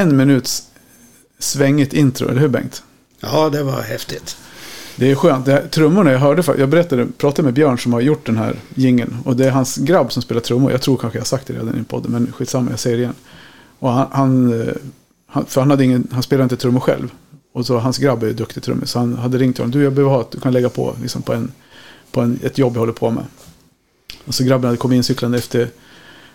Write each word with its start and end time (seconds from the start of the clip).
en 0.00 0.16
minuts 0.16 0.62
svängigt 1.38 1.92
intro, 1.92 2.28
eller 2.28 2.40
hur 2.40 2.48
Bengt? 2.48 2.82
Ja, 3.20 3.50
det 3.50 3.62
var 3.62 3.82
häftigt. 3.82 4.36
Det 4.96 5.10
är 5.10 5.14
skönt. 5.14 5.46
Det 5.46 5.52
här, 5.52 5.66
trummorna, 5.66 6.12
jag 6.12 6.18
hörde 6.18 6.42
jag 6.58 6.68
berättade, 6.68 7.06
pratade 7.18 7.42
med 7.42 7.54
Björn 7.54 7.78
som 7.78 7.92
har 7.92 8.00
gjort 8.00 8.26
den 8.26 8.36
här 8.36 8.56
gingen 8.74 9.16
Och 9.24 9.36
det 9.36 9.46
är 9.46 9.50
hans 9.50 9.76
grabb 9.76 10.12
som 10.12 10.22
spelar 10.22 10.40
trummor. 10.40 10.72
Jag 10.72 10.82
tror 10.82 10.96
kanske 10.96 11.18
jag 11.18 11.20
har 11.20 11.26
sagt 11.26 11.46
det 11.46 11.52
redan 11.52 11.80
i 11.80 11.84
podden, 11.84 12.12
men 12.12 12.32
skitsamma, 12.32 12.70
jag 12.70 12.78
säger 12.78 12.96
det 12.96 13.02
igen. 13.02 13.14
Och 13.78 13.92
han, 13.92 14.06
han, 14.12 14.60
eh, 14.60 15.44
för 15.46 15.60
han, 15.60 15.70
hade 15.70 15.84
ingen, 15.84 16.08
han 16.12 16.22
spelade 16.22 16.42
inte 16.42 16.56
trummor 16.56 16.80
själv. 16.80 17.12
Och 17.52 17.66
så 17.66 17.78
hans 17.78 17.98
grabb 17.98 18.22
är 18.22 18.32
duktig 18.32 18.62
trummis. 18.62 18.90
Så 18.90 18.98
han 18.98 19.16
hade 19.16 19.38
ringt 19.38 19.58
honom. 19.58 19.70
Du, 19.70 19.82
jag 19.82 19.92
behöver 19.92 20.14
ha 20.14 20.20
att 20.20 20.30
du 20.30 20.40
kan 20.40 20.52
lägga 20.52 20.68
på 20.68 20.96
liksom 21.02 21.22
på, 21.22 21.32
en, 21.32 21.52
på 22.10 22.20
en, 22.20 22.38
ett 22.42 22.58
jobb 22.58 22.74
jag 22.74 22.80
håller 22.80 22.92
på 22.92 23.10
med. 23.10 23.24
Och 24.24 24.34
så 24.34 24.44
grabben 24.44 24.64
hade 24.64 24.76
kommit 24.76 24.96
in 24.96 25.04
cyklande 25.04 25.38
efter, 25.38 25.68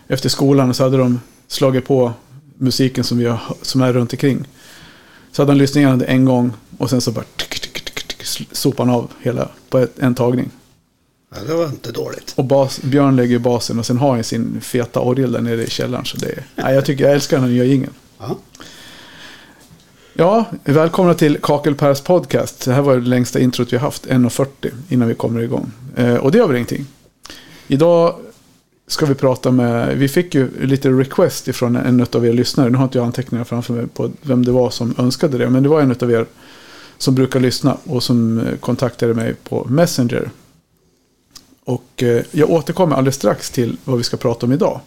efter 0.08 0.28
skolan 0.28 0.68
och 0.68 0.76
så 0.76 0.82
hade 0.82 0.96
de 0.96 1.20
slagit 1.48 1.86
på 1.86 2.12
musiken 2.58 3.04
som, 3.04 3.18
vi 3.18 3.26
har, 3.26 3.40
som 3.62 3.80
är 3.80 3.92
runt 3.92 4.12
omkring. 4.12 4.44
Så 5.32 5.42
hade 5.42 5.52
han 5.52 5.58
lyssnat 5.58 5.76
igenom 5.76 5.98
det 5.98 6.04
en 6.04 6.24
gång 6.24 6.52
och 6.78 6.90
sen 6.90 7.00
så 7.00 7.12
bara 7.12 7.24
sopade 8.52 8.90
han 8.90 8.98
av 8.98 9.10
hela 9.20 9.48
på 9.70 9.78
ett, 9.78 9.98
en 9.98 10.14
tagning. 10.14 10.50
Ja, 11.34 11.36
det 11.46 11.54
var 11.54 11.66
inte 11.66 11.92
dåligt. 11.92 12.32
Och 12.36 12.44
bas, 12.44 12.82
Björn 12.82 13.16
lägger 13.16 13.38
basen 13.38 13.78
och 13.78 13.86
sen 13.86 13.98
har 13.98 14.14
han 14.14 14.24
sin 14.24 14.60
feta 14.60 15.00
orgel 15.00 15.32
där 15.32 15.40
nere 15.40 15.64
i 15.64 15.70
källaren. 15.70 16.04
Så 16.04 16.16
det, 16.16 16.44
ja, 16.54 16.72
jag, 16.72 16.84
tycker, 16.84 17.04
jag 17.04 17.12
älskar 17.12 17.36
den 17.36 17.44
här 17.44 17.52
nya 17.52 17.64
jingeln. 17.64 17.92
Ja. 18.18 18.36
Ja, 20.18 20.44
välkomna 20.64 21.14
till 21.14 21.38
Kakelpärs 21.42 22.00
podcast. 22.00 22.64
Det 22.64 22.72
här 22.72 22.82
var 22.82 22.96
det 22.96 23.06
längsta 23.06 23.40
introt 23.40 23.72
vi 23.72 23.76
haft, 23.76 24.06
1.40 24.06 24.46
innan 24.88 25.08
vi 25.08 25.14
kommer 25.14 25.40
igång. 25.40 25.72
Eh, 25.96 26.14
och 26.14 26.32
det 26.32 26.38
gör 26.38 26.46
väl 26.46 26.56
ingenting. 26.56 26.86
Idag 27.68 28.14
ska 28.86 29.06
vi 29.06 29.14
prata 29.14 29.50
med, 29.50 29.96
vi 29.96 30.08
fick 30.08 30.34
ju 30.34 30.66
lite 30.66 30.90
request 30.90 31.48
ifrån 31.48 31.76
en 31.76 32.06
av 32.12 32.26
er 32.26 32.32
lyssnare. 32.32 32.70
Nu 32.70 32.76
har 32.76 32.84
inte 32.84 32.98
jag 32.98 33.06
anteckningar 33.06 33.44
framför 33.44 33.74
mig 33.74 33.86
på 33.86 34.10
vem 34.22 34.44
det 34.44 34.52
var 34.52 34.70
som 34.70 34.94
önskade 34.98 35.38
det. 35.38 35.50
Men 35.50 35.62
det 35.62 35.68
var 35.68 35.80
en 35.80 35.90
av 36.00 36.10
er 36.12 36.26
som 36.98 37.14
brukar 37.14 37.40
lyssna 37.40 37.76
och 37.84 38.02
som 38.02 38.38
eh, 38.38 38.56
kontaktade 38.56 39.14
mig 39.14 39.34
på 39.34 39.64
Messenger. 39.68 40.30
Och 41.64 42.02
eh, 42.02 42.22
jag 42.30 42.50
återkommer 42.50 42.96
alldeles 42.96 43.14
strax 43.14 43.50
till 43.50 43.76
vad 43.84 43.98
vi 43.98 44.04
ska 44.04 44.16
prata 44.16 44.46
om 44.46 44.52
idag. 44.52 44.80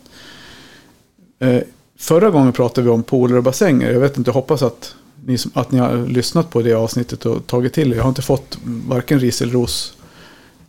Eh, 1.40 1.62
förra 1.98 2.30
gången 2.30 2.54
pratade 2.54 2.86
vi 2.86 2.92
om 2.92 3.04
pooler 3.04 3.38
och 3.38 3.44
bassänger. 3.44 3.92
Jag 3.92 4.00
vet 4.00 4.18
inte, 4.18 4.30
jag 4.30 4.34
hoppas 4.34 4.62
att 4.62 4.96
ni, 5.26 5.38
att 5.54 5.72
ni 5.72 5.80
har 5.80 6.08
lyssnat 6.08 6.50
på 6.50 6.62
det 6.62 6.74
avsnittet 6.74 7.26
och 7.26 7.48
tagit 7.48 7.74
till 7.74 7.92
er. 7.92 7.96
Jag 7.96 8.04
har 8.04 8.10
inte 8.10 8.22
fått 8.22 8.58
varken 8.64 9.20
ris 9.20 9.42
eller 9.42 9.54
ros 9.54 9.94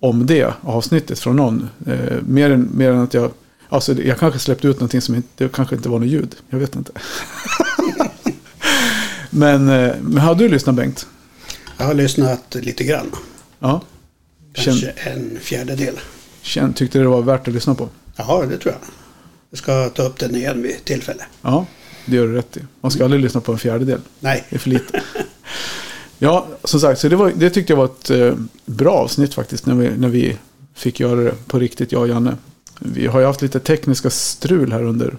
om 0.00 0.26
det 0.26 0.54
avsnittet 0.60 1.18
från 1.18 1.36
någon. 1.36 1.68
Eh, 1.86 2.22
mer, 2.26 2.50
än, 2.50 2.70
mer 2.74 2.90
än 2.90 3.00
att 3.00 3.14
jag... 3.14 3.30
Alltså 3.68 4.02
jag 4.02 4.18
kanske 4.18 4.38
släppte 4.38 4.68
ut 4.68 4.76
någonting 4.76 5.00
som 5.00 5.14
inte, 5.14 5.28
det 5.36 5.52
kanske 5.52 5.76
inte 5.76 5.88
var 5.88 5.98
något 5.98 6.08
ljud. 6.08 6.36
Jag 6.48 6.58
vet 6.58 6.76
inte. 6.76 6.92
men, 9.30 9.68
eh, 9.68 9.94
men 10.00 10.18
har 10.18 10.34
du 10.34 10.48
lyssnat 10.48 10.74
Bengt? 10.74 11.06
Jag 11.76 11.86
har 11.86 11.94
lyssnat 11.94 12.54
lite 12.54 12.84
grann. 12.84 13.10
Ja. 13.58 13.80
Kanske 14.52 14.90
en 14.90 15.38
fjärdedel. 15.40 15.94
Känn, 16.42 16.72
tyckte 16.72 16.98
det 16.98 17.06
var 17.06 17.22
värt 17.22 17.48
att 17.48 17.54
lyssna 17.54 17.74
på? 17.74 17.88
Jaha, 18.16 18.46
det 18.46 18.58
tror 18.58 18.74
jag. 18.74 18.82
Jag 19.50 19.58
ska 19.58 19.88
ta 19.88 20.02
upp 20.02 20.18
den 20.18 20.36
igen 20.36 20.62
vid 20.62 20.84
tillfälle. 20.84 21.22
Ja, 21.42 21.66
det 22.06 22.16
gör 22.16 22.26
du 22.26 22.34
rätt 22.34 22.56
i. 22.56 22.60
Man 22.80 22.90
ska 22.90 23.04
aldrig 23.04 23.22
lyssna 23.22 23.40
på 23.40 23.52
en 23.52 23.58
fjärdedel. 23.58 24.00
Nej. 24.20 24.46
Det 24.50 24.56
är 24.56 24.60
för 24.60 24.70
lite. 24.70 25.02
ja, 26.20 26.46
som 26.64 26.80
sagt, 26.80 27.00
så 27.00 27.08
det, 27.08 27.16
var, 27.16 27.32
det 27.36 27.50
tyckte 27.50 27.72
jag 27.72 27.78
var 27.78 27.84
ett 27.84 28.10
eh, 28.10 28.34
bra 28.64 28.92
avsnitt 28.92 29.34
faktiskt. 29.34 29.66
När 29.66 29.74
vi, 29.74 29.90
när 29.96 30.08
vi 30.08 30.36
fick 30.74 31.00
göra 31.00 31.20
det 31.20 31.34
på 31.46 31.58
riktigt, 31.58 31.92
jag 31.92 32.02
och 32.02 32.08
Janne. 32.08 32.36
Vi 32.78 33.06
har 33.06 33.20
ju 33.20 33.26
haft 33.26 33.42
lite 33.42 33.60
tekniska 33.60 34.10
strul 34.10 34.72
här 34.72 34.82
under 34.82 35.16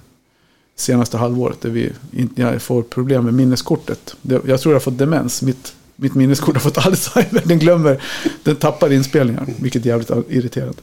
senaste 0.75 1.17
halvåret. 1.17 1.61
Där 1.61 1.69
vi 1.69 1.91
inte 2.11 2.59
får 2.59 2.81
problem 2.81 3.25
med 3.25 3.33
minneskortet. 3.33 4.15
Det, 4.21 4.41
jag 4.45 4.61
tror 4.61 4.73
jag 4.73 4.79
har 4.79 4.83
fått 4.83 4.97
demens. 4.97 5.41
Mitt 5.41 5.73
mitt 6.01 6.15
minneskort 6.15 6.55
har 6.55 6.61
fått 6.61 6.77
Alzheimer. 6.85 7.41
Den 7.45 7.59
glömmer, 7.59 8.01
den 8.43 8.55
tappar 8.55 8.93
inspelningar. 8.93 9.47
Vilket 9.59 9.85
är 9.85 9.87
jävligt 9.87 10.11
irriterande. 10.29 10.81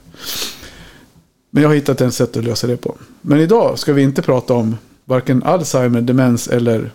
Men 1.51 1.63
jag 1.63 1.71
har 1.71 1.75
hittat 1.75 2.01
en 2.01 2.13
sätt 2.13 2.37
att 2.37 2.45
lösa 2.45 2.67
det 2.67 2.77
på. 2.77 2.97
Men 3.21 3.41
idag 3.41 3.79
ska 3.79 3.93
vi 3.93 4.03
inte 4.03 4.23
prata 4.23 4.55
om 4.55 4.77
varken 5.05 5.43
Alzheimer, 5.43 6.01
demens 6.01 6.49
eller 6.49 6.91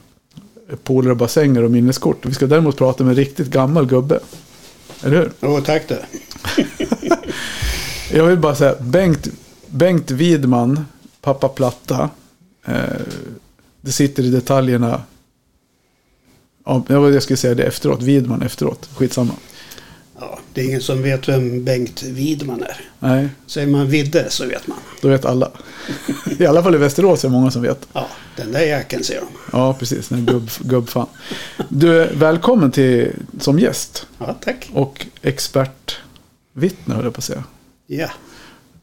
och 1.11 1.17
bassänger 1.17 1.63
och 1.63 1.72
minneskort. 1.72 2.25
Vi 2.25 2.34
ska 2.34 2.47
däremot 2.47 2.78
prata 2.78 3.03
med 3.03 3.11
en 3.11 3.17
riktigt 3.17 3.47
gammal 3.47 3.85
gubbe. 3.85 4.19
Eller 5.03 5.17
hur? 5.17 5.31
Jo, 5.39 5.61
tack 5.61 5.88
det. 5.88 6.06
jag 8.17 8.25
vill 8.25 8.38
bara 8.38 8.56
säga 8.56 8.75
Bengt, 8.79 9.28
Bengt 9.67 10.11
Widman, 10.11 10.85
pappa 11.22 11.47
Platta. 11.47 12.09
Eh, 12.66 13.01
det 13.81 13.91
sitter 13.91 14.23
i 14.23 14.29
detaljerna 14.29 15.01
Ja, 16.66 16.84
jag 16.88 17.23
skulle 17.23 17.38
säga 17.38 17.55
det 17.55 17.63
efteråt. 17.63 18.01
Widman 18.01 18.41
efteråt. 18.41 18.90
Skitsamma. 18.95 19.34
Ja, 20.19 20.40
det 20.53 20.62
är 20.62 20.66
ingen 20.66 20.81
som 20.81 21.01
vet 21.01 21.29
vem 21.29 21.63
Bengt 21.63 22.03
Widman 22.03 22.63
är. 22.63 22.81
Nej. 23.00 23.29
Säger 23.47 23.68
man 23.68 23.88
Vidde 23.88 24.29
så 24.29 24.46
vet 24.46 24.68
man. 24.68 24.78
Då 25.01 25.07
vet 25.07 25.25
alla. 25.25 25.51
I 26.40 26.46
alla 26.46 26.63
fall 26.63 26.75
i 26.75 26.78
Västerås 26.78 27.24
är 27.24 27.28
det 27.28 27.31
många 27.31 27.51
som 27.51 27.62
vet. 27.62 27.88
Ja, 27.94 28.07
den 28.35 28.52
där 28.52 28.62
jäkeln 28.62 29.03
ser 29.03 29.19
de. 29.19 29.28
Ja, 29.52 29.73
precis. 29.73 30.09
Den 30.09 30.25
gubb, 30.25 30.50
gubbfan. 30.59 31.07
Du 31.69 32.02
är 32.02 32.13
välkommen 32.13 32.72
till, 32.72 33.12
som 33.40 33.59
gäst. 33.59 34.07
Ja, 34.18 34.35
tack. 34.41 34.69
Och 34.73 35.06
expertvittne 35.22 36.96
höll 36.96 37.03
jag 37.03 37.13
på 37.13 37.19
att 37.19 37.23
säga. 37.23 37.44
Ja. 37.88 38.09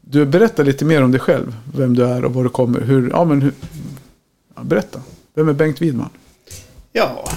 Du 0.01 0.25
berättar 0.25 0.63
lite 0.63 0.85
mer 0.85 1.03
om 1.03 1.11
dig 1.11 1.19
själv. 1.19 1.55
Vem 1.75 1.95
du 1.95 2.05
är 2.05 2.25
och 2.25 2.33
var 2.33 2.43
du 2.43 2.49
kommer. 2.49 2.81
Hur, 2.81 3.09
ja, 3.09 3.25
men 3.25 3.41
hur, 3.41 3.53
ja, 4.55 4.63
berätta. 4.63 5.01
Vem 5.33 5.49
är 5.49 5.53
Bengt 5.53 5.81
Widman? 5.81 6.09
Ja, 6.93 7.29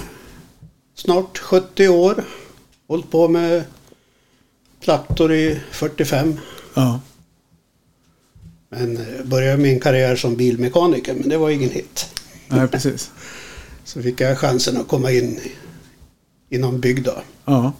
snart 0.95 1.37
70 1.37 1.87
år. 1.87 2.23
Hållit 2.87 3.11
på 3.11 3.27
med 3.27 3.63
plattor 4.85 5.33
i 5.33 5.59
45. 5.71 6.39
Ja. 6.73 6.99
Men 8.69 8.97
eh, 8.97 9.25
började 9.25 9.57
min 9.57 9.79
karriär 9.79 10.15
som 10.15 10.35
bilmekaniker, 10.35 11.13
men 11.13 11.29
det 11.29 11.37
var 11.37 11.49
ingen 11.49 11.69
hit. 11.69 12.09
Nej, 12.47 12.67
precis. 12.67 13.11
Så 13.83 14.01
fick 14.01 14.21
jag 14.21 14.37
chansen 14.37 14.77
att 14.77 14.87
komma 14.87 15.11
in 15.11 15.39
i 16.49 16.57
någon 16.57 16.79
bygg 16.79 17.03
då. 17.03 17.13
Ja. 17.45 17.73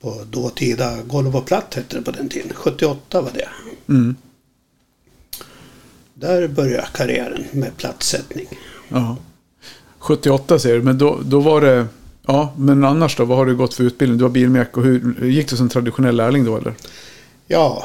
På 0.00 0.24
dåtida 0.30 1.02
Golv 1.02 1.36
och 1.36 1.46
Platt 1.46 1.74
hette 1.74 1.96
det 1.96 2.02
på 2.02 2.10
den 2.10 2.28
tiden. 2.28 2.52
78 2.54 3.20
var 3.20 3.30
det. 3.34 3.48
Mm. 3.88 4.16
Där 6.14 6.48
började 6.48 6.88
karriären 6.94 7.44
med 7.52 7.76
plattsättning. 7.76 8.46
Ja. 8.88 9.16
78 9.98 10.58
säger 10.58 10.76
du, 10.76 10.82
men 10.82 10.98
då, 10.98 11.20
då 11.24 11.40
var 11.40 11.60
det... 11.60 11.86
Ja, 12.32 12.52
men 12.56 12.84
annars 12.84 13.16
då? 13.16 13.24
Vad 13.24 13.38
har 13.38 13.46
du 13.46 13.56
gått 13.56 13.74
för 13.74 13.84
utbildning? 13.84 14.18
Du 14.18 14.22
var 14.22 14.30
bilmek 14.30 14.76
och 14.76 14.84
hur 14.84 15.24
gick 15.26 15.48
du 15.48 15.56
som 15.56 15.68
traditionell 15.68 16.16
lärling 16.16 16.44
då 16.44 16.56
eller? 16.56 16.74
Ja, 17.46 17.84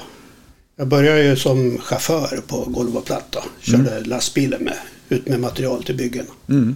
jag 0.75 0.88
började 0.88 1.24
ju 1.24 1.36
som 1.36 1.77
chaufför 1.77 2.42
på 2.47 2.65
Golv 2.68 2.97
och 2.97 3.06
Platt 3.06 3.25
då. 3.30 3.44
Körde 3.59 3.92
mm. 3.92 4.09
lastbilen 4.09 4.63
med, 4.63 4.77
ut 5.09 5.27
med 5.27 5.39
material 5.39 5.83
till 5.83 5.95
byggen. 5.95 6.25
Mm. 6.50 6.75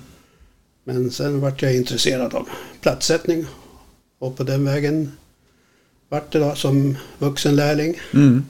Men 0.84 1.12
sen 1.12 1.42
vart 1.42 1.62
jag 1.62 1.76
intresserad 1.76 2.34
av 2.34 2.48
plattsättning. 2.82 3.46
Och 4.20 4.38
på 4.38 4.44
den 4.44 4.66
vägen 4.66 5.12
vart 6.10 6.32
det 6.32 6.40
då 6.40 6.56
som 6.56 6.98
vuxenlärling. 7.18 8.00
Mm. 8.14 8.46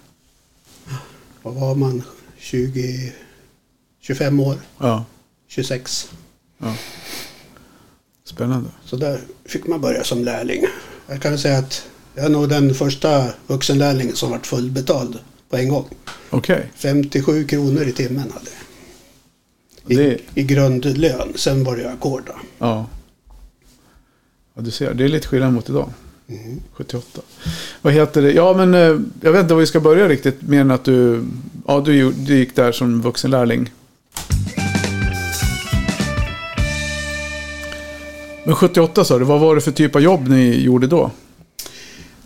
Vad 1.41 1.55
var 1.55 1.75
man? 1.75 2.03
20, 2.37 3.13
25 3.99 4.39
år? 4.39 4.55
Ja. 4.77 5.05
26. 5.47 6.11
Ja. 6.57 6.75
Spännande. 8.39 8.69
Så 8.85 8.95
där 8.95 9.19
fick 9.45 9.67
man 9.67 9.81
börja 9.81 10.03
som 10.03 10.23
lärling. 10.23 10.63
Jag 11.07 11.21
kan 11.21 11.37
säga 11.37 11.57
att 11.57 11.85
jag 12.15 12.25
är 12.25 12.29
nog 12.29 12.49
den 12.49 12.73
första 12.73 13.27
vuxenlärlingen 13.47 14.15
som 14.15 14.31
varit 14.31 14.47
fullbetald 14.47 15.19
på 15.49 15.57
en 15.57 15.69
gång. 15.69 15.85
Okay. 16.31 16.61
57 16.75 17.43
kronor 17.47 17.81
i 17.81 17.91
timmen 17.91 18.31
hade 18.33 18.49
jag. 19.85 19.91
I, 19.91 19.95
det... 19.95 20.41
I 20.41 20.43
grundlön. 20.43 21.33
Sen 21.35 21.63
var 21.63 21.77
det 21.77 21.91
ackord. 21.91 22.29
Ja. 22.59 22.85
Ja, 24.53 24.61
du 24.61 24.71
ser. 24.71 24.93
Det 24.93 25.03
är 25.03 25.09
lite 25.09 25.27
skillnad 25.27 25.53
mot 25.53 25.69
idag. 25.69 25.89
Mm. 26.27 26.61
78. 26.73 27.21
Vad 27.81 27.93
heter 27.93 28.21
det? 28.21 28.31
Ja, 28.31 28.53
men 28.53 28.73
eh, 28.73 28.99
jag 29.21 29.31
vet 29.31 29.41
inte 29.41 29.53
var 29.53 29.61
vi 29.61 29.67
ska 29.67 29.79
börja 29.79 30.07
riktigt. 30.07 30.41
Mer 30.41 30.61
än 30.61 30.71
att 30.71 30.83
du, 30.83 31.25
ja, 31.67 31.81
du, 31.85 32.11
du 32.11 32.37
gick 32.37 32.55
där 32.55 32.71
som 32.71 33.01
vuxenlärling. 33.01 33.71
Men 38.49 38.55
78 38.55 39.03
sa 39.05 39.19
du, 39.19 39.25
vad 39.25 39.39
var 39.39 39.55
det 39.55 39.61
för 39.61 39.71
typ 39.71 39.95
av 39.95 40.01
jobb 40.01 40.27
ni 40.27 40.61
gjorde 40.61 40.87
då? 40.87 41.11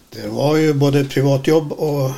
Det 0.09 0.27
var 0.27 0.57
ju 0.57 0.73
både 0.73 1.05
privatjobb 1.05 1.71
och 1.71 2.11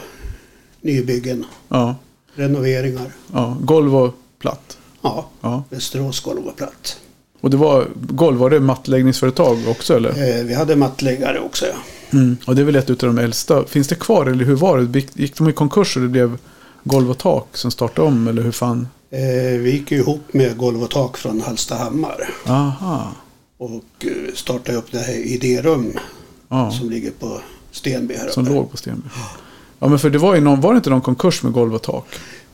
nybyggen. 0.82 1.46
Ja. 1.68 1.96
Renoveringar. 2.36 3.12
Ja, 3.34 3.58
golv 3.62 3.96
och 3.96 4.14
platt. 4.40 4.78
Ja, 5.02 5.30
ja. 5.42 5.64
Västerås 5.70 6.20
golv 6.20 6.48
och 6.48 6.56
platt. 6.56 6.98
Och 7.42 7.50
det 7.50 7.58
var 7.58 7.88
golv, 7.96 8.38
var 8.38 8.50
det 8.50 8.60
mattläggningsföretag 8.60 9.58
också 9.68 9.96
eller? 9.96 10.10
Eh, 10.10 10.44
vi 10.44 10.54
hade 10.54 10.76
mattläggare 10.76 11.40
också 11.40 11.66
ja. 11.66 11.76
Mm. 12.18 12.38
Och 12.48 12.56
det 12.56 12.62
är 12.62 12.66
väl 12.66 12.76
ett 12.76 12.90
av 12.90 12.96
de 12.96 13.18
äldsta. 13.18 13.66
Finns 13.66 13.88
det 13.88 13.96
kvar 13.96 14.26
eller 14.26 14.46
hur 14.46 14.56
var 14.56 14.80
det? 14.80 15.20
Gick 15.20 15.38
de 15.38 15.50
i 15.50 15.54
konkurs 15.54 15.96
och 15.96 16.02
det 16.02 16.10
blev 16.10 16.38
golv 16.84 17.12
och 17.12 17.18
tak 17.18 17.58
som 17.58 17.72
startade 17.72 18.08
om 18.08 18.28
eller 18.28 18.42
hur 18.42 18.52
fan? 18.52 18.88
Eh, 19.10 19.60
vi 19.60 19.72
gick 19.72 19.92
ju 19.92 19.98
ihop 19.98 20.34
med 20.34 20.58
Golv 20.58 20.84
och 20.84 20.90
tak 20.90 21.18
från 21.18 21.42
Hallstahammar 21.42 22.30
Aha. 22.48 23.12
Och 23.58 23.84
eh, 24.00 24.34
startade 24.36 24.78
upp 24.78 24.92
det 24.92 25.00
här 25.00 25.14
idérum 25.14 25.94
Ja. 26.50 26.72
som 26.72 26.90
ligger 26.90 27.12
på 27.12 27.40
Stenby 27.72 28.16
här 28.16 28.30
Som 28.30 28.44
uppe. 28.44 28.54
låg 28.54 28.72
på 28.72 28.78
Stenby. 28.78 29.08
Ja, 29.80 29.88
men 29.88 30.00
för 30.00 30.10
det 30.10 30.18
var 30.18 30.36
ju 30.36 30.42
någon, 30.42 30.62
var 30.62 30.74
det 30.74 30.78
inte 30.78 30.90
någon 30.90 31.02
konkurs 31.02 31.44
med 31.44 31.54
golv 31.54 31.76
och 31.76 31.82
tak? 31.82 32.06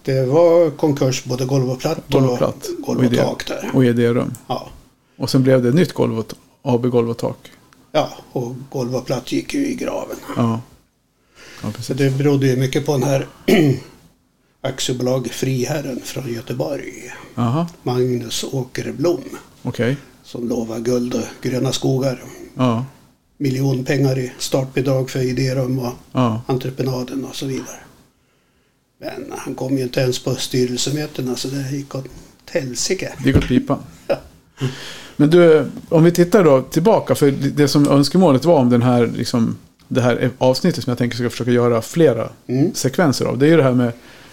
Det 0.03 0.25
var 0.25 0.69
konkurs 0.69 1.23
både 1.23 1.45
golv 1.45 1.71
och 1.71 1.79
platt 1.79 1.97
Golv 2.09 2.25
och 2.25 2.31
och 2.31 2.37
platt. 2.37 2.67
golv 2.79 2.99
Och 2.99 3.05
och 3.05 3.13
idé. 3.13 3.17
tak 3.23 3.47
där. 3.47 3.71
Och 3.73 3.85
idérum. 3.85 4.33
Ja. 4.47 4.69
Och 5.17 5.29
sen 5.29 5.43
blev 5.43 5.61
det 5.63 5.69
ett 5.69 5.75
nytt 5.75 5.93
golv 5.93 6.19
och, 6.19 6.33
AB 6.61 6.85
Golv 6.89 7.09
och 7.09 7.17
tak. 7.17 7.37
ja, 7.91 8.09
och 8.31 8.55
golv 8.69 8.95
och 8.95 9.05
platt 9.05 9.31
gick 9.31 9.53
ju 9.53 9.67
i 9.67 9.75
graven. 9.75 10.17
Ja. 10.37 10.61
Ja, 11.63 11.71
Så 11.81 11.93
det 11.93 12.09
berodde 12.17 12.47
ju 12.47 12.55
mycket 12.55 12.85
på 12.85 12.91
den 12.91 13.03
här 13.03 13.27
aktiebolag 14.61 15.27
Friherren 15.31 15.99
från 16.03 16.33
Göteborg. 16.33 17.11
Aha, 17.35 17.67
Magnus 17.83 18.43
Åkerblom. 18.51 19.23
okej. 19.63 19.97
Som 20.31 20.49
lovar 20.49 20.79
guld 20.79 21.13
och 21.13 21.21
gröna 21.41 21.71
skogar. 21.71 22.23
Ja, 22.55 22.85
Miljonpengar 23.37 24.19
i 24.19 24.31
startbidrag 24.37 25.09
för 25.09 25.19
idérum 25.19 25.79
och 25.79 25.93
ja. 26.11 26.41
entreprenaden 26.47 27.25
och 27.25 27.35
så 27.35 27.45
vidare. 27.45 27.79
Men 28.99 29.33
han 29.37 29.55
kom 29.55 29.77
ju 29.77 29.83
inte 29.83 29.99
ens 29.99 30.19
på 30.19 30.35
styrelsemötena 30.35 31.35
så 31.35 31.47
det 31.47 31.71
gick 31.71 31.95
åt 31.95 32.05
helsike. 32.51 33.13
Det 33.23 33.29
gick 33.29 33.37
åt 33.37 33.47
pipan. 33.47 33.79
Men 35.15 35.29
du, 35.29 35.65
om 35.89 36.03
vi 36.03 36.11
tittar 36.11 36.43
då 36.43 36.61
tillbaka, 36.61 37.15
för 37.15 37.31
det 37.31 37.67
som 37.67 37.87
önskemålet 37.87 38.45
var 38.45 38.59
om 38.59 38.69
den 38.69 38.81
här, 38.81 39.07
liksom, 39.07 39.57
det 39.87 40.01
här 40.01 40.29
avsnittet 40.37 40.83
som 40.83 40.91
jag 40.91 40.97
tänker 40.97 41.17
ska 41.17 41.29
försöka 41.29 41.51
göra 41.51 41.81
flera 41.81 42.29
Mm. 42.47 42.73
sekvenser 42.73 43.25
av. 43.25 43.37
Det 43.37 43.45
är 43.45 43.49
ju 43.49 43.57
det 43.57 43.63
här 43.63 43.73
med 43.73 43.91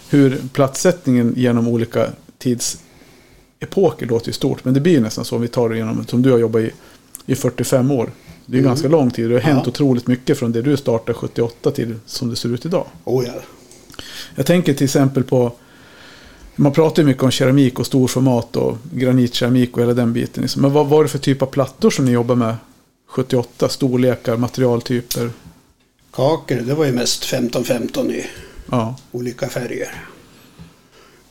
hur 0.09 0.41
platssättningen 0.53 1.33
genom 1.37 1.67
olika 1.67 2.07
tidsepoker 3.59 4.05
låter 4.05 4.27
ju 4.27 4.33
stort. 4.33 4.65
Men 4.65 4.73
det 4.73 4.79
blir 4.79 4.93
ju 4.93 4.99
nästan 4.99 5.25
så 5.25 5.35
om 5.35 5.41
vi 5.41 5.47
tar 5.47 5.69
det 5.69 5.77
genom, 5.77 6.05
som 6.07 6.21
du 6.21 6.31
har 6.31 6.37
jobbat 6.39 6.61
i, 6.61 6.71
i 7.25 7.35
45 7.35 7.91
år. 7.91 8.11
Det 8.45 8.57
är 8.57 8.59
Mm. 8.59 8.69
ganska 8.69 8.87
lång 8.87 9.11
tid. 9.11 9.29
Det 9.29 9.35
har 9.35 9.41
hänt 9.41 9.61
Ja. 9.65 9.69
otroligt 9.69 10.07
mycket 10.07 10.37
från 10.39 10.51
det 10.51 10.61
du 10.61 10.77
startade 10.77 11.13
78 11.13 11.71
till 11.71 11.95
som 12.05 12.29
det 12.29 12.35
ser 12.35 12.49
ut 12.53 12.65
idag. 12.65 12.85
Oh 13.05 13.25
ja. 13.25 13.33
Jag 14.35 14.45
tänker 14.45 14.73
till 14.73 14.85
exempel 14.85 15.23
på 15.23 15.51
man 16.55 16.71
pratar 16.73 17.01
ju 17.01 17.07
mycket 17.07 17.23
om 17.23 17.31
keramik 17.31 17.79
och 17.79 17.85
storformat 17.85 18.55
och 18.55 18.77
granitkeramik 18.93 19.77
och 19.77 19.81
hela 19.83 19.93
den 19.93 20.13
biten. 20.13 20.41
liksom. 20.41 20.61
Men 20.61 20.73
vad 20.73 20.87
var 20.87 21.03
det 21.03 21.09
för 21.09 21.19
typ 21.19 21.41
av 21.41 21.45
plattor 21.45 21.89
som 21.89 22.05
ni 22.05 22.11
jobbar 22.11 22.35
med 22.35 22.55
78? 23.07 23.69
Storlekar, 23.69 24.37
materialtyper? 24.37 25.29
Kakel, 26.11 26.67
det 26.67 26.73
var 26.75 26.85
ju 26.85 26.91
mest 26.91 27.23
15-15 27.25 28.11
i 28.11 28.25
Ja, 28.71 28.95
olika 29.11 29.47
färger. 29.49 29.89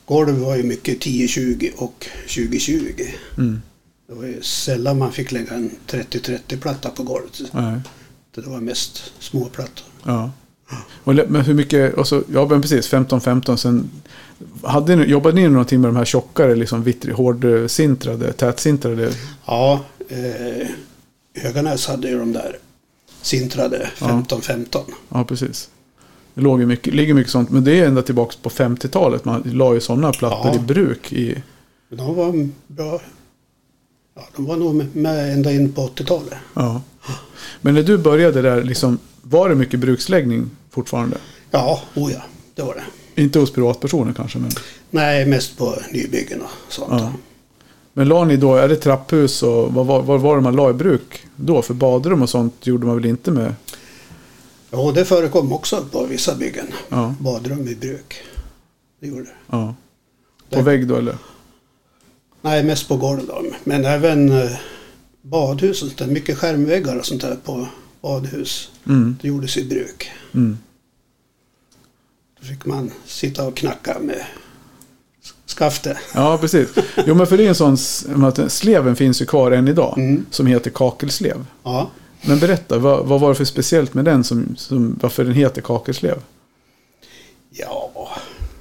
Golv 0.09 0.37
var 0.37 0.55
ju 0.55 0.63
mycket 0.63 0.99
10-20 1.03 1.75
och 1.75 2.05
20-20. 2.27 3.07
mm. 3.37 3.61
Det 4.07 4.13
var 4.15 4.23
ju 4.25 4.41
sällan 4.41 4.97
man 4.97 5.11
fick 5.11 5.31
lägga 5.31 5.53
en 5.53 5.71
30-30-platta 5.87 6.89
på 6.89 7.03
golvet. 7.03 7.41
Nej. 7.51 7.79
Det 8.35 8.41
var 8.41 8.59
mest 8.59 9.11
små 9.19 9.45
plattor. 9.45 9.85
ja. 10.03 10.31
Och, 11.03 11.15
men 11.15 11.41
hur 11.41 11.53
mycket, 11.53 11.93
och 11.93 12.07
så, 12.07 12.23
ja 12.33 12.47
men 12.49 12.61
precis, 12.61 12.93
15-15. 12.93 13.55
Sen 13.55 13.89
hade 14.63 14.95
ni, 14.95 15.05
jobbade 15.05 15.35
ni 15.35 15.47
någonting 15.49 15.81
med 15.81 15.89
de 15.89 15.95
här 15.95 16.05
tjockare, 16.05 16.55
liksom 16.55 16.83
vittri, 16.83 17.11
hårdsintrade, 17.11 18.33
tätsintrade? 18.33 19.13
Ja, 19.45 19.85
eh, 20.09 20.67
Höganäs 21.33 21.87
hade 21.87 22.09
ju 22.09 22.19
de 22.19 22.33
där 22.33 22.57
sintrade 23.21 23.89
15-15. 23.97 24.83
Ja, 25.09 25.23
precis. 25.23 25.69
Det 26.39 26.43
låg 26.43 26.59
mycket, 26.59 26.93
ligger 26.93 27.13
mycket 27.13 27.31
sånt, 27.31 27.49
men 27.49 27.63
det 27.63 27.79
är 27.79 27.87
ända 27.87 28.01
tillbaka 28.01 28.35
på 28.41 28.49
50-talet. 28.49 29.25
Man 29.25 29.41
la 29.45 29.73
ju 29.73 29.79
sådana 29.79 30.11
plattor 30.11 30.51
Ja. 30.53 30.55
i 30.55 30.59
bruk 30.59 31.13
i... 31.13 31.43
De 31.89 32.15
var 32.15 32.49
bra. 32.67 33.01
Ja, 34.15 34.21
de 34.35 34.45
var 34.45 34.57
nog 34.57 34.85
med- 34.95 35.33
ända 35.33 35.51
in 35.51 35.71
på 35.73 35.81
80-talet. 35.87 36.33
Ja. 36.53 36.81
Men 37.61 37.73
när 37.73 37.83
du 37.83 37.97
började 37.97 38.41
där, 38.41 38.63
liksom, 38.63 38.97
var 39.21 39.49
det 39.49 39.55
mycket 39.55 39.79
bruksläggning 39.79 40.49
fortfarande? 40.71 41.17
Ja, 41.51 41.81
oh 41.95 42.11
ja, 42.11 42.21
det 42.55 42.61
var 42.61 42.73
det. 43.15 43.21
Inte 43.21 43.39
hos 43.39 43.51
privatpersoner 43.53 44.13
kanske, 44.13 44.39
men... 44.39 44.51
Nej, 44.91 45.25
mest 45.25 45.57
på 45.57 45.75
nybyggen 45.93 46.41
och 46.41 46.73
sånt. 46.73 46.89
Ja. 47.01 47.13
Men 47.93 48.07
la 48.07 48.25
ni 48.25 48.37
då, 48.37 48.55
är 48.55 48.67
det 48.69 48.75
trapphus 48.75 49.43
och 49.43 49.73
vad, 49.73 49.85
var- 49.85 50.01
vad 50.01 50.19
var 50.21 50.35
det 50.35 50.41
man 50.41 50.55
la 50.55 50.69
i 50.69 50.73
bruk 50.73 51.21
då? 51.35 51.61
För 51.61 51.73
badrum 51.73 52.21
och 52.21 52.29
sånt 52.29 52.67
gjorde 52.67 52.85
man 52.85 52.95
väl 52.95 53.05
inte 53.05 53.31
med? 53.31 53.53
Ja, 54.71 54.91
det 54.95 55.05
förekom 55.05 55.53
också 55.53 55.85
på 55.91 56.05
vissa 56.05 56.35
byggen. 56.35 56.65
Ja, 56.89 57.15
Badrum 57.19 57.67
i 57.67 57.75
bruk. 57.75 58.21
Det 58.99 59.07
gjorde 59.07 59.23
det. 59.23 59.29
ja. 59.49 59.75
På 60.49 60.55
Nej. 60.55 60.63
vägg 60.63 60.87
då 60.87 60.95
eller? 60.95 61.15
Nej, 62.41 62.63
mest 62.63 62.87
på 62.87 62.97
golv 62.97 63.27
då. 63.27 63.43
Men 63.63 63.85
även 63.85 64.31
eh, 64.31 64.51
badhus 65.21 65.81
och 65.81 65.87
sånt 65.87 65.97
där. 65.99 66.07
Mycket 66.07 66.37
skärmväggar 66.37 66.99
och 66.99 67.05
sånt 67.05 67.21
där 67.21 67.37
på 67.43 67.67
badhus. 68.01 68.71
Mm, 68.87 69.17
Det 69.21 69.27
gjordes 69.27 69.57
i 69.57 69.63
bruk. 69.65 70.11
mm. 70.33 70.57
Då 72.41 72.45
fick 72.47 72.65
man 72.65 72.91
sitta 73.05 73.47
och 73.47 73.55
knacka 73.57 73.97
med 73.99 74.25
skafte. 75.47 75.99
Ja, 76.13 76.37
precis. 76.41 76.69
Jo, 77.07 77.15
men 77.15 77.27
för 77.27 77.37
det 77.37 77.45
är 77.45 77.49
en 77.49 77.55
sån... 77.55 78.49
Sleven 78.49 78.95
finns 78.95 79.21
ju 79.21 79.25
kvar 79.25 79.51
än 79.51 79.67
idag. 79.67 79.97
Mm. 79.97 80.25
Som 80.31 80.45
heter 80.47 80.69
kakelslev. 80.71 81.45
Ja, 81.63 81.89
Men 82.21 82.39
berätta, 82.39 82.77
vad, 82.77 83.05
vad 83.05 83.19
var 83.19 83.29
det 83.29 83.35
för 83.35 83.45
speciellt 83.45 83.93
med 83.93 84.05
den 84.05 84.23
som, 84.23 84.55
som 84.57 84.99
varför 85.01 85.23
den 85.23 85.33
heter 85.33 85.61
kakelslev? 85.61 86.15
ja, 87.51 87.91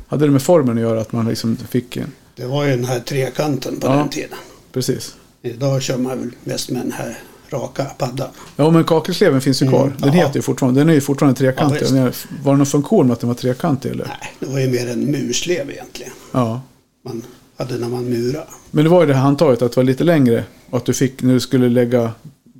Hade 0.08 0.24
det 0.26 0.30
med 0.32 0.42
formen 0.42 0.76
att 0.76 0.82
göra 0.82 1.00
att 1.00 1.12
man 1.12 1.28
liksom 1.28 1.56
fick 1.56 1.96
en... 1.96 2.12
det 2.36 2.46
var 2.46 2.64
ju 2.64 2.70
den 2.70 2.84
här 2.84 3.00
trekanten 3.00 3.80
på 3.80 3.86
Ja. 3.86 3.92
den 3.92 4.08
tiden. 4.08 4.38
Precis. 4.72 5.16
Idag 5.42 5.82
kör 5.82 5.98
man 5.98 6.18
väl 6.18 6.30
mest 6.44 6.70
med 6.70 6.82
den 6.82 6.92
här 6.92 7.18
raka 7.50 7.84
paddan. 7.84 8.28
Ja, 8.56 8.70
men 8.70 8.84
kakelsleven 8.84 9.40
finns 9.40 9.62
ju 9.62 9.66
Mm, 9.66 9.78
kvar. 9.78 9.92
Den 9.98 10.08
ja. 10.08 10.12
heter 10.14 10.36
ju 10.36 10.42
fortfarande, 10.42 10.80
den 10.80 10.88
är 10.88 10.94
ju 10.94 11.00
fortfarande 11.00 11.38
trekantig. 11.38 11.82
Ja, 11.82 12.10
var 12.44 12.52
det 12.52 12.56
någon 12.58 12.66
funktion 12.66 13.06
med 13.06 13.12
att 13.14 13.20
den 13.20 13.28
var 13.28 13.34
trekantig 13.34 13.90
eller? 13.90 14.04
Nej, 14.04 14.32
det 14.40 14.46
var 14.46 14.60
ju 14.60 14.68
mer 14.70 14.88
en 14.88 15.04
murslev 15.04 15.70
egentligen. 15.70 16.12
Ja. 16.32 16.60
Man 17.04 17.22
hade 17.56 17.78
när 17.78 17.88
man 17.88 18.04
murade. 18.04 18.46
Men 18.70 18.84
det 18.84 18.90
var 18.90 19.00
ju 19.00 19.06
det 19.06 19.14
här 19.14 19.22
handtaget 19.22 19.62
att 19.62 19.72
det 19.72 19.76
var 19.76 19.84
lite 19.84 20.04
längre. 20.04 20.44
Och 20.70 20.76
att 20.78 20.84
du 20.84 20.92
fick, 20.94 21.22
när 21.22 21.34
du 21.34 21.40
skulle 21.40 21.68
lägga 21.68 22.12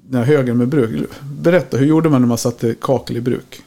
den 0.08 0.18
här 0.20 0.24
högen 0.26 0.56
med 0.56 0.68
bruk. 0.68 1.08
Berätta, 1.22 1.76
hur 1.76 1.86
gjorde 1.86 2.08
man 2.08 2.20
när 2.20 2.28
man 2.28 2.38
satte 2.38 2.74
kakel 2.80 3.16
i 3.16 3.20
bruk? 3.20 3.62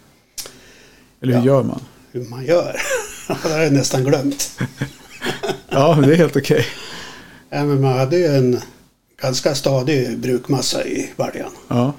Eller 1.22 1.34
hur 1.34 1.40
Ja. 1.40 1.46
gör 1.46 1.64
man? 1.64 1.82
Hur 2.12 2.30
man 2.30 2.46
gör. 2.46 2.76
det 3.28 3.50
har 3.50 3.60
jag 3.60 3.74
nästan 3.74 4.04
glömt. 4.04 4.60
Ja, 5.74 5.96
det 6.06 6.12
är 6.14 6.16
helt 6.16 6.36
okej. 6.36 6.66
Ja, 7.50 7.66
men 7.66 7.82
man 7.82 7.98
hade 7.98 8.18
ju 8.18 8.26
en 8.26 8.60
ganska 9.22 9.56
stadig 9.56 10.20
brukmassa 10.20 10.86
i 10.86 11.10
baljan. 11.18 11.52
Ja, 11.68 11.94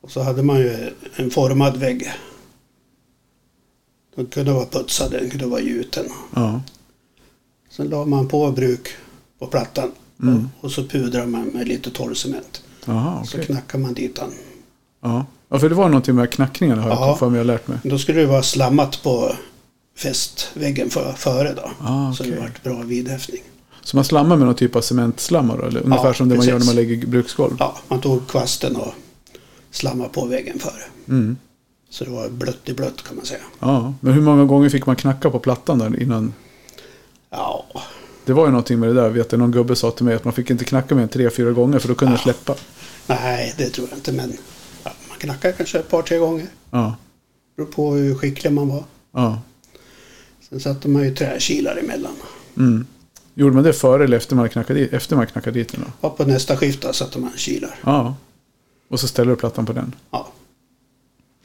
Och 0.00 0.10
så 0.10 0.22
hade 0.22 0.42
man 0.42 0.58
ju 0.58 0.90
en 1.16 1.30
formad 1.30 1.76
vägg. 1.76 2.12
Den 4.16 4.26
kunde 4.26 4.52
vara 4.52 4.66
putsad, 4.66 5.10
den 5.10 5.30
kunde 5.30 5.46
vara 5.46 5.60
gjuten. 5.60 6.04
ja, 6.34 6.62
Sen 7.70 7.88
la 7.88 8.04
man 8.04 8.28
på 8.28 8.50
bruk 8.50 8.88
på 9.38 9.46
plattan. 9.46 9.90
Mm. 10.22 10.48
Och, 10.58 10.64
och 10.64 10.72
så 10.72 10.84
pudrade 10.84 11.26
man 11.26 11.44
med 11.46 11.68
lite 11.68 11.90
torrcement. 11.90 12.62
Jaha, 12.84 13.24
Så 13.24 13.36
okej. 13.36 13.46
knackade 13.46 13.82
man 13.82 13.94
dit 13.94 14.16
den. 14.16 14.30
Ja. 15.02 15.26
ja, 15.48 15.58
för 15.58 15.68
det 15.68 15.74
var 15.74 15.88
någonting 15.88 16.14
med 16.14 16.30
knackningarna 16.32 16.82
har 16.82 16.88
jag 16.90 16.98
Ja. 16.98 17.16
för 17.16 17.28
mig 17.30 17.38
jag 17.38 17.46
lärt 17.46 17.68
mig. 17.68 17.78
Då 17.82 17.98
skulle 17.98 18.20
det 18.20 18.26
vara 18.26 18.42
slammat 18.42 19.02
på 19.02 19.32
fästväggen 19.98 20.90
för, 20.90 21.12
före 21.12 21.52
då. 21.54 21.70
Ah, 21.86 22.12
Så 22.12 22.22
det 22.22 22.40
vart 22.40 22.62
bra 22.62 22.82
vidhäftning. 22.82 23.42
Så 23.82 23.96
man 23.96 24.04
slammar 24.04 24.36
med 24.36 24.46
någon 24.46 24.54
typ 24.54 24.76
av 24.76 24.80
cementslammar 24.80 25.58
då? 25.58 25.64
Eller 25.64 25.80
ungefär 25.82 26.06
Ja, 26.06 26.14
som 26.14 26.28
det 26.28 26.36
man 26.36 26.46
gör 26.46 26.52
när 26.52 26.58
precis. 26.58 26.74
man 26.76 26.84
lägger 26.84 27.06
bruksgolv? 27.06 27.56
Ja, 27.58 27.76
man 27.88 28.00
tog 28.00 28.28
kvasten 28.28 28.76
och 28.76 28.94
slammade 29.70 30.10
på 30.10 30.26
väggen 30.26 30.58
före. 30.58 30.82
Mm. 31.08 31.36
Så 31.90 32.04
det 32.04 32.10
var 32.10 32.28
blött 32.28 32.58
i 32.68 32.72
blött 32.74 33.02
kan 33.02 33.16
man 33.16 33.26
säga. 33.26 33.40
Ja, 33.58 33.94
men 34.00 34.12
hur 34.12 34.22
många 34.22 34.44
gånger 34.44 34.68
fick 34.68 34.86
man 34.86 34.96
knacka 34.96 35.30
på 35.30 35.38
plattan 35.38 35.78
där 35.78 36.02
innan? 36.02 36.34
Ja, 37.30 37.64
Det 38.24 38.32
var 38.32 38.44
ju 38.44 38.50
någonting 38.50 38.78
med 38.80 38.88
det 38.88 38.94
där. 38.94 39.08
Vet 39.08 39.30
du, 39.30 39.36
någon 39.36 39.50
gubbe 39.50 39.76
sa 39.76 39.90
till 39.90 40.04
mig 40.04 40.14
att 40.14 40.24
man 40.24 40.32
fick 40.34 40.50
inte 40.50 40.64
knacka 40.64 40.94
mer 40.94 41.02
än 41.02 41.08
tre, 41.08 41.30
fyra 41.30 41.50
gånger 41.52 41.78
för 41.78 41.88
då 41.88 41.94
kunde 41.94 42.14
Ja. 42.14 42.18
släppa. 42.18 42.54
nej 43.06 43.54
det 43.58 43.68
tror 43.70 43.88
jag 43.90 43.98
inte 43.98 44.12
men 44.12 44.32
ja, 44.84 44.90
man 45.08 45.18
knackade 45.18 45.54
kanske 45.54 45.78
ett 45.78 45.88
par 45.90 46.02
tre 46.02 46.18
gånger. 46.18 46.46
Ja, 46.70 46.96
Beror 47.56 47.66
på 47.66 47.92
hur 47.94 48.14
skicklig 48.14 48.52
man 48.52 48.68
var. 48.68 48.84
ja. 49.12 49.40
Sen 50.48 50.60
satte 50.60 50.88
man 50.88 51.02
ju 51.04 51.14
träkilar 51.14 51.76
emellan. 51.76 52.12
Mm. 52.56 52.86
Gjorde 53.34 53.54
man 53.54 53.64
det 53.64 53.72
före 53.72 54.04
eller 54.04 54.16
efter 54.16 54.36
man 54.36 54.48
knackade 54.48 54.80
dit, 54.80 54.92
efter 54.92 55.16
man 55.16 55.26
knackade 55.26 55.58
dit 55.58 55.72
den? 55.72 55.84
Och 56.00 56.16
på 56.16 56.24
nästa 56.24 56.56
skifta 56.56 56.92
satte 56.92 57.18
man 57.18 57.30
kilar. 57.36 57.74
Ja. 57.84 58.14
Och 58.88 59.00
så 59.00 59.08
ställer 59.08 59.30
du 59.30 59.36
plattan 59.36 59.66
på 59.66 59.72
den. 59.72 59.94
Ja. 60.10 60.28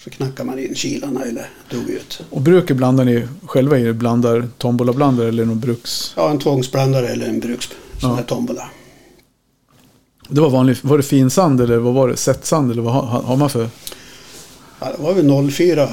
Så 0.03 0.09
knackade 0.09 0.43
man 0.43 0.59
in 0.59 0.75
kilarna 0.75 1.23
eller 1.23 1.49
drog 1.69 1.89
ut. 1.89 2.21
Och 2.29 2.41
bruket 2.41 2.77
blandar 2.77 3.05
ni 3.05 3.27
själva 3.45 3.79
i? 3.79 3.93
Blandar 3.93 4.47
tombolablandare 4.57 5.27
eller 5.27 5.45
någon 5.45 5.59
bruks... 5.59 6.13
Ja, 6.15 6.29
en 6.29 6.39
tvångsblandare 6.39 7.07
eller 7.07 7.27
en 7.27 7.39
bruks 7.39 7.69
sån 8.01 8.09
Ja. 8.09 8.15
där 8.15 8.23
tombola. 8.23 8.69
Det 10.29 10.41
var 10.41 10.49
vanligt. 10.49 10.83
Var 10.83 10.97
det 10.97 11.03
finsand 11.03 11.61
eller 11.61 11.77
vad 11.77 11.93
var 11.93 12.07
det? 12.07 12.17
Sättsand 12.17 12.71
eller 12.71 12.81
vad 12.81 12.93
har, 12.93 13.37
man 13.37 13.49
för? 13.49 13.69
Ja, 14.79 14.91
det 14.97 15.03
var 15.03 15.13
väl 15.13 15.51
04 15.51 15.89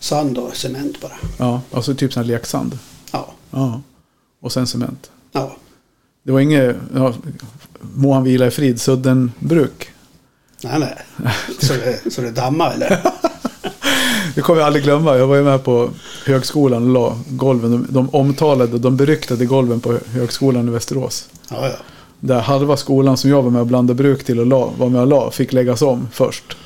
sand 0.00 0.38
och 0.38 0.56
cement 0.56 1.00
bara. 1.00 1.12
Ja, 1.38 1.60
alltså 1.72 1.94
typ 1.94 2.12
sån 2.12 2.22
här 2.22 2.28
leksand. 2.28 2.78
Ja, 3.12 3.32
Ja. 3.50 3.80
och 4.40 4.52
sen 4.52 4.66
cement. 4.66 5.10
Ja, 5.32 5.56
Det 6.22 6.32
var 6.32 6.40
inget, 6.40 6.76
ja, 6.94 7.14
må 7.80 8.12
han 8.14 8.24
vila 8.24 8.46
i 8.46 8.50
frid, 8.50 8.80
Suddenbruk. 8.80 9.90
nej, 10.64 10.78
nej. 10.80 10.96
Så 11.60 11.72
det, 11.72 12.12
så 12.12 12.20
det 12.20 12.30
dammar 12.30 12.72
eller? 12.74 13.02
Det 14.38 14.42
kommer 14.42 14.60
jag 14.60 14.66
aldrig 14.66 14.84
glömma. 14.84 15.16
Jag 15.16 15.26
var 15.26 15.36
ju 15.36 15.42
med 15.42 15.64
på 15.64 15.90
högskolan 16.26 16.82
och 16.82 16.88
la 16.88 17.18
golven. 17.28 17.70
De, 17.70 17.86
de 17.90 18.08
omtalade, 18.10 18.78
de 18.78 18.96
beryktade 18.96 19.46
golven 19.46 19.80
på 19.80 19.98
högskolan 20.12 20.68
i 20.68 20.70
Västerås. 20.70 21.28
Ja, 21.50 21.68
ja. 21.68 21.76
Där 22.20 22.40
halva 22.40 22.76
skolan 22.76 23.16
som 23.16 23.30
jag 23.30 23.42
var 23.42 23.50
med 23.50 23.60
och 23.60 23.66
blandade 23.66 23.94
bruk 23.94 24.24
till 24.24 24.40
och 24.40 24.46
la, 24.46 24.72
var 24.78 24.88
med 24.88 25.00
och 25.00 25.06
la, 25.06 25.30
fick 25.30 25.52
läggas 25.52 25.82
om 25.82 26.08
först. 26.12 26.56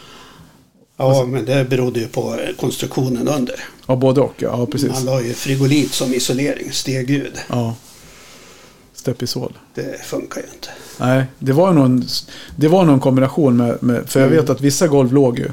Ja, 0.97 1.25
men 1.29 1.45
det 1.45 1.69
berodde 1.71 2.01
ju 2.01 2.07
på 2.07 2.39
konstruktionen 2.61 3.29
under. 3.29 3.65
Ja, 3.87 3.97
både 3.97 4.21
och. 4.21 4.35
Ja, 4.37 4.49
ja 4.59 4.67
precis. 4.67 4.91
Man 4.91 5.05
la 5.05 5.21
ju 5.23 5.33
frigolit 5.33 5.93
som 5.93 6.15
isolering, 6.15 6.73
stegljud. 6.73 7.35
Ja. 7.49 7.75
Stepisol. 8.95 9.59
Det 9.75 10.05
funkar 10.05 10.41
ju 10.41 10.47
inte. 10.55 10.69
Nej, 10.99 11.25
det 11.39 11.53
var 11.53 11.73
någon, 11.73 12.05
det 12.57 12.69
var 12.69 12.85
någon 12.85 13.01
kombination 13.01 13.57
med, 13.57 13.83
med 13.83 14.11
för 14.11 14.21
jag 14.21 14.29
vet 14.29 14.51
att 14.51 14.61
vissa 14.61 14.87
golv 14.87 15.13
låg 15.13 15.39
ju, 15.39 15.49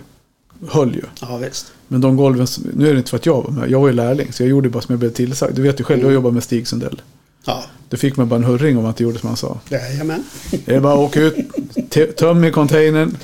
höll 0.68 0.96
ju. 0.96 1.01
Ja, 1.22 1.38
visst. 1.38 1.72
Men 1.88 2.01
de 2.01 2.18
golven, 2.18 2.48
nu 2.74 2.89
är 2.89 2.94
det 2.94 2.98
inte 2.98 3.10
för 3.10 3.18
att 3.18 3.25
jag 3.25 3.42
var 3.44 3.51
med, 3.51 3.70
jag 3.72 3.80
var 3.80 3.88
ju 3.88 3.94
lärling 3.94 4.34
så 4.34 4.44
jag 4.44 4.50
gjorde 4.50 4.70
bara 4.70 4.82
som 4.82 4.94
jag 4.94 5.00
blev 5.00 5.10
tillsagd. 5.10 5.56
Du 5.56 5.62
vet 5.62 5.80
ju 5.80 5.84
själv, 5.84 6.01
jag 6.04 6.12
jobbar 6.13 6.32
med 6.32 6.44
Stig 6.44 6.68
Sundell. 6.68 7.01
Ja, 7.46 7.63
Du 7.89 7.98
fick 7.98 8.18
mig 8.18 8.25
bara 8.25 8.36
en 8.36 8.44
hurring 8.44 8.78
om 8.78 8.86
att 8.86 8.98
det 8.98 9.04
gjorde 9.04 9.20
som 9.20 9.28
han 9.28 9.38
sa. 9.38 9.60
jajamän. 9.70 10.24
Det 10.66 10.75
är 10.75 10.80
bara 10.80 10.94
att 10.94 11.00
åka 11.00 11.22
ut, 11.22 11.36
töm 12.18 12.44
i 12.44 12.51
containern. 12.51 13.18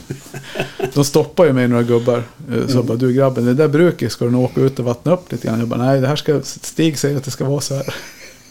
De 0.94 1.06
stoppar 1.06 1.46
ju 1.46 1.54
mig 1.54 1.68
några 1.68 1.84
gubbar. 1.84 2.24
Eh, 2.54 2.68
Så 2.68 2.84
bara, 2.84 2.98
du 2.98 3.14
grabben, 3.14 3.46
det 3.46 3.54
där 3.54 3.68
bruket 3.68 4.12
ska 4.12 4.26
du 4.26 4.32
nog 4.32 4.44
åka 4.44 4.62
ut 4.62 4.80
och 4.80 4.86
vattna 4.86 5.14
upp 5.14 5.32
lite 5.32 5.48
grann. 5.48 5.60
Jag 5.60 5.68
bara, 5.68 5.84
nej 5.86 6.02
det 6.02 6.08
här 6.08 6.16
ska, 6.16 6.42
Stig 6.44 7.00
säger 7.00 7.18
att 7.18 7.24
det 7.24 7.32
ska 7.32 7.46
vara 7.46 7.62
så 7.62 7.76
här. 7.76 7.96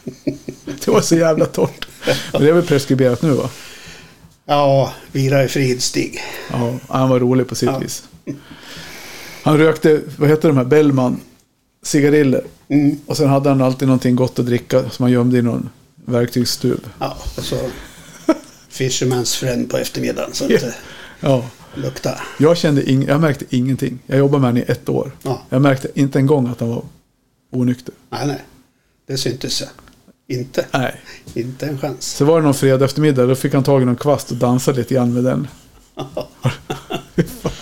Det 0.84 0.88
var 0.88 1.00
så 1.00 1.16
jävla 1.16 1.46
torrt. 1.46 1.88
Men 2.32 2.42
det 2.42 2.48
är 2.48 2.52
väl 2.52 2.62
preskriberat 2.66 3.22
nu 3.22 3.30
va? 3.32 3.50
Ja, 4.46 4.92
vila 5.12 5.44
i 5.44 5.48
frid 5.48 5.82
Stig. 5.82 6.20
Ja, 6.52 6.74
han 6.88 7.08
var 7.08 7.20
rolig 7.20 7.48
på 7.48 7.54
sitt 7.54 7.68
Ja. 7.68 7.78
vis. 7.78 8.02
Han 9.42 9.58
rökte, 9.58 10.00
vad 10.18 10.28
heter 10.28 10.48
de 10.48 10.56
här, 10.56 10.64
Bellman 10.64 11.20
cigariller. 11.82 12.44
Mm. 12.68 12.96
Och 13.06 13.16
sen 13.16 13.28
hade 13.28 13.48
han 13.48 13.62
alltid 13.62 13.88
någonting 13.88 14.16
gott 14.16 14.38
att 14.38 14.46
dricka 14.46 14.90
som 14.90 15.02
han 15.02 15.12
gömde 15.12 15.38
i 15.38 15.42
någon 15.42 15.68
verktygsstuv. 16.04 16.80
Ja, 16.98 17.16
och 17.36 17.44
så 17.44 17.56
Fisherman's 18.70 19.38
friend 19.38 19.70
på 19.70 19.76
eftermiddagen 19.76 20.30
så 20.32 20.44
att 20.44 20.50
det 20.50 20.74
Ja, 21.20 21.44
luktar. 21.74 22.20
jag 22.38 22.56
kände 22.56 22.82
ing- 22.82 23.08
jag 23.08 23.20
märkte 23.20 23.44
ingenting. 23.50 23.98
Jag 24.06 24.18
jobbade 24.18 24.40
med 24.40 24.48
honom 24.50 24.62
i 24.68 24.72
ett 24.72 24.88
år. 24.88 25.12
Ja. 25.22 25.42
Jag 25.48 25.62
märkte 25.62 25.88
inte 25.94 26.18
en 26.18 26.26
gång 26.26 26.48
att 26.48 26.60
han 26.60 26.68
var 26.68 26.82
onykter. 27.50 27.94
Nej, 28.10 28.26
nej. 28.26 28.42
Det 29.06 29.16
syntes 29.18 29.60
jag. 29.60 29.70
Inte. 30.38 30.66
Nej. 30.72 31.00
Inte 31.34 31.66
en 31.66 31.78
chans. 31.78 32.04
Så 32.06 32.24
var 32.24 32.38
det 32.40 32.44
någon 32.44 32.54
fredag 32.54 32.84
eftermiddag, 32.84 33.26
då 33.26 33.34
fick 33.34 33.54
han 33.54 33.64
tag 33.64 33.82
i 33.82 33.84
någon 33.84 33.96
kvast 33.96 34.30
och 34.30 34.36
dansade 34.36 34.78
lite 34.78 34.94
grann 34.94 35.14
med 35.14 35.24
den. 35.24 35.48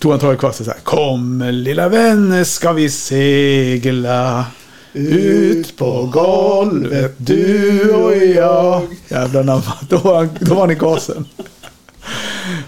Tog 0.00 0.12
han 0.12 0.36
kvasten 0.36 0.66
så 0.66 0.72
här. 0.72 0.80
Kom 0.80 1.42
lilla 1.52 1.88
vän 1.88 2.44
ska 2.44 2.72
vi 2.72 2.90
segla. 2.90 4.46
Ut 4.92 5.76
på 5.76 6.10
golvet 6.12 7.14
du 7.16 7.92
och 7.92 8.16
jag. 8.16 8.82
Jävlar 9.08 9.44
namn. 9.44 9.62
Då 9.88 9.96
var 9.98 10.16
han, 10.16 10.28
då 10.40 10.54
var 10.54 10.60
han 10.60 10.70
i 10.70 10.74
gasen. 10.74 11.24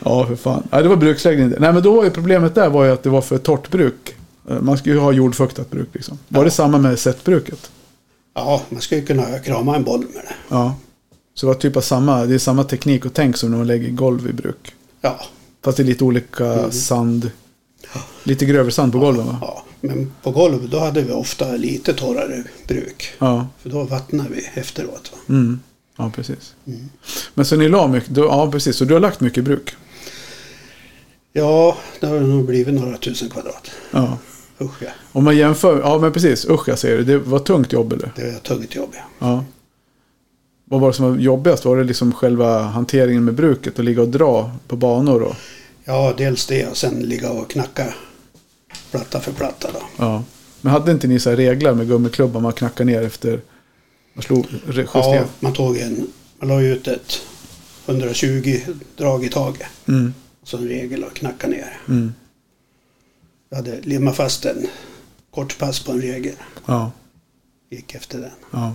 Ja, 0.05 0.27
för 0.27 0.37
fan. 0.37 0.63
Ja, 0.71 0.83
det 0.83 0.89
var 0.89 0.97
bruksläggning. 0.97 1.49
Nej, 1.59 1.73
men 1.73 1.83
då 1.83 1.97
var 1.97 2.05
ju 2.05 2.11
problemet 2.11 2.55
där 2.55 2.69
var 2.71 2.85
ju 2.85 2.93
att 2.93 3.03
det 3.03 3.11
var 3.11 3.21
för 3.21 3.39
torrt 3.39 3.71
bruk. 3.71 4.15
Eh, 4.51 4.61
Man 4.61 4.79
skulle 4.79 4.95
ju 4.95 5.01
ha 5.01 5.13
jordfuktat 5.13 5.71
bruk 5.71 5.89
liksom. 5.93 6.19
Var 6.29 6.45
det 6.45 6.51
samma 6.51 6.79
med 6.79 6.99
sättbruket? 6.99 7.71
Ja, 8.35 8.63
man 8.69 8.81
skulle 8.81 9.01
kunna 9.01 9.39
krama 9.39 9.77
en 9.77 9.83
boll 9.85 10.01
med 10.01 10.09
det. 10.25 10.35
Ja. 10.49 10.75
Så 11.35 11.47
det 11.47 11.53
var 11.53 11.61
typ 11.61 11.77
av 11.77 11.81
samma, 11.81 12.25
det 12.25 12.35
är 12.35 12.39
samma 12.39 12.65
teknik 12.65 13.05
och 13.07 13.15
tänk 13.15 13.37
som 13.37 13.51
när 13.51 13.59
man 13.59 13.67
lägger 13.67 13.91
golv 13.91 14.29
i 14.29 14.33
bruk. 14.33 14.75
Ja, 15.01 15.21
Fast 15.65 15.77
det 15.77 15.83
är 15.83 15.85
lite 15.85 16.05
olika 16.05 16.71
sand. 16.73 17.31
Lite 18.25 18.45
grövre 18.45 18.73
sand 18.73 18.93
på 18.93 18.99
golven 18.99 19.27
va? 19.27 19.39
ja. 19.41 19.65
Men 19.81 20.13
på 20.23 20.31
golv 20.31 20.69
då 20.71 20.79
hade 20.79 21.03
vi 21.03 21.13
ofta 21.13 21.53
lite 21.53 21.95
torrare 21.95 22.45
bruk. 22.69 23.13
Ja. 23.19 23.49
För 23.63 23.71
då 23.71 23.85
vattnade 23.85 24.29
vi 24.31 24.61
efteråt. 24.61 25.13
Va? 25.13 25.19
Mm. 25.29 25.61
Ja, 25.97 26.13
precis. 26.15 26.55
Men 27.35 27.45
så 27.45 27.57
ni 27.57 27.69
la 27.69 27.87
mycket, 27.87 28.11
då, 28.11 28.25
ja 28.25 28.51
precis, 28.51 28.77
så 28.77 28.85
du 28.85 28.95
har 28.95 29.01
lagt 29.01 29.21
mycket 29.21 29.45
bruk? 29.45 29.75
Ja, 31.33 31.77
det 32.01 32.07
har 32.07 32.21
nog 32.21 32.47
blivit 32.47 32.75
några 32.75 32.97
tusen 32.97 33.31
kvadrat. 33.31 33.71
Ja. 33.91 34.19
Usch 34.61 34.83
ja, 34.83 34.89
Om 35.13 35.25
man 35.25 35.37
jämför, 35.37 35.81
ja 35.81 35.99
men 35.99 36.13
precis, 36.13 36.45
usch 36.45 36.69
jag 36.69 36.79
säger 36.79 36.97
det, 36.99 37.05
det 37.05 37.19
var 37.19 37.39
tungt 37.39 37.73
jobb 37.73 37.93
eller? 37.93 38.13
det 38.17 38.23
var 38.23 38.31
ett 38.31 38.43
tungt 38.43 38.75
jobb. 38.75 38.91
Ja. 38.95 39.05
Ja. 39.19 39.45
Vad 40.73 40.81
var 40.81 40.89
det 40.89 40.95
som 40.95 41.11
var 41.11 41.19
jobbigast? 41.19 41.65
Var 41.65 41.77
det 41.77 41.85
liksom 41.85 42.13
själva 42.13 42.63
hanteringen 42.63 43.25
med 43.25 43.35
bruket 43.35 43.79
och 43.79 43.85
ligga 43.85 44.03
och 44.03 44.09
dra 44.09 44.51
på 44.69 44.77
banor? 44.77 45.23
Och, 45.23 45.35
ja, 45.85 46.15
dels 46.17 46.47
det 46.47 46.67
och 46.67 46.77
sen 46.77 47.01
ligga 47.01 47.31
och 47.31 47.51
knacka 47.51 47.95
platta 48.91 49.21
för 49.21 49.33
platta. 49.33 49.69
Då. 49.73 49.79
ja. 49.97 50.25
Men 50.61 50.73
hade 50.73 50.93
inte 50.93 51.07
ni 51.07 51.21
så 51.21 51.31
här 51.31 51.37
regler 51.37 51.75
med 51.75 51.89
gummiklubbar 51.89 52.41
man 52.41 52.53
knackar 52.53 52.85
ner 52.85 53.03
efter? 53.03 53.41
Man 54.15 54.23
slog, 54.23 54.47
Ja, 54.95 55.25
man 55.41 55.53
tog 55.53 55.79
en, 55.79 56.07
man 56.39 56.49
la 56.49 56.61
ut 56.61 56.89
ett 56.89 57.23
120 57.87 58.61
drag 58.97 59.25
i 59.25 59.29
taget. 59.29 59.67
Mm. 59.89 60.15
Och 60.43 60.49
så 60.49 60.57
en 60.57 60.69
regel 60.69 61.05
att 61.05 61.15
knacka 61.15 61.47
ner. 61.47 61.81
Mm. 61.89 62.13
Jag 63.49 63.57
hade 63.57 63.81
limmat 63.81 64.17
fast 64.17 64.45
en 64.45 64.67
kort 65.35 65.59
pass 65.59 65.85
på 65.85 65.93
en 65.93 66.01
regel. 66.01 66.35
Ja. 66.67 66.93
Gick 67.71 67.95
efter 67.95 68.21
den. 68.21 68.31
Ja. 68.51 68.75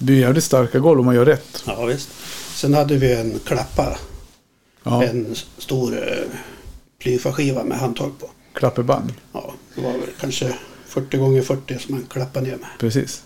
Det 0.00 0.04
blir 0.04 0.20
jävligt 0.20 0.44
starka 0.44 0.78
golv 0.78 1.00
om 1.00 1.06
man 1.06 1.14
gör 1.14 1.24
rätt. 1.24 1.62
Ja, 1.66 1.84
visst. 1.84 2.08
Sen 2.54 2.74
hade 2.74 2.96
vi 2.96 3.12
en 3.14 3.38
klappa. 3.44 3.98
Ja. 4.82 5.04
En 5.04 5.34
stor 5.58 5.92
eh, 5.92 6.24
plyfaskiva 6.98 7.64
med 7.64 7.78
handtag 7.78 8.12
på. 8.18 8.30
Klapperband. 8.52 9.12
Ja, 9.32 9.52
det 9.74 9.80
var 9.80 9.92
väl 9.92 10.08
kanske 10.20 10.54
40 10.86 11.16
gånger 11.16 11.42
40 11.42 11.78
som 11.78 11.94
man 11.94 12.04
klappade 12.10 12.46
ner 12.46 12.56
med. 12.56 12.68
Precis. 12.78 13.22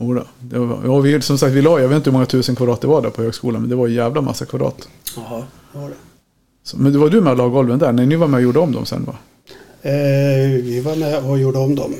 Jodå. 0.00 0.24
Det 0.40 0.58
var, 0.58 0.80
ja, 0.84 0.98
vi, 1.00 1.20
som 1.22 1.38
sagt, 1.38 1.52
vi 1.52 1.62
la, 1.62 1.80
jag 1.80 1.88
vet 1.88 1.96
inte 1.96 2.10
hur 2.10 2.12
många 2.12 2.26
tusen 2.26 2.56
kvadrat 2.56 2.80
det 2.80 2.86
var 2.86 3.02
där 3.02 3.10
på 3.10 3.22
högskolan, 3.22 3.60
men 3.60 3.70
det 3.70 3.76
var 3.76 3.86
en 3.86 3.94
jävla 3.94 4.20
massa 4.20 4.46
kvadrat. 4.46 4.88
Ja, 5.16 5.46
det 5.72 5.78
var 5.78 5.88
det. 5.88 5.96
Så, 6.62 6.76
men 6.76 6.92
det 6.92 6.98
var 6.98 7.08
du 7.08 7.20
med 7.20 7.30
och 7.30 7.38
la 7.38 7.48
golven 7.48 7.78
där? 7.78 7.92
Nej, 7.92 8.06
ni 8.06 8.16
var 8.16 8.26
med 8.26 8.38
och 8.38 8.42
gjorde 8.42 8.58
om 8.58 8.72
dem 8.72 8.86
sen 8.86 9.04
va? 9.04 9.16
Eh, 9.82 9.92
vi 10.62 10.80
var 10.80 10.96
med 10.96 11.24
och 11.24 11.38
gjorde 11.38 11.58
om 11.58 11.74
dem. 11.74 11.94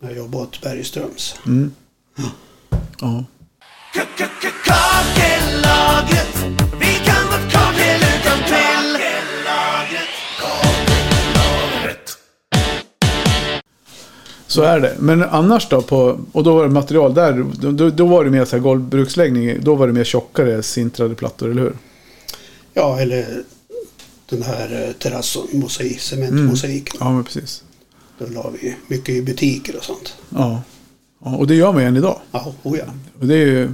När 0.00 0.08
jag 0.08 0.18
jobbade 0.18 0.44
åt 0.44 0.62
Bergströms. 0.62 1.34
Mm. 1.46 1.72
Ja. 3.00 3.24
Vi 6.80 6.94
kan 7.04 7.26
vårt 7.26 7.52
kakel 7.52 8.00
utan 8.20 8.38
till. 8.46 8.80
Så 14.46 14.62
är 14.62 14.80
det. 14.80 14.96
Men 14.98 15.22
annars 15.22 15.68
då? 15.68 15.82
På, 15.82 16.20
och 16.32 16.44
då 16.44 16.54
var 16.54 16.62
det 16.62 16.70
material 16.70 17.14
där. 17.14 17.46
Då, 17.72 17.90
då 17.90 18.06
var 18.06 18.24
det 18.24 18.30
mer 18.30 18.44
så 18.44 18.56
här 18.56 18.62
golvbruksläggning. 18.62 19.60
Då 19.60 19.74
var 19.74 19.86
det 19.86 19.92
mer 19.92 20.04
tjockare 20.04 20.62
sintrade 20.62 21.14
plattor, 21.14 21.50
eller 21.50 21.62
hur? 21.62 21.76
Ja, 22.74 23.00
eller 23.00 23.42
den 24.28 24.42
här 24.42 24.86
eh, 24.86 24.92
terrassen, 24.92 25.42
mosaik, 25.52 26.00
cementmosaiken. 26.00 26.96
Ja, 27.00 27.12
men 27.12 27.24
precis. 27.24 27.64
Då 28.18 28.26
la 28.26 28.52
vi 28.60 28.76
mycket 28.86 29.14
i 29.14 29.22
butiker 29.22 29.76
och 29.76 29.84
sånt. 29.84 30.14
Ja. 30.28 30.62
Och 31.20 31.46
det 31.46 31.54
gör 31.54 31.72
man 31.72 31.82
ju 31.82 31.88
än 31.88 31.96
idag. 31.96 32.20
Ja, 32.32 32.54
oh 32.62 32.78
ja. 32.78 32.84
Och 33.20 33.26
det 33.26 33.34
är 33.34 33.46
ju, 33.46 33.68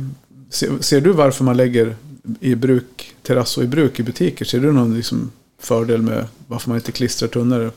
ser, 0.50 0.70
ser 0.80 1.00
du 1.00 1.12
varför 1.12 1.44
man 1.44 1.56
lägger 1.56 1.96
i 2.40 2.54
bruk, 2.54 3.14
terrasso 3.22 3.62
i 3.62 3.66
bruk 3.66 4.00
i 4.00 4.02
butiker? 4.02 4.44
Ser 4.44 4.60
du 4.60 4.72
någon 4.72 4.94
liksom 4.96 5.30
fördel 5.60 6.02
med 6.02 6.24
varför 6.46 6.68
man 6.68 6.78
inte 6.78 6.92
klistrar 6.92 7.28
tunnare? 7.28 7.70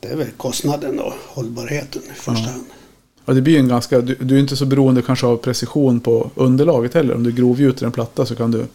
Det 0.00 0.08
är 0.08 0.16
väl 0.16 0.26
kostnaden 0.36 1.00
och 1.00 1.12
hållbarheten 1.26 2.02
i 2.10 2.14
första 2.14 2.42
Ja. 2.44 2.50
hand. 2.50 2.64
Ja, 3.24 3.32
det 3.34 3.40
blir 3.42 3.58
en 3.58 3.68
ganska, 3.68 4.00
du, 4.00 4.14
du 4.14 4.36
är 4.36 4.40
inte 4.40 4.56
så 4.56 4.66
beroende 4.66 5.02
kanske 5.02 5.26
av 5.26 5.36
precision 5.36 6.00
på 6.00 6.30
underlaget 6.34 6.94
heller. 6.94 7.14
Om 7.14 7.22
du 7.22 7.32
grovgjuter 7.32 7.86
en 7.86 7.92
platta 7.92 8.26
så 8.26 8.34
kan 8.34 8.50
du, 8.50 8.66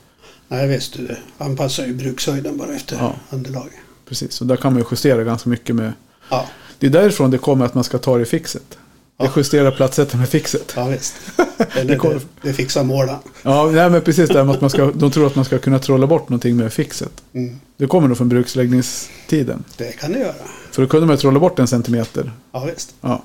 Nej, 0.48 0.68
visst. 0.68 0.94
Du 0.94 1.16
anpassar 1.38 1.86
ju 1.86 1.94
brukshöjden 1.94 2.58
bara 2.58 2.75
efter 2.75 2.96
Ja. 2.96 3.16
underlaget. 3.30 3.74
precis. 4.10 4.42
Och 4.42 4.48
där 4.48 4.56
kan 4.56 4.74
man 4.74 4.82
ju 4.82 4.86
justera 4.92 5.24
ganska 5.24 5.50
mycket 5.50 5.75
med, 5.75 5.94
Ja, 6.30 6.46
det 6.80 6.88
är 6.88 6.92
därifrån 6.92 7.32
det 7.32 7.38
kommer 7.38 7.66
att 7.66 7.74
man 7.74 7.84
ska 7.84 7.98
ta 7.98 8.16
det 8.18 8.22
i 8.24 8.25
fixet. 8.25 8.78
Det 9.22 9.28
Ja. 9.28 9.32
justerar 9.36 9.72
plattsättaren 9.72 10.20
med 10.20 10.30
fixet. 10.30 10.74
ja 10.75 10.88
visst. 10.88 11.13
Eller 11.75 11.98
kommer- 11.98 12.13
det, 12.16 12.22
det 12.42 12.54
fixar 12.54 12.84
målaren. 12.84 13.20
Ja, 13.44 13.70
nej, 13.72 13.90
men 13.90 14.01
precis 14.01 14.30
med 14.34 14.50
att 14.50 14.62
man 14.62 14.70
ska, 14.70 14.92
de 14.92 15.12
tror 15.12 15.28
att 15.28 15.36
man 15.36 15.46
ska 15.46 15.60
kunna 15.60 15.80
trolla 15.80 16.08
bort 16.08 16.30
någonting 16.30 16.56
med 16.58 16.74
fixet. 16.74 17.12
Mm, 17.34 17.60
Det 17.78 17.88
kommer 17.88 18.08
nog 18.08 18.18
från 18.18 18.30
bruksläggningstiden. 18.30 19.63
det 19.78 19.92
kan 20.00 20.12
det 20.12 20.20
göra. 20.20 20.34
För 20.72 20.82
då 20.82 20.88
kunde 20.88 21.08
man 21.08 21.16
ju 21.16 21.20
trolla 21.22 21.40
bort 21.40 21.60
en 21.60 21.68
centimeter. 21.68 22.32
Ja, 22.51 22.66
visst. 22.66 22.94
Ja, 23.01 23.24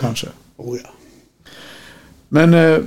kanske. 0.00 0.26
Oh 0.56 0.78
ja. 0.84 0.88
Men 2.28 2.54
eh, 2.54 2.78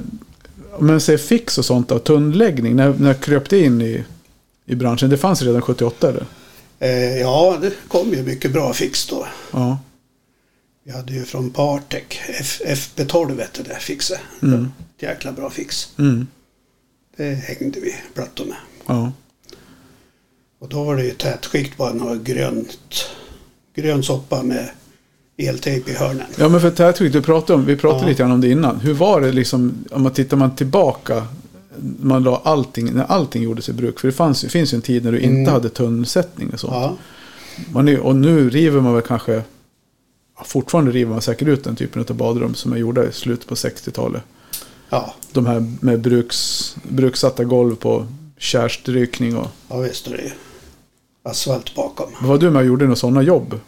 om 0.72 0.88
man 0.88 1.02
säger 1.02 1.20
fix 1.20 1.58
och 1.58 1.66
sånt 1.66 1.88
då, 1.90 2.00
tunnläggning, 2.00 2.76
när, 2.76 2.94
när 3.00 3.14
kröp 3.14 3.50
det 3.50 3.60
in 3.60 3.82
i, 3.82 4.04
i 4.66 4.76
branschen? 4.76 5.10
Det 5.10 5.18
fanns 5.18 5.42
redan 5.42 5.62
78 5.62 6.10
eller? 6.10 6.26
Eh, 6.80 7.18
ja, 7.22 7.58
det 7.62 7.72
kom 7.88 8.10
ju 8.14 8.24
mycket 8.24 8.52
bra 8.54 8.74
fix 8.74 9.08
då. 9.08 9.28
Ja. 9.52 9.78
Vi 10.84 10.92
hade 10.92 11.14
ju 11.14 11.24
från 11.26 11.50
Partec, 11.50 12.04
F, 12.40 12.62
FB12 12.66 13.36
vet 13.36 13.54
det, 13.54 13.76
fixe. 13.80 14.20
Mm. 14.42 14.72
Ett 14.98 15.04
jäkla 15.04 15.32
bra 15.32 15.50
fix. 15.50 15.90
Mm. 16.00 16.28
Det 17.18 17.34
hängde 17.34 17.80
vi 17.80 17.96
plattor 18.14 18.46
med. 18.46 18.58
Ja. 18.88 19.12
Och 20.60 20.70
då 20.70 20.84
var 20.84 20.96
det 20.96 21.04
ju 21.04 21.12
tätskikt 21.12 21.78
bara 21.78 21.94
något 21.94 22.24
grönt. 22.24 23.06
Grön 23.76 24.04
soppa 24.04 24.44
med 24.44 24.70
eltejp 25.38 25.92
i 25.92 25.94
hörnen. 25.94 26.26
ja, 26.38 26.50
men 26.50 26.62
för 26.62 26.72
tätskikt, 26.72 27.14
du 27.14 27.22
pratade 27.22 27.54
om, 27.60 27.66
vi 27.66 27.76
pratade 27.78 28.04
Ja. 28.04 28.08
lite 28.10 28.24
grann 28.24 28.32
om 28.32 28.42
det 28.42 28.50
innan. 28.50 28.80
Hur 28.80 28.94
var 28.94 29.22
det 29.22 29.32
liksom, 29.32 29.86
om 29.92 30.02
man 30.04 30.14
tittar 30.14 30.38
man 30.38 30.56
tillbaka, 30.56 31.28
man 32.00 32.24
la 32.24 32.42
allting, 32.46 32.94
när 32.94 33.04
allting 33.04 33.44
gjordes 33.44 33.70
i 33.70 33.74
bruk. 33.74 34.00
För 34.00 34.08
det 34.08 34.12
fanns, 34.14 34.46
finns 34.46 34.74
ju 34.74 34.76
en 34.76 34.82
tid 34.82 35.04
när 35.04 35.12
du 35.12 35.20
inte 35.20 35.42
Mm. 35.42 35.54
hade 35.54 35.70
tunnsättning 35.70 36.50
och 36.54 36.60
sånt. 36.60 36.74
Ja, 36.74 36.98
Man 37.72 37.88
är, 37.88 38.00
och 38.00 38.16
nu 38.16 38.50
river 38.50 38.82
man 38.82 38.94
väl 38.94 39.02
kanske, 39.04 39.42
fortfarande 40.46 40.92
river 40.92 41.12
man 41.12 41.22
säkert 41.22 41.48
ut 41.48 41.64
den 41.64 41.76
typen 41.76 42.06
av 42.10 42.16
badrum 42.16 42.56
som 42.56 42.74
är 42.74 42.78
gjorda 42.78 43.04
i 43.10 43.12
slutet 43.12 43.48
på 43.48 43.56
60-talet. 43.56 44.24
ja, 44.90 45.14
De 45.32 45.46
här 45.46 45.74
med 45.82 46.02
bruks, 46.02 46.76
brukssatta 46.84 47.44
golv 47.44 47.76
på 47.76 48.08
kärstrykning 48.38 49.38
och... 49.38 49.48
ja 49.70 49.78
visst 49.78 50.08
är 50.08 50.12
det 50.12 50.24
ju 50.24 50.32
asfalt 51.24 51.76
bakom. 51.76 52.10
Var 52.22 52.38
du 52.38 52.50
med 52.50 52.60
och 52.60 52.68
gjorde 52.68 52.86
några 52.86 52.96
sådana 52.96 53.22
jobb? 53.22 53.60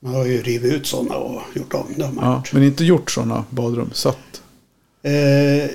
Man 0.00 0.14
har 0.14 0.24
ju 0.24 0.42
rivit 0.42 0.72
ut 0.72 0.86
sådana 0.86 1.16
och 1.16 1.42
gjort 1.54 1.74
om. 1.74 1.86
Man 1.98 2.12
Ja, 2.20 2.42
men 2.52 2.62
inte 2.62 2.84
gjort 2.84 3.10
sådana 3.10 3.44
badrum? 3.50 3.90
Satt? 3.92 4.42
Eh, 5.02 5.70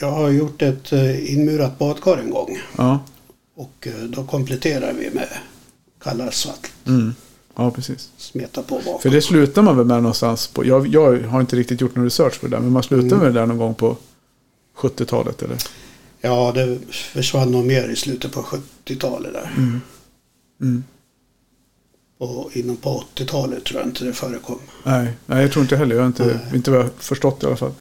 jag 0.00 0.10
har 0.10 0.30
gjort 0.30 0.62
ett 0.62 0.92
eh, 0.92 1.32
inmurat 1.34 1.78
badkar 1.78 2.16
en 2.16 2.30
gång. 2.30 2.58
Ja, 2.76 3.00
Och 3.56 3.86
eh, 3.86 4.02
då 4.04 4.24
kompletterar 4.24 4.92
vi 4.92 5.10
med 5.10 5.28
kall 6.00 6.20
asfalt. 6.20 6.72
mm. 6.86 7.14
Ja 7.56 7.70
precis. 7.70 8.10
Smeta 8.16 8.62
på 8.62 8.74
bakom. 8.84 9.00
För 9.00 9.10
det 9.10 9.22
slutar 9.22 9.62
man 9.62 9.76
väl 9.76 9.86
med 9.86 10.02
någonstans 10.02 10.46
på... 10.46 10.66
Jag, 10.66 10.86
jag 10.86 11.18
har 11.20 11.40
inte 11.40 11.56
riktigt 11.56 11.80
gjort 11.80 11.94
någon 11.96 12.04
research 12.04 12.40
på 12.40 12.46
det 12.46 12.56
där, 12.56 12.60
men 12.62 12.72
man 12.72 12.82
slutar 12.82 13.06
Mm. 13.06 13.18
med 13.18 13.26
det 13.34 13.40
där 13.40 13.46
någon 13.46 13.58
gång 13.58 13.74
på 13.74 13.96
70-talet 14.76 15.42
eller? 15.42 15.56
Ja, 16.20 16.52
det 16.54 16.78
försvann 16.92 17.50
nog 17.52 17.64
mer 17.64 17.88
i 17.88 17.96
slutet 17.96 18.32
på 18.32 18.42
70-talet 18.42 19.32
där. 19.32 19.52
Mm. 20.60 20.84
Och 22.18 22.56
innan 22.56 22.76
på 22.76 23.04
80-talet 23.16 23.64
tror 23.64 23.80
jag 23.80 23.88
inte 23.88 24.04
det 24.04 24.12
förekom. 24.12 24.58
Nej, 24.82 25.08
nej, 25.26 25.42
jag 25.42 25.52
tror 25.52 25.62
inte 25.62 25.76
heller. 25.76 25.94
Jag 25.94 26.02
har 26.02 26.06
inte, 26.06 26.24
Nej. 26.24 26.56
inte 26.56 26.70
vad 26.70 26.80
jag 26.80 26.90
förstått 26.98 27.42
i 27.42 27.46
alla 27.46 27.56
fall. 27.56 27.72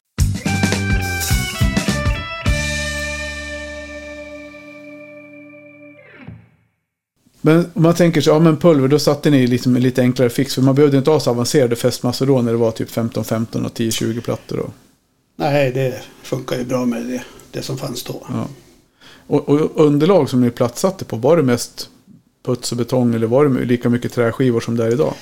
Men 7.46 7.66
om 7.74 7.84
man 7.84 7.94
tänker 7.96 8.22
sig, 8.22 8.34
ja 8.34 8.40
men 8.40 8.58
pulver, 8.58 8.88
då 8.88 9.00
satte 9.00 9.30
ni 9.30 9.48
liksom 9.48 9.76
lite 9.76 10.02
enklare 10.02 10.30
fix. 10.30 10.56
För 10.56 10.62
man 10.62 10.76
behövde 10.76 10.98
inte 10.98 11.10
ha 11.12 11.20
så 11.20 11.30
avancerade 11.30 11.76
fästmassor 11.76 12.26
då 12.26 12.42
när 12.42 12.52
det 12.52 12.58
var 12.58 12.72
typ 12.72 12.90
15-15 12.90 13.66
och 13.66 13.72
10-20 13.78 14.22
plattor. 14.22 14.58
Då. 14.58 14.70
Nej, 15.36 15.72
det 15.72 16.02
funkar 16.24 16.58
ju 16.58 16.66
bra 16.66 16.86
med 16.86 17.06
det, 17.06 17.24
det 17.52 17.62
som 17.62 17.78
fanns 17.78 18.04
då. 18.04 18.22
Ja. 18.30 18.48
Och, 19.28 19.50
och 19.50 19.86
underlag 19.86 20.30
som 20.30 20.42
ni 20.42 20.50
platssatte 20.50 21.06
på, 21.06 21.16
var 21.16 21.38
det 21.38 21.44
mest 21.44 21.90
puts 22.46 22.72
och 22.72 22.78
betong 22.78 23.16
eller 23.16 23.28
var 23.28 23.46
det 23.46 23.66
lika 23.66 23.90
mycket 23.90 24.14
träskivor 24.14 24.60
som 24.60 24.78
det 24.78 24.86
är 24.86 24.92
idag? 24.92 25.14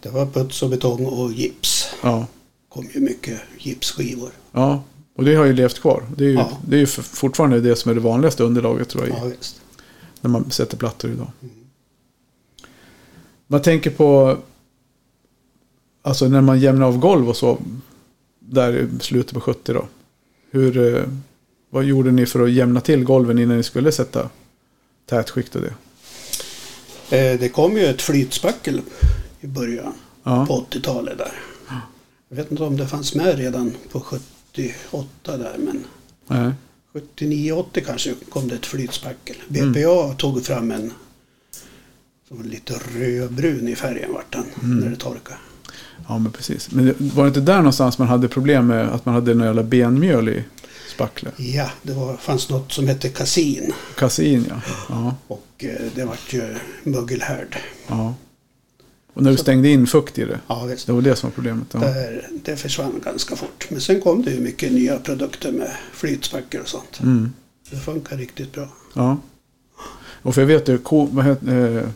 Det 0.00 0.08
var 0.08 0.26
puts 0.26 0.62
och 0.62 0.70
betong 0.70 1.06
och 1.06 1.32
gips. 1.32 1.88
Ja. 2.02 2.26
kom 2.68 2.88
ju 2.94 3.00
mycket 3.00 3.40
gipsskivor. 3.58 4.30
ja, 4.52 4.82
och 5.16 5.24
det 5.24 5.34
har 5.34 5.44
ju 5.44 5.52
levt 5.52 5.80
kvar. 5.80 6.02
Det 6.16 6.24
är 6.24 6.28
ju, 6.28 6.34
Ja. 6.34 6.50
det 6.68 6.76
är 6.76 6.80
ju 6.80 6.86
fortfarande 6.86 7.60
det 7.60 7.76
som 7.76 7.90
är 7.90 7.94
det 7.94 8.00
vanligaste 8.00 8.44
underlaget 8.44 8.88
tror 8.88 9.08
jag. 9.08 9.16
Ja, 9.18 9.32
när 10.20 10.30
man 10.30 10.50
sätter 10.50 10.76
plattor 10.76 11.10
idag. 11.10 11.30
Man 13.46 13.62
tänker 13.62 13.90
på 13.90 14.38
alltså 16.02 16.28
när 16.28 16.40
man 16.40 16.60
jämnar 16.60 16.86
av 16.86 16.98
golv 16.98 17.28
och 17.28 17.36
så 17.36 17.58
där 18.38 18.76
i 18.76 18.88
slutet 19.00 19.34
på 19.34 19.40
70 19.40 19.72
då. 19.72 19.86
Hur, 20.50 20.96
eh, 20.96 21.04
vad 21.70 21.84
gjorde 21.84 22.10
ni 22.12 22.26
för 22.26 22.40
att 22.40 22.50
jämna 22.52 22.80
till 22.80 23.04
golven 23.04 23.38
innan 23.38 23.56
ni 23.56 23.62
skulle 23.62 23.92
sätta 23.92 24.30
tätskikt 25.06 25.54
och 25.56 25.62
det? 25.62 25.74
Eh, 27.18 27.40
Det 27.40 27.48
kom 27.48 27.76
ju 27.76 27.84
ett 27.86 28.02
flytspackel 28.02 28.80
i 29.40 29.46
början 29.46 29.92
Ja, 30.22 30.46
på 30.46 30.66
80-talet 30.70 31.18
där. 31.18 31.32
Jag 32.28 32.36
vet 32.36 32.50
inte 32.50 32.62
om 32.62 32.76
det 32.76 32.86
fanns 32.86 33.14
med 33.14 33.38
redan 33.38 33.72
på 33.92 34.00
78 34.00 35.08
där 35.24 35.56
men 35.58 35.84
nej. 36.26 36.52
79-80 37.18 37.80
kanske 37.86 38.14
kom 38.30 38.48
det 38.48 38.54
ett 38.54 38.66
flytspackel. 38.66 39.36
Mm. 39.54 39.72
BPA 39.72 40.14
tog 40.14 40.44
fram 40.44 40.70
en 40.70 40.92
som 42.28 42.42
lite 42.42 42.74
rödbrun 42.94 43.68
i 43.68 43.76
färgen 43.76 44.12
vart 44.12 44.32
den 44.32 44.44
Mm. 44.62 44.78
när 44.78 44.90
det 44.90 44.96
torkade. 44.96 45.38
ja 46.08 46.18
men 46.18 46.32
precis. 46.32 46.70
Men 46.70 46.94
var 46.98 47.24
det 47.24 47.28
inte 47.28 47.40
där 47.40 47.56
någonstans 47.56 47.98
man 47.98 48.08
hade 48.08 48.28
problem 48.28 48.66
med 48.66 48.88
att 48.88 49.04
man 49.06 49.14
hade 49.14 49.34
några 49.34 49.46
jävla 49.46 49.62
benmjöl 49.62 50.28
i 50.28 50.44
spacklet? 50.94 51.34
Ja, 51.36 51.70
det 51.82 51.92
var, 51.92 52.16
fanns 52.16 52.48
något 52.50 52.72
som 52.72 52.86
hette 52.88 53.08
kasin 53.08 53.72
Kasein 53.96 54.46
ja. 54.48 54.60
ja. 54.88 55.16
och 55.26 55.64
eh, 55.64 55.86
det 55.94 56.04
vart 56.04 56.32
ju 56.32 56.56
mögelhärd. 56.84 57.56
ja. 57.88 58.14
Och 59.14 59.22
när 59.22 59.30
du 59.30 59.36
stängde 59.36 59.68
in 59.68 59.86
fukt 59.86 60.18
i 60.18 60.24
det. 60.24 60.40
Ja, 60.46 60.64
visst. 60.64 60.86
Det 60.86 60.92
var 60.92 61.02
det 61.02 61.16
som 61.16 61.30
var 61.30 61.34
problemet. 61.34 61.66
Ja. 61.72 61.80
Där, 61.80 62.28
det 62.44 62.56
försvann 62.56 63.00
ganska 63.04 63.36
fort. 63.36 63.66
Men 63.70 63.80
sen 63.80 64.00
kom 64.00 64.22
det 64.22 64.30
ju 64.30 64.40
mycket 64.40 64.72
nya 64.72 64.98
produkter 64.98 65.52
med 65.52 65.70
flytspackel 65.92 66.60
och 66.60 66.68
sånt. 66.68 67.00
Mm. 67.02 67.32
Det 67.70 67.76
funkar 67.76 68.16
riktigt 68.16 68.52
bra. 68.52 68.68
Ja. 68.94 69.16
Och 70.22 70.34
för 70.34 70.40
jag 70.42 70.46
vet 70.48 70.68
ju, 70.68 70.78
vad 70.90 71.24
heter, 71.24 71.76
eh, 71.78 71.88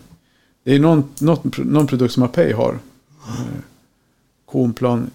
det 0.70 0.76
är 0.76 0.80
någon, 0.80 1.04
något, 1.18 1.58
någon 1.58 1.86
produkt 1.86 2.14
som 2.14 2.22
Apei 2.22 2.52
har. 2.52 2.78
Eh, 3.28 3.34
Konplan. 4.46 5.10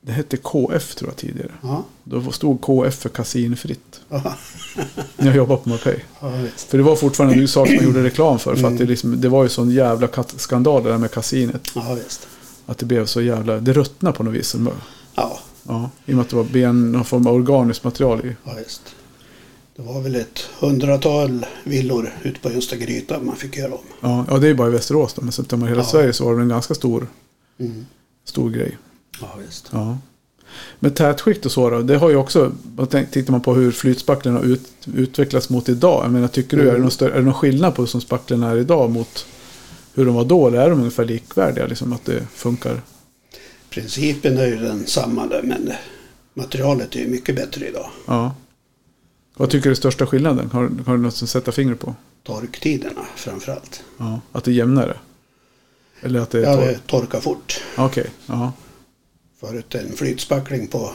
Det 0.00 0.12
hette 0.12 0.36
KF 0.36 0.94
tror 0.94 1.10
jag 1.10 1.16
tidigare. 1.16 1.50
Ja, 1.62 1.84
Då 2.04 2.32
stod 2.32 2.60
KF 2.60 2.94
för 2.94 3.08
kasinfritt. 3.08 4.00
ja, 4.08 4.34
När 5.16 5.26
jag 5.26 5.36
jobbade 5.36 5.60
på 5.62 5.68
Mapei. 5.68 6.02
ja. 6.20 6.32
För 6.56 6.78
det 6.78 6.84
var 6.84 6.96
fortfarande 6.96 7.36
en 7.36 7.48
sak 7.48 7.68
man 7.76 7.84
gjorde 7.84 8.02
reklam 8.04 8.38
för. 8.38 8.52
För 8.54 8.58
Mm. 8.60 8.72
att 8.72 8.78
det, 8.78 8.84
liksom, 8.84 9.20
det 9.20 9.28
var 9.28 9.42
ju 9.42 9.48
sån 9.48 9.70
jävla 9.70 10.08
skandal 10.36 10.82
det 10.82 10.90
där 10.90 10.98
med 10.98 11.10
kasinet. 11.10 11.70
Ja, 11.74 11.94
visst. 12.04 12.28
Att 12.66 12.78
det 12.78 12.86
blev 12.86 13.06
så 13.06 13.20
jävla, 13.20 13.60
det 13.60 13.72
ruttnade 13.72 14.16
på 14.16 14.22
något 14.22 14.34
vis. 14.34 14.56
Ja, 15.14 15.38
Ja, 15.62 15.90
I 16.06 16.12
och 16.12 16.16
med 16.16 16.22
att 16.22 16.28
det 16.30 16.36
var 16.36 16.44
ben, 16.44 16.92
någon 16.92 17.04
form 17.04 17.26
av 17.26 17.34
organiskt 17.34 17.84
material 17.84 18.26
i. 18.26 18.36
ja, 18.44 18.52
visst. 18.64 18.82
Det 19.78 19.84
var 19.84 20.00
väl 20.00 20.14
ett 20.16 20.38
hundratal 20.60 21.46
villor 21.64 22.12
ute 22.22 22.40
på 22.40 22.48
Östergryta 22.48 23.20
man 23.20 23.36
fick 23.36 23.56
göra 23.56 23.72
om. 23.74 23.80
Ja, 24.00 24.24
ja, 24.28 24.38
det 24.38 24.48
är 24.48 24.54
bara 24.54 24.68
i 24.68 24.70
Västerås 24.70 25.14
då. 25.14 25.22
Men 25.22 25.32
så 25.32 25.42
tar 25.44 25.56
man 25.56 25.68
hela 25.68 25.80
Ja. 25.80 25.86
Sverige 25.86 26.12
så 26.12 26.24
var 26.24 26.34
det 26.36 26.42
en 26.42 26.48
ganska 26.48 26.74
stor, 26.74 27.06
Mm. 27.60 27.86
stor 28.24 28.50
grej. 28.50 28.78
Ja, 29.20 29.34
visst. 29.46 29.68
Ja. 29.72 29.98
Men 30.78 30.94
tätskikt 30.94 31.46
och 31.46 31.52
så 31.52 31.70
då, 31.70 31.82
det 31.82 31.96
har 31.96 32.10
ju 32.10 32.16
också, 32.16 32.52
tittar 33.10 33.30
man 33.32 33.40
på 33.40 33.54
hur 33.54 33.70
flytspacklen 33.70 34.34
har 34.34 34.42
ut, 34.42 34.62
utvecklats 34.94 35.50
mot 35.50 35.68
idag. 35.68 36.04
Jag 36.04 36.12
menar, 36.12 36.28
tycker 36.28 36.56
du, 36.56 36.62
Mm. 36.62 36.74
är, 36.74 36.78
det 36.78 36.82
någon 36.82 36.90
större, 36.90 37.12
är 37.12 37.18
det 37.18 37.24
någon 37.24 37.34
skillnad 37.34 37.74
på 37.74 37.82
hur 37.82 37.86
som 37.86 38.00
spacklen 38.00 38.42
är 38.42 38.56
idag 38.56 38.90
mot 38.90 39.26
hur 39.94 40.04
de 40.06 40.14
var 40.14 40.24
då? 40.24 40.46
Eller 40.48 40.58
är 40.60 40.70
de 40.70 40.78
ungefär 40.78 41.04
likvärdiga, 41.04 41.66
liksom 41.66 41.92
att 41.92 42.04
det 42.04 42.26
funkar? 42.34 42.80
Principen 43.70 44.38
är 44.38 44.46
ju 44.46 44.56
densamma 44.56 45.26
där, 45.26 45.42
men 45.42 45.72
materialet 46.34 46.94
är 46.94 47.00
ju 47.00 47.08
mycket 47.08 47.36
bättre 47.36 47.68
idag. 47.68 47.90
Ja. 48.06 48.34
Vad 49.38 49.50
tycker 49.50 49.64
du 49.64 49.70
är 49.70 49.74
största 49.74 50.06
skillnaden? 50.06 50.50
Har, 50.52 50.70
har 50.86 50.96
du 50.96 51.02
något 51.02 51.22
att 51.22 51.28
sätta 51.28 51.52
fingret 51.52 51.80
på? 51.80 51.94
Torktiderna 52.22 53.00
framförallt. 53.16 53.82
Ja. 53.96 54.20
Att 54.32 54.44
det 54.44 54.50
är 54.50 54.52
jämnare? 54.52 54.96
Eller 56.00 56.20
att 56.20 56.30
det 56.30 56.38
är 56.38 56.42
Ja, 56.42 56.54
torr? 56.56 56.66
det 56.66 56.78
torkar 56.86 57.20
fort. 57.20 57.60
Okej, 57.76 58.06
ja. 58.26 58.52
Förut 59.40 59.74
en 59.74 59.92
flytspackling 59.92 60.66
på 60.66 60.90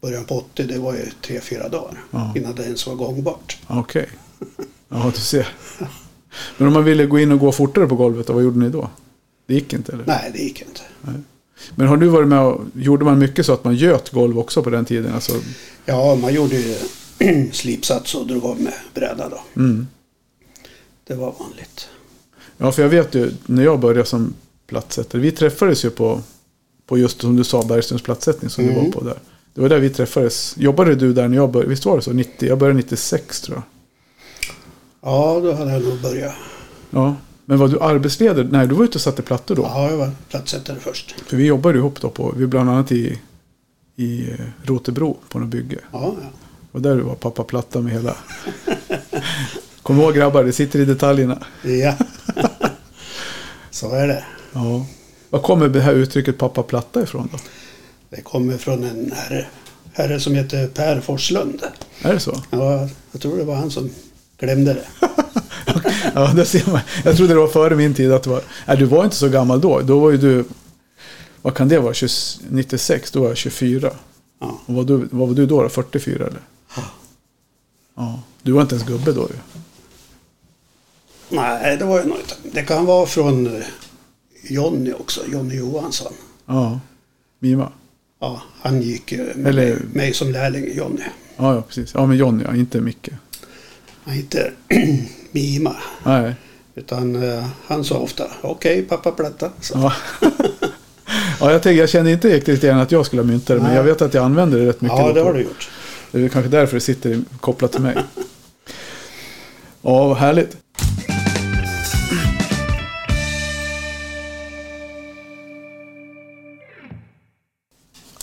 början 0.00 0.24
på 0.24 0.34
80, 0.38 0.62
det 0.66 0.78
var 0.78 0.94
ju 0.94 1.04
tre 1.26 1.40
fyra 1.40 1.68
dagar 1.68 1.98
Ja. 2.10 2.32
innan 2.36 2.54
det 2.54 2.62
ens 2.64 2.86
var 2.86 2.94
gångbart. 2.94 3.58
Okej. 3.66 4.08
Ja, 4.88 5.10
du 5.14 5.20
ser. 5.20 5.48
Men 6.58 6.68
om 6.68 6.74
man 6.74 6.84
ville 6.84 7.06
gå 7.06 7.18
in 7.18 7.32
och 7.32 7.38
gå 7.38 7.52
fortare 7.52 7.86
på 7.86 7.96
golvet, 7.96 8.28
vad 8.28 8.42
gjorde 8.42 8.58
ni 8.58 8.68
då? 8.68 8.90
Det 9.46 9.54
gick 9.54 9.72
inte 9.72 9.92
eller? 9.92 10.04
Nej, 10.06 10.30
det 10.34 10.38
gick 10.42 10.60
inte. 10.62 10.80
Men 11.74 11.86
har 11.88 11.96
du 11.96 12.08
varit 12.08 12.28
med 12.28 12.40
och, 12.40 12.60
gjorde 12.74 13.04
man 13.04 13.18
mycket 13.18 13.46
så 13.46 13.52
att 13.52 13.64
man 13.64 13.74
göt 13.74 14.10
golv 14.10 14.38
också 14.38 14.62
på 14.62 14.70
den 14.70 14.84
tiden? 14.84 15.14
Alltså, 15.14 15.32
Ja, 15.84 16.14
man 16.14 16.34
gjorde 16.34 16.56
ju 16.56 16.76
slipsats 17.52 18.14
och 18.14 18.26
drog 18.26 18.44
av 18.44 18.60
med 18.60 18.72
bräda 18.94 19.28
då. 19.28 19.40
mm. 19.60 19.86
Det 21.04 21.14
var 21.14 21.34
vanligt. 21.38 21.88
Ja, 22.56 22.72
för 22.72 22.82
jag 22.82 22.88
vet 22.88 23.14
ju 23.14 23.32
när 23.46 23.62
jag 23.64 23.80
började 23.80 24.04
som 24.08 24.34
plattsättare. 24.66 25.22
Vi 25.22 25.32
träffades 25.32 25.84
ju 25.84 25.90
på, 25.90 26.20
på 26.86 26.98
just 26.98 27.20
som 27.20 27.36
du 27.36 27.44
sa, 27.44 27.62
Bergströms 27.62 28.02
plattsättning 28.02 28.50
som 28.50 28.64
Mm. 28.64 28.74
du 28.76 28.80
var 28.84 28.92
på 28.92 29.04
där. 29.04 29.18
Det 29.54 29.60
var 29.60 29.68
där 29.68 29.78
vi 29.78 29.90
träffades. 29.90 30.54
Jobbade 30.58 30.94
du 30.94 31.12
där 31.12 31.28
när 31.28 31.36
jag 31.36 31.50
började? 31.50 31.70
Visst 31.70 31.84
var 31.84 31.96
det 31.96 32.02
så? 32.02 32.12
90, 32.12 32.48
jag 32.48 32.58
började 32.58 32.76
96 32.78 33.40
tror 33.40 33.56
jag. 33.56 33.64
Ja, 35.00 35.40
då 35.40 35.52
hade 35.52 35.72
jag 35.72 35.82
nog 35.84 36.00
börjat. 36.02 36.34
Ja. 36.90 37.16
Men 37.44 37.58
var 37.58 37.68
du 37.68 37.80
arbetsledare? 37.80 38.48
Nej, 38.50 38.66
du 38.66 38.74
var 38.74 38.84
ute 38.84 38.98
och 38.98 39.00
satte 39.02 39.22
plattor 39.22 39.54
då. 39.56 39.62
Ja, 39.62 39.90
jag 39.90 39.96
var 39.96 40.10
plattsättare 40.28 40.76
först. 40.80 41.14
För 41.26 41.36
vi 41.36 41.46
jobbade 41.46 41.78
ihop 41.78 42.00
då 42.00 42.10
på, 42.10 42.34
vi 42.36 42.46
bland 42.46 42.70
annat 42.70 42.92
i, 42.92 43.18
i 43.96 44.28
Rotebro 44.62 45.18
på 45.28 45.38
något 45.38 45.48
bygge. 45.48 45.78
Ja, 45.92 46.14
ja. 46.22 46.28
Och 46.72 46.82
där 46.82 46.96
var 46.96 47.14
pappa 47.14 47.44
platta 47.44 47.80
med 47.80 47.92
hela... 47.92 48.16
Kom 49.82 50.00
ihåg 50.00 50.14
grabbar, 50.14 50.44
det 50.44 50.52
sitter 50.52 50.78
i 50.78 50.84
detaljerna. 50.84 51.38
Ja. 51.62 51.94
Så 53.70 53.94
är 53.94 54.08
det. 54.08 54.24
Ja. 54.52 54.86
Var 55.30 55.40
kommer 55.40 55.68
det 55.68 55.80
här 55.80 55.92
uttrycket 55.94 56.38
pappa 56.38 56.62
platta 56.62 57.02
ifrån 57.02 57.28
då? 57.32 57.38
Det 58.10 58.22
kommer 58.22 58.58
från 58.58 58.84
en 58.84 59.12
herre, 59.16 59.46
herre 59.92 60.20
som 60.20 60.34
heter 60.34 60.66
Per 60.66 61.00
Forslund. 61.00 61.62
Är 62.02 62.12
det 62.12 62.20
så? 62.20 62.42
Ja, 62.50 62.88
jag 63.12 63.20
tror 63.20 63.36
det 63.36 63.44
var 63.44 63.54
han 63.54 63.70
som 63.70 63.90
glömde 64.38 64.74
det. 64.74 64.86
Ja, 66.14 66.32
det 66.36 66.44
ser 66.44 66.70
man. 66.70 66.80
Jag 67.04 67.16
trodde 67.16 67.34
det 67.34 67.40
var 67.40 67.48
före 67.48 67.76
min 67.76 67.94
tid 67.94 68.12
att 68.12 68.22
det 68.22 68.30
var... 68.30 68.42
Nej, 68.66 68.76
du 68.76 68.84
var 68.84 69.04
inte 69.04 69.16
så 69.16 69.28
gammal 69.28 69.60
då. 69.60 69.80
Då 69.80 69.98
var 69.98 70.10
ju 70.10 70.16
du... 70.16 70.44
Vad 71.42 71.54
kan 71.54 71.68
det 71.68 71.78
vara? 71.78 71.94
20, 71.94 72.08
96? 72.48 73.10
Då 73.10 73.20
var 73.20 73.28
jag 73.28 73.36
24. 73.36 73.90
Ja. 74.40 74.58
Och 74.66 74.74
vad, 74.74 74.86
du, 74.86 75.08
vad 75.10 75.28
var 75.28 75.34
du 75.34 75.46
då? 75.46 75.62
då? 75.62 75.68
44 75.68 76.26
eller? 76.26 76.40
Ja. 77.94 78.20
Du 78.42 78.52
var 78.52 78.62
inte 78.62 78.74
ens 78.74 78.88
gubbe 78.88 79.12
då 79.12 79.20
ju. 79.30 79.36
Nej, 81.28 81.76
det 81.76 81.84
var 81.84 81.98
ju 82.02 82.08
något. 82.08 82.38
Det 82.52 82.62
kan 82.62 82.86
vara 82.86 83.06
från 83.06 83.46
eh, 83.56 83.62
Jonny 84.42 84.92
också, 84.92 85.20
Jonny 85.32 85.56
Johansson. 85.56 86.12
Ja. 86.46 86.80
Mima. 87.38 87.72
Ja, 88.20 88.42
han 88.60 88.82
gick 88.82 89.12
ju 89.12 89.32
med 89.34 89.46
Eller- 89.46 89.78
mig, 89.92 90.14
som 90.14 90.32
lärling, 90.32 90.76
Jonny. 90.76 91.02
Ja, 91.36 91.54
ja, 91.54 91.62
precis. 91.62 91.94
Ja, 91.94 92.06
men 92.06 92.16
Johnny, 92.16 92.44
ja, 92.44 92.54
inte 92.56 92.80
Micke. 92.80 93.08
Han 94.04 94.14
inte 94.16 94.52
Mima. 95.32 95.76
Nej. 96.04 96.34
Utan 96.74 97.22
eh, 97.30 97.46
han 97.66 97.84
sa 97.84 97.96
ofta, 97.96 98.24
okej 98.42 98.82
pappa 98.82 99.12
platta. 99.12 99.50
Så. 99.60 99.74
Ja. 99.74 99.92
ja, 101.40 101.52
jag, 101.52 101.62
tänker, 101.62 101.80
jag 101.80 101.88
känner 101.88 102.10
inte 102.10 102.28
riktigt 102.28 102.64
igen 102.64 102.78
att 102.78 102.92
jag 102.92 103.06
skulle 103.06 103.22
ha 103.22 103.26
myntat 103.26 103.46
det, 103.46 103.54
men 103.54 103.62
Nej. 103.64 103.76
jag 103.76 103.84
vet 103.84 104.02
att 104.02 104.14
jag 104.14 104.24
använder 104.24 104.58
det 104.58 104.66
rätt 104.68 104.80
mycket. 104.80 104.98
Ja, 104.98 105.12
det 105.12 105.20
har 105.20 105.34
du 105.34 105.42
gjort. 105.42 105.70
Det 106.12 106.24
är 106.24 106.28
kanske 106.28 106.50
därför 106.50 106.74
det 106.74 106.80
sitter 106.80 107.22
kopplat 107.40 107.72
till 107.72 107.80
mig. 107.80 107.96
Ja, 109.82 110.08
vad 110.08 110.16
härligt. 110.16 110.56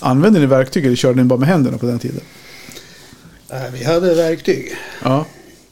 Använde 0.01 0.39
ni 0.39 0.45
verktyg 0.45 0.85
eller 0.85 0.95
körde 0.95 1.21
ni 1.21 1.23
bara 1.23 1.39
med 1.39 1.47
händerna 1.47 1.77
på 1.77 1.85
den 1.85 1.99
tiden? 1.99 2.21
Nej, 3.49 3.71
vi 3.73 3.83
hade 3.83 4.15
verktyg. 4.15 4.75
Ja. 5.03 5.25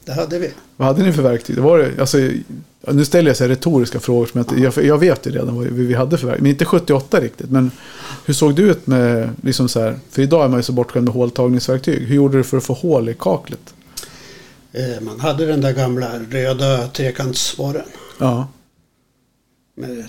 Det 0.07 0.13
hade 0.13 0.39
vi. 0.39 0.51
Vad 0.77 0.87
hade 0.87 1.03
ni 1.03 1.13
för 1.13 1.21
verktyg? 1.21 1.55
Det 1.55 1.61
var 1.61 1.77
det, 1.79 1.99
alltså, 2.01 2.17
nu 2.91 3.05
ställer 3.05 3.29
jag 3.29 3.37
så 3.37 3.47
retoriska 3.47 3.99
frågor 3.99 4.25
som 4.25 4.45
jag, 4.57 4.85
jag, 4.85 4.97
vet 4.97 5.27
ju 5.27 5.31
redan 5.31 5.55
vad 5.55 5.65
vi 5.67 5.93
hade 5.93 6.17
för 6.17 6.27
verktyg. 6.27 6.43
Men 6.43 6.51
inte 6.51 6.65
78 6.65 7.19
riktigt. 7.19 7.49
Men 7.51 7.71
hur 8.25 8.33
såg 8.33 8.55
det 8.55 8.61
ut 8.61 8.87
med, 8.87 9.29
liksom 9.43 9.69
så 9.69 9.79
här, 9.81 9.99
för 10.09 10.21
idag 10.21 10.43
är 10.45 10.47
man 10.49 10.59
ju 10.59 10.63
så 10.63 10.71
bortskämd 10.71 11.05
med 11.05 11.13
håltagningsverktyg. 11.13 12.07
Hur 12.07 12.15
gjorde 12.15 12.37
du 12.37 12.43
för 12.43 12.57
att 12.57 12.63
få 12.63 12.73
hål 12.73 13.09
i 13.09 13.15
kaklet? 13.19 13.73
Eh, 14.71 15.01
Man 15.01 15.19
hade 15.19 15.45
den 15.45 15.61
där 15.61 15.73
gamla 15.73 16.19
röda 16.29 16.87
trekantsborren 16.87 17.85
Ja, 18.19 18.47
med 19.75 20.05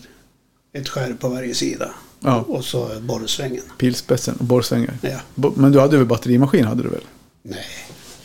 ett 0.72 0.88
skär 0.88 1.12
på 1.20 1.28
varje 1.28 1.54
sida. 1.54 1.90
Ja. 2.20 2.44
Och 2.48 2.64
så 2.64 2.88
borrsvängen. 3.00 3.62
pilspetsen 3.78 4.34
och 4.38 4.44
borrsvängar. 4.44 4.94
Ja. 5.00 5.50
Men 5.54 5.72
du 5.72 5.80
hade 5.80 5.96
väl 5.96 6.06
batterimaskin 6.06 6.64
hade 6.64 6.82
du 6.82 6.88
väl? 6.88 7.04
Nej, 7.42 7.58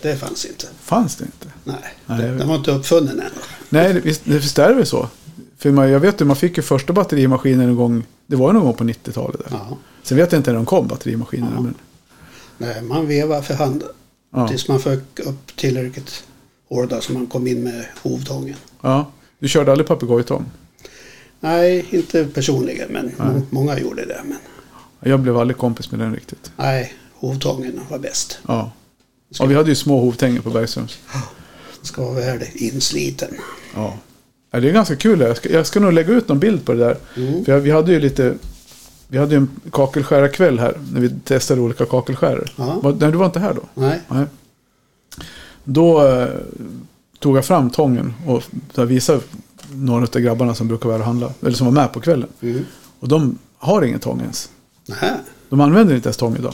det 0.03 0.17
fanns 0.17 0.45
inte. 0.45 0.67
Fanns 0.81 1.15
det 1.15 1.25
inte? 1.25 1.47
Nej, 1.63 1.75
Nej, 2.05 2.21
det- 2.21 2.37
den 2.37 2.47
var 2.47 2.55
inte 2.55 2.71
uppfunnen 2.71 3.19
än. 3.19 3.31
Nej, 3.69 4.01
visst, 4.01 4.21
visst 4.27 4.59
är 4.59 4.67
det 4.69 4.73
väl 4.75 4.85
så? 4.85 5.09
För 5.57 5.71
man, 5.71 5.89
jag 5.91 5.99
vet 5.99 6.21
ju, 6.21 6.25
man 6.25 6.35
fick 6.35 6.57
ju 6.57 6.63
första 6.63 6.93
batterimaskinen 6.93 7.69
en 7.69 7.75
gång, 7.75 8.03
det 8.27 8.35
var 8.35 8.49
ju 8.49 8.53
någon 8.53 8.63
gång 8.63 8.73
på 8.73 8.83
90-talet. 8.83 9.39
Där. 9.39 9.57
Ja. 9.69 9.77
Sen 10.03 10.17
vet 10.17 10.31
jag 10.31 10.39
inte 10.39 10.51
när 10.51 10.55
de 10.55 10.65
kom, 10.65 10.87
batterimaskinerna. 10.87 11.51
Ja. 11.55 11.61
Men, 11.61 11.75
Nej, 12.57 12.81
man 12.81 13.07
vevade 13.07 13.43
för 13.43 13.53
hand 13.53 13.83
ja. 14.33 14.47
tills 14.47 14.67
man 14.67 14.79
fick 14.79 15.19
upp 15.19 15.55
tillräckligt 15.55 16.23
hårda 16.69 17.01
så 17.01 17.13
man 17.13 17.27
kom 17.27 17.47
in 17.47 17.63
med 17.63 17.85
hovtången. 18.03 18.55
ja. 18.81 19.11
Du 19.39 19.47
körde 19.49 19.71
aldrig 19.71 19.87
papegojtång? 19.87 20.45
Nej, 21.39 21.85
inte 21.89 22.25
personligen, 22.25 22.89
men 22.91 23.11
må- 23.17 23.41
många 23.49 23.79
gjorde 23.79 24.05
det. 24.05 24.21
Men 24.25 24.37
Jag 25.11 25.19
blev 25.19 25.37
aldrig 25.37 25.57
kompis 25.57 25.91
med 25.91 25.99
den 25.99 26.13
riktigt. 26.15 26.51
nej, 26.57 26.93
hovtången 27.13 27.79
var 27.89 27.99
bäst. 27.99 28.39
Ja. 28.47 28.71
Och 29.39 29.51
vi 29.51 29.55
hade 29.55 29.69
ju 29.69 29.75
små 29.75 29.99
hovtänger 29.99 30.41
på 30.41 30.49
Bergströms. 30.49 30.97
Ska 31.81 32.03
vara 32.03 32.13
väl 32.13 32.43
insliten. 32.53 33.29
Ja. 33.75 33.97
ja. 34.51 34.59
Det 34.59 34.69
är 34.69 34.73
ganska 34.73 34.95
kul. 34.95 35.19
Jag 35.19 35.37
ska, 35.37 35.49
jag 35.49 35.67
ska 35.67 35.79
nog 35.79 35.93
lägga 35.93 36.13
ut 36.13 36.27
någon 36.27 36.39
bild 36.39 36.65
på 36.65 36.73
det 36.73 36.79
där. 36.79 36.97
Mm. 37.17 37.45
För 37.45 37.51
jag, 37.51 37.59
vi 37.59 37.71
hade 37.71 37.91
ju 37.91 37.99
lite... 37.99 38.35
Vi 39.07 39.17
hade 39.17 39.31
ju 39.31 39.37
en 39.37 39.49
kakelskärarkväll 39.71 40.59
här. 40.59 40.77
När 40.93 41.01
vi 41.01 41.09
testade 41.23 41.61
olika 41.61 41.85
kakelskärare. 41.85 42.45
Ja. 42.55 42.79
Var, 42.83 42.91
nej, 42.99 43.11
du 43.11 43.17
var 43.17 43.25
inte 43.25 43.39
här 43.39 43.53
då? 43.53 43.61
Nej, 43.73 43.99
Nej. 44.07 44.25
Då 45.63 46.07
eh, 46.07 46.29
tog 47.19 47.37
jag 47.37 47.45
fram 47.45 47.69
tången 47.69 48.13
och 48.27 48.43
visade 48.91 49.19
några 49.71 50.03
av 50.03 50.19
grabbarna 50.19 50.55
som 50.55 50.67
brukar 50.67 50.89
vara 50.89 50.99
och 50.99 51.05
handla. 51.05 51.31
Eller 51.41 51.51
som 51.51 51.65
var 51.65 51.73
med 51.73 51.93
på 51.93 51.99
kvällen. 52.01 52.29
mm. 52.41 52.65
Och 52.99 53.07
de 53.07 53.37
har 53.57 53.81
ingen 53.81 53.99
tång 53.99 54.21
ens. 54.21 54.49
Nähä. 54.85 55.15
De 55.49 55.61
använder 55.61 55.95
inte 55.95 56.07
ens 56.07 56.17
tång 56.17 56.35
idag. 56.35 56.53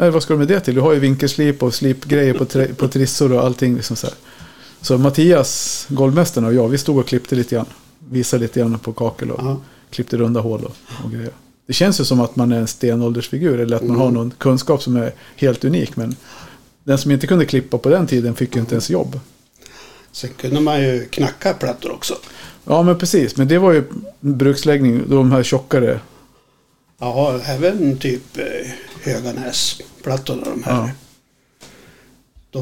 Nej, 0.00 0.10
vad 0.10 0.22
ska 0.22 0.34
du 0.34 0.38
med 0.38 0.48
det 0.48 0.60
till? 0.60 0.74
Du 0.74 0.80
har 0.80 0.92
ju 0.92 0.98
vinkelslip 0.98 1.62
och 1.62 1.74
slipgrejer 1.74 2.34
på, 2.34 2.44
tre, 2.44 2.66
på 2.74 2.88
trissor 2.88 3.32
och 3.32 3.44
allting. 3.44 3.76
Liksom 3.76 3.96
så, 3.96 4.06
här. 4.06 4.16
så 4.80 4.98
Mattias, 4.98 5.86
golvmästaren 5.90 6.46
och 6.46 6.54
jag, 6.54 6.68
vi 6.68 6.78
stod 6.78 6.98
och 6.98 7.06
klippte 7.06 7.34
lite 7.34 7.54
grann. 7.54 7.66
Visade 8.10 8.42
lite 8.42 8.60
grann 8.60 8.78
på 8.78 8.92
kakel 8.92 9.30
och 9.30 9.40
Ja. 9.42 9.60
klippte 9.90 10.16
runda 10.16 10.40
hål 10.40 10.64
och, 10.64 10.76
och 11.04 11.12
grejer. 11.12 11.30
Det 11.66 11.72
känns 11.72 12.00
ju 12.00 12.04
som 12.04 12.20
att 12.20 12.36
man 12.36 12.52
är 12.52 12.58
en 12.58 12.66
stenåldersfigur 12.66 13.60
eller 13.60 13.76
att 13.76 13.82
man 13.82 13.96
har 13.96 14.10
någon 14.10 14.30
kunskap 14.38 14.82
som 14.82 14.96
är 14.96 15.12
helt 15.36 15.64
unik. 15.64 15.96
Men 15.96 16.16
den 16.84 16.98
som 16.98 17.10
inte 17.10 17.26
kunde 17.26 17.46
klippa 17.46 17.78
på 17.78 17.88
den 17.88 18.06
tiden 18.06 18.34
fick 18.34 18.54
ju 18.54 18.60
inte 18.60 18.74
ens 18.74 18.90
jobb. 18.90 19.20
Sen 20.12 20.30
kunde 20.36 20.60
man 20.60 20.82
ju 20.82 21.06
knacka 21.10 21.54
plattor 21.54 21.92
också. 21.92 22.14
Ja, 22.64 22.82
men 22.82 22.98
precis. 22.98 23.36
Men 23.36 23.48
det 23.48 23.58
var 23.58 23.72
ju 23.72 23.84
bruksläggning, 24.20 25.02
de 25.08 25.32
här 25.32 25.42
tjockare. 25.42 26.00
Ja, 26.98 27.40
även 27.46 27.96
typ 27.96 28.38
eh, 28.38 28.70
Höganäsplattorna 29.02 30.42
de 30.44 30.62
här. 30.62 30.72
Ja. 30.74 30.90
Då, 32.50 32.60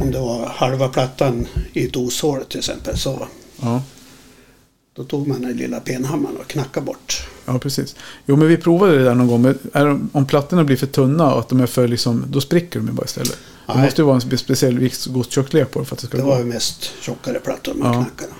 om 0.00 0.10
det 0.10 0.18
var 0.20 0.46
halva 0.46 0.88
plattan 0.88 1.46
i 1.72 1.90
oshål 1.96 2.44
till 2.44 2.58
exempel 2.58 2.98
så 2.98 3.26
Ja. 3.62 3.82
då 4.96 5.04
tog 5.04 5.28
man 5.28 5.40
den 5.42 5.56
lilla 5.56 5.80
penhammaren 5.80 6.36
och 6.36 6.46
knackade 6.48 6.86
bort. 6.86 7.26
Ja, 7.46 7.58
precis. 7.58 7.96
Jo, 8.26 8.36
men 8.36 8.48
vi 8.48 8.56
provade 8.56 8.98
det 8.98 9.04
där 9.04 9.14
någon 9.14 9.26
gång. 9.26 9.42
Men 9.42 9.58
är 9.72 9.86
de, 9.86 10.10
om 10.12 10.26
plattorna 10.26 10.64
blir 10.64 10.76
för 10.76 10.86
tunna 10.86 11.32
och 11.34 11.38
att 11.40 11.48
de 11.48 11.60
är 11.60 11.66
för 11.66 11.88
liksom, 11.88 12.24
då 12.28 12.40
spricker 12.40 12.78
de 12.78 12.86
ju 12.88 12.92
bara 12.92 13.04
istället. 13.04 13.38
Det 13.66 13.74
Nej. 13.74 13.84
måste 13.84 14.00
ju 14.02 14.06
vara 14.06 14.14
en 14.14 14.20
spe- 14.20 14.36
speciell 14.36 14.78
viktgodstjocklek 14.78 15.70
på 15.70 15.78
det 15.78 15.84
för 15.84 15.94
att 15.96 16.00
det 16.00 16.06
ska 16.06 16.16
Det 16.16 16.22
var 16.22 16.38
ju 16.38 16.44
mest 16.44 16.92
tjockare 17.00 17.38
plattor 17.38 17.74
man 17.74 17.92
Ja. 17.94 18.04
knackade. 18.04 18.32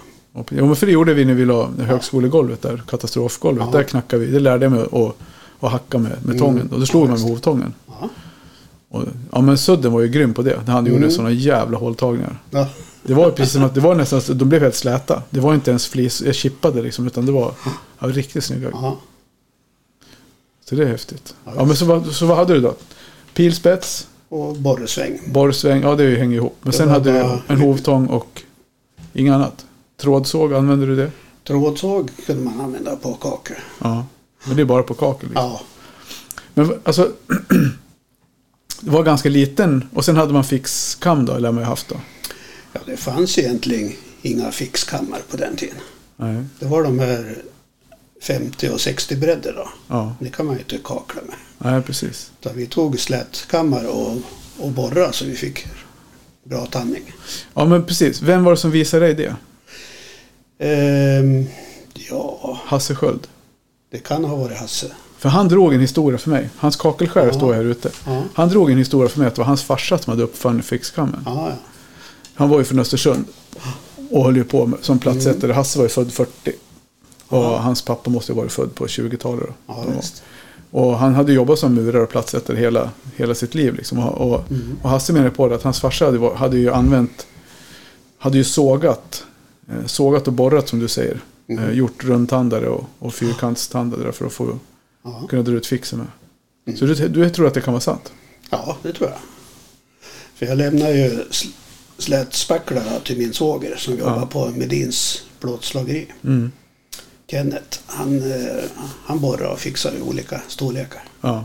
Jo, 0.50 0.66
men 0.66 0.76
för 0.76 0.86
det 0.86 0.92
gjorde 0.92 1.14
vi 1.14 1.24
när 1.24 1.34
vi 1.34 1.44
la 1.44 1.70
högskolegolvet 1.78 2.62
där, 2.62 2.82
katastrofgolvet. 2.88 3.64
Ja. 3.72 3.78
Där 3.78 3.84
knackade 3.84 4.24
vi. 4.24 4.32
Det 4.32 4.40
lärde 4.40 4.64
jag 4.64 4.72
mig 4.72 4.80
att, 4.82 5.16
att 5.66 5.72
hacka 5.72 5.98
med, 5.98 6.12
med 6.26 6.38
tången. 6.38 6.68
Och 6.72 6.80
då 6.80 6.86
slog 6.86 7.08
man 7.08 7.20
med 7.20 7.30
hovtången. 7.30 7.74
Ja. 7.86 8.08
Och, 8.88 9.04
ja, 9.32 9.40
men 9.40 9.58
Sudden 9.58 9.92
var 9.92 10.00
ju 10.00 10.08
grym 10.08 10.34
på 10.34 10.42
det. 10.42 10.60
Han 10.66 10.86
gjorde 10.86 10.98
Mm. 10.98 11.10
sådana 11.10 11.30
jävla 11.30 11.78
håltagningar. 11.78 12.38
Ja. 12.50 12.68
Det 13.02 13.14
var 13.14 13.30
precis 13.30 13.52
som 13.52 13.64
att 13.64 13.74
det 13.74 13.80
var 13.80 13.94
nästan, 13.94 14.20
de 14.38 14.48
blev 14.48 14.62
helt 14.62 14.74
släta. 14.74 15.22
Det 15.30 15.40
var 15.40 15.54
inte 15.54 15.70
ens 15.70 15.86
flis, 15.86 16.22
jag 16.26 16.34
chippade 16.34 16.82
liksom, 16.82 17.06
utan 17.06 17.26
det 17.26 17.32
var 17.32 17.52
ja, 17.98 18.06
riktigt 18.08 18.44
snygga. 18.44 18.68
Ja. 18.72 18.98
Så 20.68 20.74
det 20.74 20.82
är 20.82 20.86
häftigt. 20.86 21.34
Ja, 21.44 21.52
Ja, 21.56 21.64
men 21.64 21.76
så, 21.76 21.84
vad- 21.84 22.06
så 22.12 22.26
vad 22.26 22.36
hade 22.36 22.54
du 22.54 22.60
då? 22.60 22.74
Pilspets, 23.34 24.08
Och 24.28 24.56
borrsväng. 24.56 25.20
borrsväng, 25.26 25.82
ja 25.82 25.94
det 25.94 26.16
hänger 26.16 26.36
ihop. 26.36 26.56
Men 26.62 26.70
Det 26.70 26.76
sen 26.76 26.88
hade 26.88 27.12
du 27.12 27.38
en 27.54 27.60
hovtång 27.60 28.06
och 28.06 28.42
inget 29.12 29.32
annat. 29.34 29.66
Trådsåg, 29.96 30.54
använde 30.54 30.86
du 30.86 30.96
det? 30.96 31.10
Trådsåg 31.44 32.10
kunde 32.26 32.42
man 32.44 32.60
använda 32.60 32.96
på 32.96 33.12
kakor. 33.14 33.56
Ja. 33.78 34.06
Men 34.44 34.56
det 34.56 34.62
är 34.62 34.66
bara 34.66 34.82
på 34.82 34.94
kakel. 34.94 35.28
Liksom. 35.28 35.44
Ja. 35.44 35.60
Men 36.54 36.80
alltså, 36.84 37.12
det 38.80 38.90
var 38.90 39.02
ganska 39.02 39.28
liten 39.28 39.84
och 39.94 40.04
sen 40.04 40.16
hade 40.16 40.32
man 40.32 40.44
fixkam 40.44 41.24
då, 41.26 41.32
eller 41.32 41.48
har 41.48 41.52
man 41.52 41.62
ju 41.62 41.68
haft 41.68 41.88
då. 41.88 41.96
ja, 42.72 42.80
det 42.86 42.96
fanns 42.96 43.38
egentligen 43.38 43.92
inga 44.22 44.50
fixkammar 44.52 45.20
på 45.30 45.36
den 45.36 45.56
tiden. 45.56 45.76
Nej. 46.16 46.44
Det 46.58 46.66
var 46.66 46.82
de 46.82 46.98
här 46.98 47.36
50 48.22 48.68
och 48.68 48.80
60 48.80 49.16
bredder 49.16 49.52
då. 49.52 49.68
Ja, 49.88 50.16
Det 50.20 50.28
kan 50.30 50.46
man 50.46 50.54
ju 50.54 50.60
inte 50.60 50.78
kakla 50.84 51.20
med. 51.26 51.34
nej 51.58 51.82
precis. 51.82 52.30
Utan 52.40 52.56
vi 52.56 52.66
tog 52.66 53.00
slätkammar 53.00 53.84
och, 53.88 54.16
och 54.58 54.70
borra 54.70 55.12
så 55.12 55.24
vi 55.24 55.36
fick 55.36 55.66
bra 56.44 56.66
tandning. 56.66 57.12
Ja 57.54 57.64
men 57.64 57.84
precis. 57.86 58.22
Vem 58.22 58.44
var 58.44 58.50
det 58.52 58.56
som 58.56 58.70
visade 58.70 59.06
dig 59.06 59.14
det? 59.14 59.36
Ehm, 60.58 61.46
ja, 61.94 62.60
Hasse 62.64 62.94
Sköld. 62.94 63.26
Det 63.92 63.98
kan 63.98 64.24
ha 64.24 64.36
varit 64.36 64.58
Hasse. 64.58 64.86
För 65.18 65.28
han 65.28 65.48
drog 65.48 65.74
en 65.74 65.80
historia 65.80 66.18
för 66.18 66.30
mig. 66.30 66.48
Hans 66.56 66.76
kakelskärare 66.76 67.28
Ja. 67.28 67.34
står 67.38 67.52
här 67.54 67.64
ute. 67.64 67.90
Ja, 68.06 68.22
Han 68.34 68.48
drog 68.48 68.70
en 68.70 68.78
historia 68.78 69.08
för 69.08 69.18
mig 69.18 69.28
att 69.28 69.34
det 69.34 69.40
var 69.40 69.46
hans 69.46 69.62
farsa 69.62 69.98
som 69.98 70.10
hade 70.10 70.22
uppfunnit 70.22 70.64
fixkammen. 70.66 71.22
ja, 71.26 71.46
ja. 71.48 71.54
Han 72.34 72.48
var 72.48 72.58
ju 72.58 72.64
från 72.64 72.78
Östersund. 72.78 73.24
Och 74.10 74.24
höll 74.24 74.36
ju 74.36 74.44
på 74.44 74.66
med, 74.66 74.78
som 74.82 74.98
plattsättare. 74.98 75.52
Hasse 75.52 75.78
var 75.78 75.84
ju 75.84 75.88
född 75.88 76.12
40. 76.12 76.52
Och 77.28 77.38
hans 77.62 77.82
pappa 77.82 78.10
måste 78.10 78.32
ju 78.32 78.36
varit 78.36 78.52
född 78.52 78.74
på 78.74 78.86
20-talet. 78.86 79.44
då. 79.48 79.52
ja 79.66 79.84
visst. 79.96 80.22
Och 80.70 80.98
han 80.98 81.14
hade 81.14 81.32
jobbat 81.32 81.58
som 81.58 81.74
murare 81.74 82.02
och 82.02 82.08
plattsättare 82.10 82.56
hela, 82.56 82.90
hela 83.16 83.34
sitt 83.34 83.54
liv. 83.54 83.74
Liksom. 83.74 83.98
Och, 83.98 84.30
och, 84.32 84.50
Mm. 84.50 84.76
och 84.82 84.90
Hasse 84.90 85.12
menade 85.12 85.30
på 85.30 85.48
det 85.48 85.54
att 85.54 85.62
hans 85.62 85.80
farsa 85.80 86.04
hade, 86.04 86.34
hade 86.36 86.58
ju 86.58 86.72
använt, 86.72 87.26
hade 88.18 88.36
ju 88.38 88.44
sågat, 88.44 89.24
eh, 89.68 89.86
sågat 89.86 90.26
och 90.26 90.32
borrat 90.32 90.68
som 90.68 90.78
du 90.78 90.88
säger. 90.88 91.20
Eh, 91.58 91.70
gjort 91.72 92.04
rundtandare 92.04 92.68
och, 92.68 92.84
och 92.98 93.14
fyrkantstandare 93.14 94.12
för 94.12 94.26
att 94.26 94.32
få 94.32 94.58
Ja. 95.04 95.26
kunna 95.28 95.42
dra 95.42 95.52
ut 95.52 95.66
fixen 95.66 95.98
med. 96.64 96.78
Så 96.78 96.84
du, 96.86 97.08
du 97.08 97.30
tror 97.30 97.46
att 97.46 97.54
det 97.54 97.60
kan 97.60 97.72
vara 97.72 97.80
sant? 97.80 98.12
ja, 98.50 98.76
det 98.82 98.92
tror 98.92 99.10
jag. 99.10 99.18
För 100.34 100.46
jag 100.46 100.58
lämnar 100.58 100.88
ju 100.90 101.08
sl- 101.10 101.52
slätspacklarna 101.98 102.98
till 103.04 103.18
min 103.18 103.32
svåger 103.32 103.76
som 103.76 103.98
jobbar 103.98 104.26
på 104.26 104.46
Medins 104.50 105.22
plåtslageri. 105.40 106.06
Mm. 106.24 106.52
Kenneth, 107.30 107.78
han, 107.86 108.32
eh, 108.32 108.46
han 109.04 109.20
borrar 109.20 109.52
och 109.52 109.58
fixar 109.58 109.92
i 109.98 110.00
olika 110.02 110.40
storlekar. 110.48 111.02
Ja. 111.20 111.44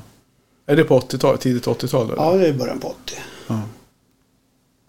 Är 0.65 0.75
det 0.75 0.83
på 0.83 0.99
80-talet? 0.99 1.41
Tidigt 1.41 1.65
80-tal? 1.67 2.05
eller? 2.05 2.15
Ja, 2.23 2.33
det 2.33 2.47
är 2.47 2.53
början 2.53 2.79
på 2.79 2.87
80. 2.87 3.13
ja. 3.47 3.61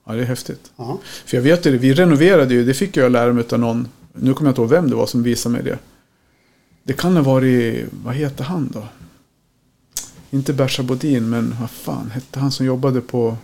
Ja, 0.06 0.12
det 0.14 0.20
är 0.22 0.26
häftigt. 0.26 0.70
Ja. 0.76 0.98
För 1.26 1.36
jag 1.36 1.42
vet 1.44 1.66
ju 1.66 1.70
det, 1.72 1.78
vi 1.78 1.94
renoverade 1.94 2.54
ju, 2.54 2.64
det 2.64 2.74
fick 2.74 2.96
jag 2.96 3.12
lära 3.12 3.32
mig 3.32 3.44
av 3.52 3.58
någon, 3.58 3.88
nu 4.20 4.34
kommer 4.34 4.48
jag 4.48 4.52
inte 4.52 4.60
ihåg 4.60 4.70
vem 4.70 4.90
det 4.90 4.96
var 4.96 5.06
som 5.06 5.22
visade 5.22 5.52
mig 5.52 5.62
det. 5.62 5.78
Det 6.82 6.92
kan 6.92 7.16
ha 7.16 7.22
varit, 7.22 7.88
vad 8.04 8.14
heter 8.14 8.44
han 8.44 8.70
då? 8.74 8.88
Inte 10.30 10.52
Bersa 10.52 10.82
Bodin, 10.82 11.30
men 11.30 11.56
vad 11.60 11.70
fan 11.70 12.10
hette 12.10 12.38
han 12.40 12.52
som 12.52 12.66
jobbade 12.66 13.00
på... 13.00 13.36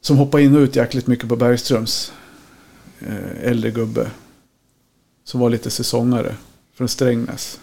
Som 0.00 0.16
hoppade 0.16 0.42
in 0.42 0.56
och 0.56 0.60
ut 0.60 0.76
jäkligt 0.76 1.06
mycket 1.06 1.28
på 1.28 1.36
Bergströms. 1.36 2.12
Eh, 3.00 3.42
äldre 3.50 3.70
gubbe. 3.70 4.10
Som 5.24 5.40
var 5.40 5.50
lite 5.50 5.70
säsongare. 5.70 6.34
Från 6.74 6.88
Strängnäs. 6.88 7.60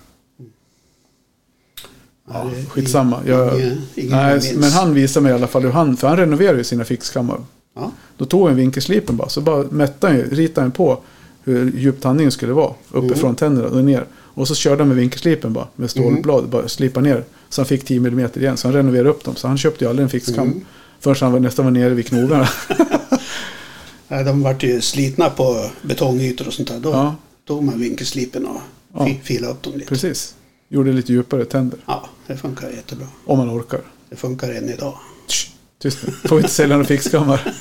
Ja, 2.27 2.51
skitsamma. 2.69 3.21
Jag, 3.25 3.59
ingen- 3.59 3.81
ingen 3.95 4.11
nej, 4.11 4.55
men 4.57 4.71
han 4.71 4.93
visade 4.93 5.23
mig 5.23 5.31
i 5.31 5.35
alla 5.35 5.47
fall 5.47 5.63
hur 5.63 5.71
han, 5.71 5.97
för 5.97 6.07
han 6.07 6.17
renoverade 6.17 6.57
ju 6.57 6.63
sina 6.63 6.85
fixkammare. 6.85 7.41
Ja. 7.75 7.91
Då 8.17 8.25
tog 8.25 8.47
han 8.47 8.55
vinkelslipen 8.55 9.17
bara, 9.17 9.29
så 9.29 9.41
bara 9.41 9.63
mätte 9.63 10.07
han 10.07 10.15
ju, 10.15 10.29
ritade 10.29 10.61
han 10.61 10.71
på 10.71 11.01
hur 11.45 11.71
djup 11.77 12.01
tandningen 12.01 12.31
skulle 12.31 12.53
vara. 12.53 12.73
Uppifrån 12.91 13.35
tänderna 13.35 13.67
och 13.67 13.83
ner. 13.83 14.05
Och 14.13 14.47
så 14.47 14.55
körde 14.55 14.81
han 14.81 14.87
med 14.87 14.97
vinkelslipen 14.97 15.53
bara, 15.53 15.67
med 15.75 15.89
stålblad, 15.91 16.49
bara 16.49 16.67
slipa 16.67 17.01
ner. 17.01 17.23
Så 17.49 17.61
han 17.61 17.65
fick 17.65 17.85
10 17.85 17.97
mm 17.97 18.29
igen, 18.35 18.57
så 18.57 18.67
han 18.67 18.75
renoverade 18.75 19.09
upp 19.09 19.23
dem. 19.23 19.35
Så 19.35 19.47
han 19.47 19.57
köpte 19.57 19.83
ju 19.85 19.89
aldrig 19.89 20.03
en 20.03 20.09
fixkam. 20.09 20.47
Mm. 20.47 20.61
Förrän 20.99 21.15
han 21.21 21.31
var, 21.31 21.39
nästan 21.39 21.65
var 21.65 21.71
nere 21.71 21.93
vid 21.93 22.07
knogarna. 22.07 22.47
Nej, 24.07 24.23
de 24.23 24.41
vart 24.43 24.63
ju 24.63 24.81
slitna 24.81 25.29
på 25.29 25.69
betongytor 25.81 26.47
och 26.47 26.53
sånt 26.53 26.67
där. 26.67 26.79
Då 26.79 26.89
Ja. 26.89 27.15
tog 27.47 27.63
man 27.63 27.79
vinkelslipen 27.79 28.45
och 28.45 28.61
Ja. 28.93 29.05
fi- 29.05 29.19
filade 29.23 29.53
upp 29.53 29.63
dem 29.63 29.73
lite. 29.73 29.85
Precis. 29.89 30.35
Gjorde 30.69 30.91
lite 30.93 31.13
djupare 31.13 31.45
tänder. 31.45 31.79
Ja, 31.85 32.09
det 32.27 32.37
funkar 32.37 32.69
jättebra. 32.69 33.07
Om 33.25 33.37
man 33.37 33.49
orkar. 33.59 33.79
Det 34.09 34.15
funkar 34.15 34.51
än 34.51 34.69
idag. 34.69 34.93
Shh, 35.27 35.49
Tyst 35.81 35.99
nu. 36.07 36.11
Får 36.29 36.35
vi 36.35 36.41
inte 36.41 36.53
sälja 36.53 36.75
några 36.75 36.87
fixkammar. 36.87 37.53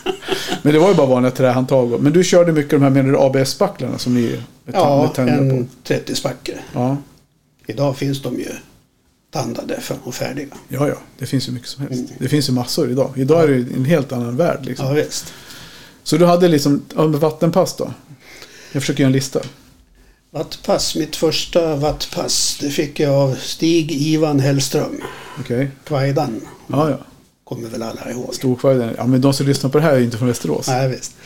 Men 0.63 0.73
det 0.73 0.79
var 0.79 0.89
ju 0.89 0.95
bara 0.95 1.07
vanliga 1.07 1.31
trähandtag. 1.33 2.01
Men 2.03 2.13
du 2.13 2.25
körde 2.25 2.53
mycket 2.53 2.71
de 2.71 2.83
här 2.83 2.91
menar 2.91 3.13
du 3.13 3.19
ABS-spacklarna 3.19 3.99
som 3.99 4.15
ni 4.15 4.41
Ja, 4.73 5.15
en 5.17 5.67
på? 5.85 5.93
30-spacke. 5.93 6.59
Ja. 6.73 6.97
Idag 7.67 7.97
finns 7.97 8.23
de 8.23 8.35
ju 8.39 8.49
tandade 9.31 9.81
och 10.03 10.15
färdiga. 10.15 10.47
ja, 10.69 10.89
ja. 10.89 10.95
Det 11.19 11.27
finns 11.27 11.49
ju 11.49 11.53
mycket 11.53 11.69
som 11.69 11.83
helst. 11.83 12.01
Mm. 12.05 12.13
Det 12.19 12.29
finns 12.29 12.49
ju 12.49 12.53
massor 12.53 12.91
idag. 12.91 13.11
Idag 13.17 13.43
är 13.45 13.49
det 13.49 13.75
en 13.77 13.85
helt 13.85 14.13
annan 14.13 14.37
värld 14.37 14.59
liksom. 14.63 14.87
Ja, 14.87 14.93
visst. 14.93 15.33
Så 16.03 16.17
du 16.17 16.25
hade 16.27 16.49
liksom 16.49 16.83
ja, 16.97 17.07
vattenpass 17.07 17.77
då? 17.77 17.93
Jag 18.73 18.83
försöker 18.83 19.01
göra 19.01 19.07
en 19.09 19.13
lista. 19.13 19.41
Wattpass, 20.31 20.97
mitt 20.97 21.17
första 21.17 21.77
wattpass, 21.77 22.59
det 22.61 22.71
fick 22.71 23.01
jag 23.01 23.15
av 23.15 23.35
Stig 23.35 23.93
Ivan 23.93 24.41
Hellström. 24.41 25.01
Okej. 25.41 25.71
Kvajdan, 25.85 26.41
Ja, 26.67 26.91
ja. 26.91 26.99
Kommer 27.45 27.69
väl 27.69 27.83
alla 27.83 28.11
ihåg. 28.11 28.35
Storkvajden. 28.35 28.95
Ja, 28.97 29.07
men 29.07 29.21
de 29.21 29.33
som 29.35 29.47
lyssnar 29.47 29.71
på 29.71 29.79
det 29.79 29.85
här 29.85 29.93
är 29.93 30.01
inte 30.01 30.19
från 30.19 30.29
Västerås. 30.29 30.69
Nej, 30.69 30.89
visst. 30.89 31.17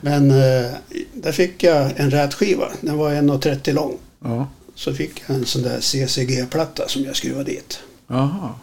Men 0.00 0.30
eh, 0.30 0.70
där 1.14 1.32
fick 1.32 1.62
jag 1.62 1.92
en 1.96 2.10
rätskiva. 2.10 2.68
Den 2.80 2.96
var 2.98 3.10
1,30 3.10 3.72
lång. 3.72 3.96
Ja. 4.24 4.48
Så 4.74 4.94
fick 4.94 5.22
jag 5.26 5.36
en 5.36 5.44
sån 5.46 5.62
där 5.62 5.80
CCG-platta 5.80 6.88
som 6.88 7.02
jag 7.04 7.16
skruvade 7.16 7.44
dit. 7.44 7.80
Jaha. 8.06 8.54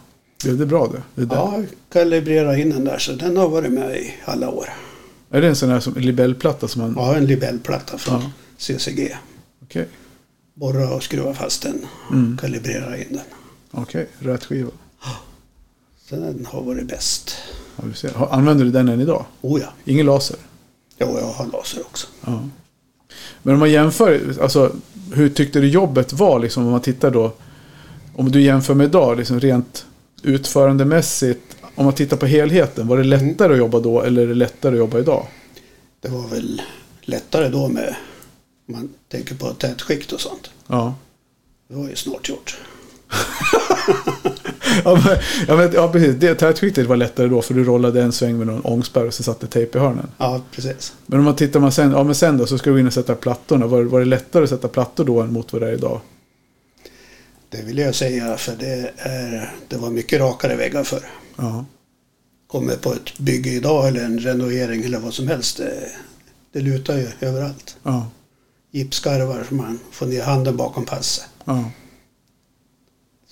Blev 0.42 0.58
det 0.58 0.66
bra 0.66 0.86
det? 0.86 1.24
det. 1.24 1.34
Ja, 1.34 1.54
jag 1.56 1.66
kalibrerade 1.92 2.60
in 2.60 2.70
den 2.70 2.84
där 2.84 2.98
så 2.98 3.12
den 3.12 3.36
har 3.36 3.48
varit 3.48 3.72
med 3.72 3.96
i 3.96 4.14
alla 4.24 4.50
år. 4.50 4.68
Är 5.30 5.40
det 5.40 5.48
en 5.48 5.56
sån 5.56 5.70
här 5.70 5.80
som, 5.80 5.94
libellplatta 5.94 6.68
som 6.68 6.82
man... 6.82 6.94
Ja, 6.96 7.16
en 7.16 7.26
libellplatta 7.26 7.98
från 7.98 8.20
Ja. 8.22 8.30
CCG. 8.58 9.16
Okej. 9.62 9.88
Borra 10.54 10.94
och 10.94 11.02
skruva 11.02 11.34
fast 11.34 11.62
den. 11.62 11.86
Mm. 12.12 12.38
Kalibrera 12.38 12.98
in 12.98 13.06
den. 13.10 13.20
Okej. 13.70 14.08
Rätt 14.18 14.44
skiva. 14.44 14.70
Så 16.08 16.16
den 16.16 16.46
har 16.46 16.62
varit 16.62 16.86
bäst. 16.86 17.36
Ja, 17.76 17.82
vi 17.86 17.94
ser. 17.94 18.32
Använder 18.34 18.64
du 18.64 18.70
den 18.70 18.88
än 18.88 19.00
idag? 19.00 19.24
Oh 19.40 19.60
ja. 19.60 19.68
Ingen 19.84 20.06
laser? 20.06 20.36
Jo, 20.98 21.18
jag 21.18 21.26
har 21.26 21.46
laser 21.46 21.80
också. 21.80 22.06
Ja. 22.24 22.48
Men 23.42 23.54
om 23.54 23.60
man 23.60 23.70
jämför, 23.70 24.36
alltså 24.42 24.72
hur 25.14 25.28
tyckte 25.28 25.60
du 25.60 25.68
jobbet 25.68 26.12
var 26.12 26.38
liksom 26.38 26.64
om 26.64 26.70
man 26.70 26.80
tittar 26.80 27.10
då? 27.10 27.32
Om 28.14 28.32
du 28.32 28.42
jämför 28.42 28.74
med 28.74 28.84
idag, 28.84 29.18
liksom 29.18 29.40
rent 29.40 29.86
utförandemässigt. 30.22 31.56
Om 31.74 31.84
man 31.84 31.94
tittar 31.94 32.16
på 32.16 32.26
helheten, 32.26 32.88
var 32.88 32.96
det 32.96 33.04
lättare 33.04 33.52
att 33.52 33.58
jobba 33.58 33.80
då 33.80 34.02
eller 34.02 34.22
är 34.22 34.26
det 34.26 34.34
lättare 34.34 34.72
att 34.72 34.78
jobba 34.78 34.98
idag? 34.98 35.26
Det 36.00 36.08
var 36.08 36.28
väl 36.28 36.62
lättare 37.00 37.48
då 37.48 37.68
med, 37.68 37.96
om 38.68 38.74
man 38.74 38.88
tänker 39.08 39.34
på 39.34 39.52
tätskikt 39.52 40.12
och 40.12 40.20
sånt. 40.20 40.50
Ja. 40.66 40.94
Det 41.68 41.74
var 41.74 41.88
ju 41.88 41.96
snart 41.96 42.28
gjort. 42.28 42.58
Ja, 44.84 45.00
men, 45.04 45.16
ja, 45.48 45.56
men, 45.56 45.72
ja 45.72 45.92
precis. 45.92 46.14
Det 46.14 46.34
tätskiktet 46.34 46.86
var 46.86 46.96
lättare 46.96 47.28
då 47.28 47.42
för 47.42 47.54
du 47.54 47.64
rollade 47.64 48.02
en 48.02 48.12
sväng 48.12 48.38
med 48.38 48.46
någon 48.46 48.60
ångspärr 48.60 49.06
och 49.06 49.14
så 49.14 49.22
satte 49.22 49.46
tejp 49.46 49.78
i 49.78 49.80
hörnen. 49.80 50.08
Ja, 50.18 50.42
precis. 50.52 50.92
Men 51.06 51.18
om 51.18 51.24
man 51.24 51.36
tittar 51.36 51.60
man 51.60 51.72
sen, 51.72 51.90
ja 51.90 52.02
men 52.04 52.14
sen 52.14 52.38
då 52.38 52.46
så 52.46 52.58
ska 52.58 52.70
du 52.70 52.80
in 52.80 52.86
och 52.86 52.92
sätta 52.92 53.14
plattorna. 53.14 53.66
Var, 53.66 53.82
var 53.82 53.98
det 53.98 54.06
lättare 54.06 54.44
att 54.44 54.50
sätta 54.50 54.68
plattor 54.68 55.04
då 55.04 55.20
än 55.20 55.32
mot 55.32 55.52
vad 55.52 55.62
det 55.62 55.68
är 55.68 55.72
idag? 55.72 56.00
Det 57.48 57.62
vill 57.62 57.78
jag 57.78 57.94
säga 57.94 58.36
för 58.36 58.56
det, 58.58 58.90
är, 58.96 59.54
det 59.68 59.76
var 59.76 59.90
mycket 59.90 60.20
rakare 60.20 60.56
väggar 60.56 60.84
förr. 60.84 61.04
Ja. 61.36 61.64
Kommer 62.46 62.76
på 62.76 62.92
ett 62.92 63.18
bygge 63.18 63.50
idag 63.50 63.88
eller 63.88 64.04
en 64.04 64.18
renovering 64.18 64.84
eller 64.84 64.98
vad 64.98 65.14
som 65.14 65.28
helst. 65.28 65.56
Det, 65.56 65.90
det 66.52 66.60
lutar 66.60 66.96
ju 66.96 67.08
överallt. 67.20 67.76
Ja. 67.82 68.06
Gipskarvar 68.70 69.44
som 69.48 69.56
man 69.56 69.78
får 69.90 70.06
ner 70.06 70.22
handen 70.22 70.56
bakom 70.56 70.84
passet. 70.84 71.24
ja. 71.44 71.70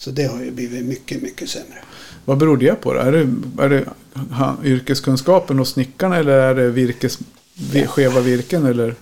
Så 0.05 0.11
det 0.11 0.25
har 0.25 0.41
ju 0.41 0.51
blivit 0.51 0.85
mycket, 0.85 1.23
mycket 1.23 1.51
sämre. 1.51 1.79
Vad 2.25 2.39
beror 2.39 2.57
det 2.57 2.75
på? 2.75 2.95
Då? 2.95 3.01
Är 3.01 3.13
det, 3.13 3.33
är 3.63 3.69
det 3.69 3.89
ha, 4.31 4.57
yrkeskunskapen 4.65 5.59
hos 5.59 5.71
snickarna 5.71 6.17
eller 6.17 6.33
är 6.33 6.55
det 6.55 6.71
virkes, 6.71 7.19
vi, 7.55 7.87
skeva 7.87 8.21
virken? 8.21 8.67
Eller? 8.67 8.95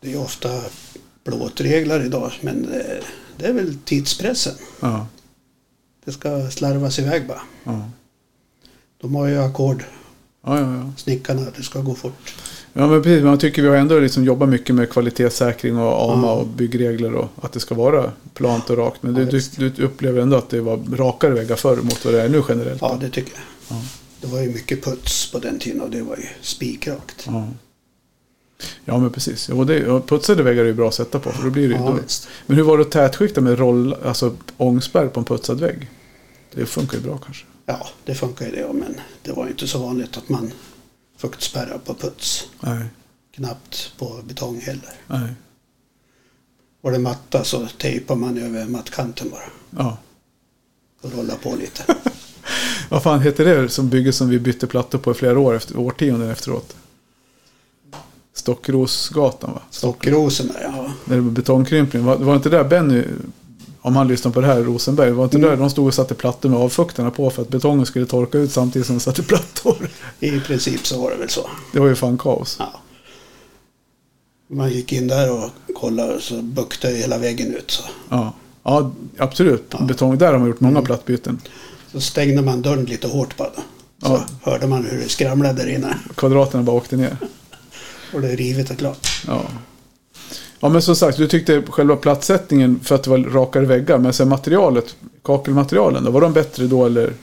Det 0.00 0.12
är 0.12 0.20
ofta 0.20 0.48
plåtreglar 1.24 2.04
idag 2.04 2.32
men 2.40 2.62
det, 2.62 3.00
det 3.36 3.46
är 3.46 3.52
väl 3.52 3.78
tidspressen. 3.84 4.54
Ja. 4.80 5.06
Det 6.04 6.12
ska 6.12 6.50
slarvas 6.50 6.98
iväg 6.98 7.26
bara. 7.26 7.42
Ja. 7.64 7.90
De 9.00 9.14
har 9.14 9.26
ju 9.26 9.38
ackord, 9.38 9.84
Ja, 10.44 10.60
ja, 10.60 10.74
ja. 10.74 10.92
snickarna, 10.96 11.46
det 11.56 11.62
ska 11.62 11.80
gå 11.80 11.94
fort. 11.94 12.34
Ja, 12.78 12.86
men 12.86 13.02
precis. 13.02 13.24
Man 13.24 13.38
tycker 13.38 13.62
vi 13.62 13.68
har 13.68 13.76
ändå 13.76 13.98
liksom 13.98 14.24
jobbat 14.24 14.48
mycket 14.48 14.74
med 14.74 14.90
kvalitetssäkring 14.90 15.78
och 15.78 16.12
AMA 16.12 16.26
Ja. 16.26 16.32
och 16.32 16.46
byggregler 16.46 17.14
och 17.14 17.28
att 17.42 17.52
det 17.52 17.60
ska 17.60 17.74
vara 17.74 18.12
plant 18.34 18.70
och 18.70 18.76
rakt. 18.76 19.02
Men 19.02 19.16
Ja, 19.16 19.24
du, 19.24 19.40
du, 19.56 19.68
du 19.70 19.84
upplever 19.84 20.20
ändå 20.22 20.36
att 20.36 20.50
det 20.50 20.60
var 20.60 20.80
rakare 20.96 21.34
väggar 21.34 21.56
förr 21.56 21.76
mot 21.76 22.04
vad 22.04 22.14
det 22.14 22.22
är 22.22 22.28
nu 22.28 22.42
generellt? 22.48 22.80
Ja, 22.80 22.98
det 23.00 23.10
tycker 23.10 23.32
jag. 23.32 23.76
Ja. 23.78 23.82
Det 24.20 24.26
var 24.26 24.40
ju 24.40 24.48
mycket 24.48 24.84
puts 24.84 25.32
på 25.32 25.38
den 25.38 25.58
tiden 25.58 25.80
och 25.80 25.90
det 25.90 26.02
var 26.02 26.16
ju 26.16 26.24
spikrakt. 26.40 27.24
Ja. 27.26 27.48
Ja, 28.84 28.98
men 28.98 29.10
precis. 29.10 29.48
Jo, 29.50 29.64
det, 29.64 30.02
putsade 30.06 30.42
väggar 30.42 30.62
är 30.62 30.66
ju 30.66 30.74
bra 30.74 30.88
att 30.88 30.94
sätta 30.94 31.18
på. 31.18 31.30
För 31.32 31.42
då 31.44 31.50
blir 31.50 31.68
det, 31.68 31.74
Ja, 31.74 31.98
men 32.46 32.56
hur 32.56 32.64
var 32.64 32.78
det 32.78 32.82
att 32.82 32.90
tätskikta 32.90 33.40
med 33.40 33.58
roll, 33.58 33.94
alltså 34.04 34.34
ångspärr 34.56 35.06
på 35.08 35.20
en 35.20 35.24
putsad 35.24 35.60
vägg? 35.60 35.90
Det 36.54 36.66
funkar 36.66 36.96
ju 36.98 37.02
bra 37.04 37.18
kanske. 37.18 37.44
Ja, 37.66 37.88
det 38.04 38.14
funkar 38.14 38.46
ju 38.46 38.52
det 38.52 38.66
men 38.72 38.94
det 39.22 39.32
var 39.32 39.44
ju 39.44 39.50
inte 39.50 39.66
så 39.66 39.78
vanligt 39.78 40.16
att 40.16 40.28
man 40.28 40.50
fuktspärrar 41.18 41.78
på 41.78 41.94
puts. 41.94 42.48
Nej, 42.60 42.84
Knappt 43.34 43.92
på 43.98 44.20
betong 44.24 44.60
heller. 44.60 44.92
nej. 45.06 45.32
Var 46.80 46.92
det 46.92 46.98
matta 46.98 47.44
så 47.44 47.66
tejpar 47.78 48.16
man 48.16 48.38
över 48.38 48.64
mattkanten 48.64 49.30
bara 49.30 49.42
Ja. 49.82 49.98
och 51.00 51.12
rullar 51.12 51.36
på 51.36 51.56
lite. 51.56 51.82
Vad 52.88 53.02
fan 53.02 53.20
heter 53.20 53.44
det 53.44 53.68
som 53.68 53.88
bygge 53.88 54.12
som 54.12 54.28
vi 54.28 54.38
bytte 54.38 54.66
plattor 54.66 54.98
på 54.98 55.10
i 55.10 55.14
flera 55.14 55.38
år 55.38 55.54
efter, 55.54 55.76
årtionden 55.78 56.30
efteråt? 56.30 56.76
Stockrosgatan 58.34 59.52
va? 59.54 59.62
Stockrosen 59.70 60.50
ja. 60.62 60.92
När 61.04 61.16
det 61.16 61.22
var 61.22 61.30
betongkrympning. 61.30 62.04
Var, 62.04 62.16
var 62.16 62.36
inte 62.36 62.48
där 62.50 62.64
Benny, 62.64 63.04
om 63.80 63.96
han 63.96 64.08
lyssnar 64.08 64.32
på 64.32 64.40
det 64.40 64.46
här, 64.46 64.62
Rosenberg. 64.62 65.10
Var 65.10 65.24
inte 65.24 65.36
Mm. 65.36 65.50
där 65.50 65.56
de 65.56 65.70
stod 65.70 65.86
och 65.86 65.94
satte 65.94 66.14
plattor 66.14 66.48
med 66.48 66.58
avfuktarna 66.58 67.10
på 67.10 67.30
för 67.30 67.42
att 67.42 67.48
betongen 67.48 67.86
skulle 67.86 68.06
torka 68.06 68.38
ut 68.38 68.52
samtidigt 68.52 68.86
som 68.86 68.96
de 68.96 69.00
satte 69.00 69.22
plattor? 69.22 69.88
I 70.20 70.40
princip 70.40 70.86
så 70.86 71.02
var 71.02 71.10
det 71.10 71.16
väl 71.16 71.28
så. 71.28 71.48
Det 71.72 71.80
var 71.80 71.86
ju 71.88 71.94
fan 71.94 72.18
kaos. 72.18 72.56
Ja. 72.58 72.72
Man 74.50 74.70
gick 74.70 74.92
in 74.92 75.06
där 75.08 75.32
och 75.32 75.50
kollade 75.74 76.14
och 76.14 76.22
så 76.22 76.42
buktade 76.42 76.94
hela 76.94 77.18
väggen 77.18 77.54
ut. 77.54 77.70
Så, 77.70 77.82
Ja, 78.08 78.32
ja 78.62 78.90
absolut. 79.18 79.74
Betong, 79.80 80.18
där 80.18 80.32
har 80.32 80.38
man 80.38 80.48
gjort 80.48 80.60
Mm. 80.60 80.72
många 80.74 80.86
plattbyten. 80.86 81.40
så 81.92 82.00
stängde 82.00 82.42
man 82.42 82.62
dörren 82.62 82.84
lite 82.84 83.08
hårt 83.08 83.36
bara. 83.36 83.50
Så 83.54 83.62
Ja. 84.02 84.24
hörde 84.42 84.66
man 84.66 84.84
hur 84.84 84.98
det 84.98 85.08
skramlade 85.08 85.62
där 85.62 85.70
inne. 85.74 85.98
Kvadraterna 86.14 86.62
bara 86.62 86.76
åkte 86.76 86.96
ner. 86.96 87.16
Och 88.14 88.20
det 88.20 88.28
är 88.32 88.36
rivet 88.36 88.70
och 88.70 88.78
klart. 88.78 89.08
Ja. 89.26 89.42
Ja, 90.60 90.68
men 90.68 90.82
som 90.82 90.96
sagt, 90.96 91.18
du 91.18 91.28
tyckte 91.28 91.62
själva 91.68 91.96
plattsättningen 91.96 92.80
för 92.82 92.94
att 92.94 93.02
det 93.02 93.10
var 93.10 93.18
rakare 93.18 93.64
väggar. 93.66 93.98
Men 93.98 94.12
sen 94.12 94.28
materialet, 94.28 94.96
kakelmaterialen, 95.24 96.04
då, 96.04 96.10
var 96.10 96.20
de 96.20 96.32
bättre 96.32 96.66
då 96.66 96.86
eller? 96.86 97.14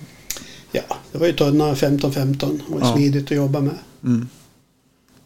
Ja, 0.71 0.81
det 1.11 1.17
var 1.17 1.27
ju 1.27 1.33
tunna 1.33 1.73
15-15 1.73 2.59
och 2.69 2.81
Ja. 2.81 2.93
smidigt 2.93 3.25
att 3.25 3.37
jobba 3.37 3.59
med. 3.61 3.77
Mm. 4.03 4.27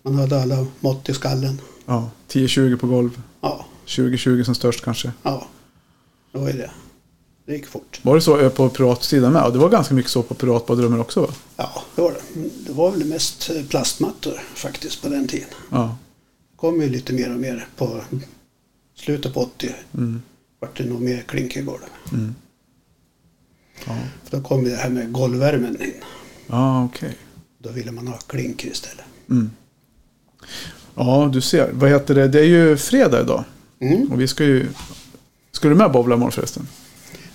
Man 0.01 0.15
hade 0.15 0.41
alla 0.41 0.65
mått 0.79 1.09
i 1.09 1.13
skallen. 1.13 1.61
Ja, 1.85 2.09
10-20 2.31 2.77
på 2.77 2.87
golv. 2.87 3.21
Ja, 3.41 3.65
20-20 3.85 4.43
som 4.43 4.55
störst 4.55 4.83
kanske. 4.83 5.11
ja. 5.23 5.47
Det 6.31 6.37
var 6.39 6.47
ju 6.47 6.53
det. 6.57 6.71
Det 7.45 7.53
gick 7.53 7.67
fort. 7.67 7.99
Var 8.01 8.15
det 8.15 8.21
så 8.21 8.39
eh, 8.39 8.49
på 8.49 8.69
piratsidan 8.69 9.33
med? 9.33 9.41
Ja, 9.41 9.49
det 9.49 9.57
var 9.59 9.69
ganska 9.69 9.93
mycket 9.93 10.11
så 10.11 10.23
på 10.23 10.33
piratbadrummen 10.33 10.99
också 10.99 11.21
va? 11.21 11.27
Ja, 11.57 11.83
det 11.95 12.01
var 12.01 12.11
det. 12.11 12.49
Det 12.67 12.73
var 12.73 12.91
väl 12.91 13.05
mest 13.05 13.49
plastmattor 13.69 14.33
faktiskt 14.55 15.01
på 15.01 15.09
den 15.09 15.27
tiden. 15.27 15.47
Ja. 15.69 15.95
Kom 16.59 16.81
ju 16.81 16.89
lite 16.89 17.13
mer 17.13 17.33
och 17.33 17.39
mer 17.39 17.67
på 17.75 18.01
slutet 18.95 19.33
på 19.33 19.39
80. 19.39 19.75
Mm. 19.93 20.21
Vart 20.59 20.77
det 20.77 20.83
nog 20.83 21.01
mer 21.01 21.21
klinkergolv. 21.21 21.79
Mm. 22.11 22.35
Ja, 23.85 23.97
För 24.23 24.37
då 24.37 24.43
kom 24.43 24.63
det 24.63 24.75
här 24.75 24.89
med 24.89 25.11
golvvärmen 25.11 25.81
in. 25.81 25.93
ja 26.47 26.83
okej. 26.85 27.15
Då 27.57 27.69
ville 27.71 27.91
man 27.91 28.07
ha 28.07 28.17
klinker 28.17 28.67
istället. 28.67 29.05
Mm. 29.29 29.51
Ja, 30.95 31.29
du 31.33 31.41
ser. 31.41 31.71
Vad 31.73 31.89
heter 31.89 32.15
det? 32.15 32.27
Det 32.27 32.39
är 32.39 32.45
ju 32.45 32.77
fredag 32.77 33.21
idag. 33.21 33.43
Mm. 33.79 34.11
Och 34.11 34.21
vi 34.21 34.27
ska 34.27 34.43
ju... 34.43 34.67
Ska 35.51 35.69
du 35.69 35.75
med 35.75 35.91
bowla 35.91 36.15
imorgon 36.15 36.31
förresten? 36.31 36.67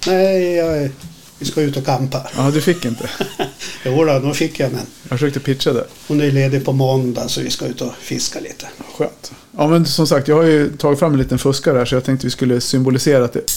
Nej, 0.07 0.55
jag, 0.55 0.91
vi 1.39 1.47
ska 1.47 1.63
ut 1.63 1.77
och 1.77 1.85
campa. 1.85 2.31
Ja, 2.37 2.51
du 2.51 2.61
fick 2.61 2.85
inte. 2.85 3.11
Jo 3.85 4.05
då, 4.05 4.19
då 4.19 4.35
fick 4.35 4.61
jag 4.61 4.73
men 4.73 4.87
Jag 5.03 5.19
försökte 5.19 5.41
pitcha 5.41 5.73
det. 5.73 5.87
hon 6.09 6.21
är 6.21 6.31
ledig 6.31 6.65
på 6.65 6.73
måndag 6.73 7.29
så 7.29 7.41
vi 7.41 7.51
ska 7.51 7.67
ut 7.67 7.81
och 7.81 7.95
fiska 7.95 8.41
lite. 8.41 8.67
Skönt. 8.97 9.33
Ja, 9.57 9.69
men 9.69 9.87
som 9.87 10.07
sagt, 10.07 10.29
jag 10.29 10.37
har 10.37 10.43
ju 10.43 10.77
tagit 10.77 10.99
fram 10.99 11.13
en 11.13 11.19
liten 11.19 11.39
fuskare 11.39 11.79
här 11.79 11.85
så 11.85 11.95
jag 11.95 12.05
tänkte 12.05 12.27
vi 12.27 12.31
skulle 12.31 12.61
symbolisera 12.61 13.25
att 13.25 13.33
det, 13.33 13.53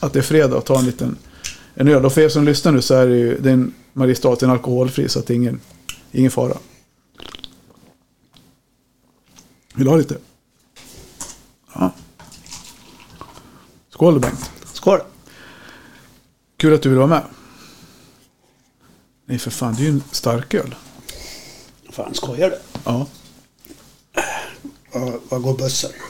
att 0.00 0.12
det 0.12 0.18
är 0.18 0.22
fredag 0.22 0.56
och 0.56 0.64
ta 0.64 0.78
en 0.78 0.86
liten 0.86 1.16
en 1.74 1.88
öl. 1.88 2.04
Och 2.04 2.12
för 2.12 2.20
er 2.20 2.28
som 2.28 2.44
lyssnar 2.44 2.72
nu 2.72 2.82
så 2.82 2.94
är 2.94 3.06
det 3.06 3.16
ju 3.16 3.38
det 3.38 3.48
är 3.48 3.52
en 3.52 3.74
Mariestad, 3.92 4.36
en 4.42 4.50
alkoholfri 4.50 5.08
så 5.08 5.18
att 5.18 5.26
det 5.26 5.34
är 5.34 5.36
ingen, 5.36 5.60
ingen 6.12 6.30
fara. 6.30 6.56
Vill 9.74 9.84
du 9.84 9.90
ha 9.90 9.96
lite? 9.96 10.16
Ja. 11.74 11.92
Skål 13.90 14.20
Bengt. 14.20 14.50
Skål! 14.72 15.00
Kul 16.56 16.74
att 16.74 16.82
du 16.82 16.88
vill 16.88 16.98
vara 16.98 17.08
med. 17.08 17.22
Nej 19.30 19.38
för 19.38 19.50
fan, 19.50 19.74
det 19.74 19.82
är 19.82 19.84
ju 19.84 19.90
en 19.90 20.02
starköl. 20.10 20.74
Fan, 21.90 22.14
skojar 22.14 22.50
du? 22.50 22.56
Ja. 22.84 23.06
Var, 24.92 25.20
var 25.28 25.38
går 25.38 25.58
bussen? 25.58 25.90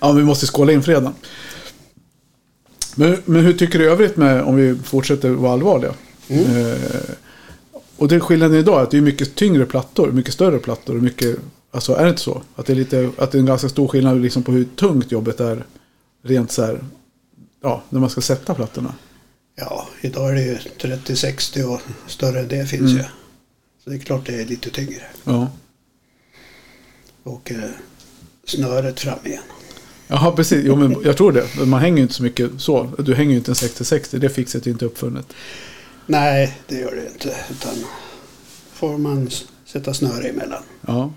Ja, 0.00 0.12
vi 0.12 0.24
måste 0.24 0.46
skåla 0.46 0.72
in 0.72 0.82
fredagen. 0.82 1.14
Men, 2.94 3.22
men 3.24 3.44
hur 3.44 3.52
tycker 3.52 3.78
du 3.78 3.84
i 3.84 3.88
övrigt 3.88 4.16
med, 4.16 4.42
om 4.42 4.56
vi 4.56 4.78
fortsätter 4.84 5.30
vara 5.30 5.52
allvarliga? 5.52 5.94
Eh, 6.28 7.14
och 7.96 8.08
det 8.08 8.14
är 8.14 8.20
skillnaden 8.20 8.58
idag 8.58 8.78
är 8.78 8.82
att 8.82 8.90
det 8.90 8.96
är 8.96 9.02
mycket 9.02 9.34
tyngre 9.34 9.66
plattor, 9.66 10.12
mycket 10.12 10.34
större 10.34 10.58
plattor. 10.58 10.96
Och 10.96 11.02
mycket, 11.02 11.38
alltså 11.70 11.94
är 11.94 12.04
det 12.04 12.10
inte 12.10 12.22
så? 12.22 12.42
Att 12.54 12.66
det 12.66 12.72
är, 12.72 12.76
lite, 12.76 13.10
att 13.18 13.32
det 13.32 13.38
är 13.38 13.40
en 13.40 13.46
ganska 13.46 13.68
stor 13.68 13.88
skillnad 13.88 14.20
liksom 14.20 14.42
på 14.42 14.52
hur 14.52 14.64
tungt 14.64 15.12
jobbet 15.12 15.40
är. 15.40 15.66
Rent 16.22 16.52
så 16.52 16.64
här, 16.64 16.84
ja, 17.62 17.82
när 17.88 18.00
man 18.00 18.10
ska 18.10 18.20
sätta 18.20 18.54
plattorna. 18.54 18.94
Ja, 19.58 19.88
idag 20.00 20.30
är 20.30 20.34
det 20.34 20.42
ju 20.42 20.56
30-60 20.56 21.62
och 21.64 21.80
större 22.06 22.40
än 22.40 22.48
det 22.48 22.66
finns 22.66 22.92
ju. 22.92 23.04
Så 23.84 23.90
det 23.90 23.96
är 23.96 24.00
klart 24.00 24.26
det 24.26 24.40
är 24.40 24.44
lite 24.44 24.70
tyngre. 24.70 25.02
Ja. 25.24 25.48
Och 27.22 27.52
eh, 27.52 27.70
snöret 28.44 29.00
fram 29.00 29.18
igen. 29.24 29.42
Jaha, 30.06 30.32
precis. 30.32 30.64
Jo, 30.66 30.76
men 30.76 30.96
jag 31.04 31.16
tror 31.16 31.32
det. 31.32 31.66
Man 31.66 31.80
hänger 31.80 31.96
ju 31.96 32.02
inte 32.02 32.14
så 32.14 32.22
mycket 32.22 32.50
så. 32.58 32.90
Du 32.98 33.14
hänger 33.14 33.30
ju 33.30 33.36
inte 33.38 33.50
en 33.50 33.54
60-60. 33.54 34.18
Det 34.18 34.28
fixet 34.28 34.66
är 34.66 34.70
inte 34.70 34.84
uppfunnet. 34.84 35.26
Nej, 36.06 36.58
det 36.66 36.78
gör 36.78 36.94
det 36.94 37.06
inte. 37.12 37.36
Utan 37.50 37.84
får 38.72 38.98
man 38.98 39.30
sätta 39.64 39.94
snöre 39.94 40.28
emellan. 40.28 40.62
Ja, 40.86 41.12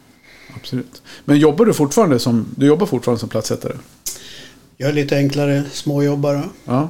absolut. 0.55 1.01
Men 1.25 1.39
jobbar 1.39 1.65
du 1.65 1.73
fortfarande 1.73 2.19
som, 2.19 2.45
du 2.57 2.65
jobbar 2.65 2.85
fortfarande 2.85 3.19
som 3.19 3.29
plattsättare? 3.29 3.73
Jag 4.77 4.89
är 4.89 4.93
lite 4.93 5.17
enklare 5.17 5.63
småjobbare 5.71 6.43
Ja, 6.65 6.89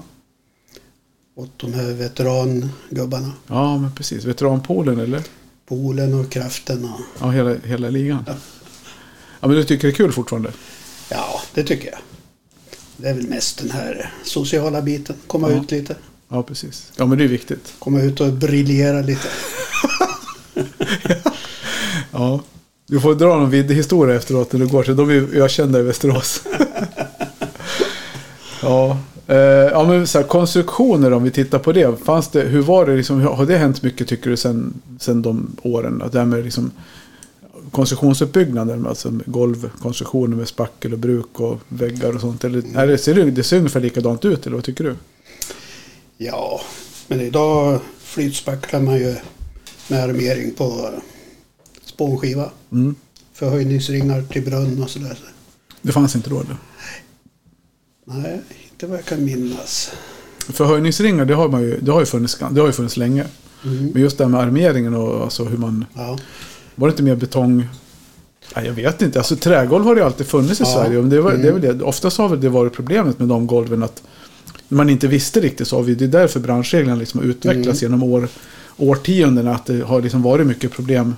åt 1.42 1.60
de 1.60 1.74
här 1.74 1.94
veterangubbarna. 1.94 3.32
ja 3.48 3.78
men 3.78 3.92
precis. 3.96 4.26
Veteranpoolen 4.26 5.00
eller? 5.00 5.22
Poolen 5.68 6.14
och 6.20 6.30
kraften 6.32 6.84
och... 6.86 7.00
Ja, 7.20 7.30
hela, 7.30 7.56
hela 7.66 7.90
ligan. 7.90 8.24
Ja. 8.28 8.34
Ja, 9.40 9.48
men 9.48 9.56
du 9.58 9.64
tycker 9.64 9.88
det 9.88 9.94
är 9.94 9.96
kul 9.96 10.12
fortfarande? 10.12 10.52
Ja, 11.10 11.42
det 11.54 11.64
tycker 11.64 11.90
jag. 11.92 12.00
Det 12.98 13.10
är 13.10 13.14
väl 13.14 13.28
mest 13.28 13.58
den 13.58 13.72
här 13.72 14.14
sociala 14.24 14.82
biten. 14.82 15.16
Komma 15.28 15.52
Ja. 15.52 15.62
ut 15.64 15.72
lite. 15.72 15.96
Ja, 16.30 16.44
precis. 16.44 16.92
Ja, 16.96 17.06
men 17.06 17.18
det 17.18 17.24
är 17.24 17.28
viktigt. 17.28 17.74
Komma 17.80 18.02
ut 18.02 18.22
och 18.22 18.34
briljera 18.34 19.02
lite. 19.02 19.28
Ja. 22.12 22.42
Du 22.88 23.00
får 23.00 23.16
dra 23.16 23.28
någon 23.38 23.50
videohistoria 23.50 24.16
efteråt 24.16 24.54
när 24.54 24.60
du 24.60 24.68
går 24.68 24.84
till 24.84 24.96
de 24.96 25.10
är 25.10 25.42
ökända 25.44 25.80
i 25.80 25.84
Västerås. 25.84 26.42
ja. 28.62 28.98
Eh, 29.32 29.38
ja, 29.72 29.84
men 29.88 30.08
så 30.08 30.20
här, 30.20 30.28
konstruktioner 30.28 31.14
om 31.14 31.24
vi 31.24 31.32
tittar 31.32 31.60
på 31.60 31.72
det. 31.72 32.04
Fanns 32.04 32.28
det, 32.28 32.42
hur 32.42 32.62
var 32.62 32.86
det 32.86 32.96
liksom, 32.96 33.22
har 33.22 33.46
det 33.46 33.58
hänt 33.58 33.84
mycket 33.84 34.08
tycker 34.08 34.30
du 34.30 34.38
sen, 34.38 34.74
sen 35.00 35.22
de 35.22 35.56
åren? 35.62 36.02
Att 36.02 36.12
det 36.12 36.20
här 36.20 36.26
med 36.26 36.44
liksom 36.44 36.72
konstruktionsuppbyggnaden, 37.72 38.88
alltså 38.88 39.20
golvkonstruktioner 39.26 40.38
med 40.38 40.48
spackel 40.48 40.94
och 40.94 41.00
bruk 41.00 41.40
och 41.40 41.60
väggar 41.68 42.16
och 42.16 42.22
sånt. 42.22 42.44
Eller, 42.44 42.78
är 42.78 42.88
det, 42.88 42.98
ser 42.98 43.14
det, 43.14 43.32
det 43.32 43.44
ser 43.44 43.58
ungefär 43.58 43.80
likadant 43.80 44.26
ut 44.26 44.46
eller 44.46 44.56
vad 44.56 44.66
tycker 44.66 44.84
du? 44.84 44.96
Ja, 46.18 46.62
men 47.08 47.22
idag 47.22 47.80
flytspacklar 48.00 48.80
man 48.80 48.96
ju 48.96 49.16
med 49.88 50.04
armering 50.04 50.54
på 50.54 50.90
spånskiva. 51.86 52.50
Mm. 52.72 52.96
Förhöjningsringar 53.34 54.22
till 54.22 54.46
brunn 54.46 54.84
och 54.84 54.90
sådär. 54.90 55.20
Det 55.82 55.92
fanns 55.92 56.16
inte 56.16 56.30
då 56.30 56.40
eller? 56.40 56.58
Nej, 58.06 58.42
inte 58.84 58.92
vad 58.92 58.98
jag 59.00 59.06
kan 59.06 59.26
minnas. 59.26 59.92
Förhöjningsringar, 60.50 61.26
det 61.26 61.34
har, 61.34 61.50
man 61.50 61.62
ju, 61.62 61.80
det 61.82 61.92
har, 61.92 62.00
ju 62.00 62.06
funnits, 62.06 62.38
det 62.52 62.60
har 62.60 62.68
ju 62.68 62.74
funnits 62.74 62.98
länge. 62.98 63.26
Mm. 63.66 63.86
Men 63.94 64.02
just 64.02 64.18
det 64.18 64.24
här 64.24 64.32
med 64.32 64.40
armeringen 64.42 64.94
och 64.94 65.24
alltså 65.24 65.44
hur 65.44 65.58
man... 65.58 65.86
Ja, 65.94 66.20
Var 66.76 66.88
det 66.88 66.92
inte 66.92 67.04
mer 67.04 67.16
betong? 67.16 67.68
Nej, 68.56 68.66
jag 68.66 68.74
vet 68.74 69.02
inte. 69.02 69.20
Alltså 69.20 69.36
trägolv 69.36 69.86
har 69.86 69.96
det 69.96 70.02
ju 70.02 70.06
alltid 70.06 70.28
funnits 70.28 70.62
i 70.62 70.64
Ja. 70.64 70.74
Sverige. 70.74 71.00
Men 71.02 71.10
det, 71.10 71.22
var, 71.22 71.32
det 71.32 71.50
Mm. 71.50 71.62
väl 71.62 71.78
det. 71.78 71.84
Oftast 71.84 72.18
har 72.18 72.30
väl 72.30 72.42
det 72.42 72.50
varit 72.50 72.74
problemet 72.74 73.20
med 73.20 73.28
de 73.28 73.48
golven 73.48 73.84
att 73.84 74.04
man 74.70 74.90
inte 74.90 75.08
visste 75.08 75.40
riktigt 75.40 75.68
så 75.68 75.82
vi. 75.82 75.96
Det 75.96 76.06
är 76.06 76.10
därför 76.10 76.40
branschreglerna 76.40 77.00
liksom 77.00 77.20
har 77.20 77.28
utvecklats 77.28 77.82
Mm. 77.84 77.92
genom 77.94 78.04
år, 78.14 78.28
årtiondena. 78.78 79.56
Att 79.56 79.66
det 79.66 79.82
har 79.82 80.02
liksom 80.02 80.22
varit 80.22 80.48
mycket 80.48 80.72
problem 80.72 81.16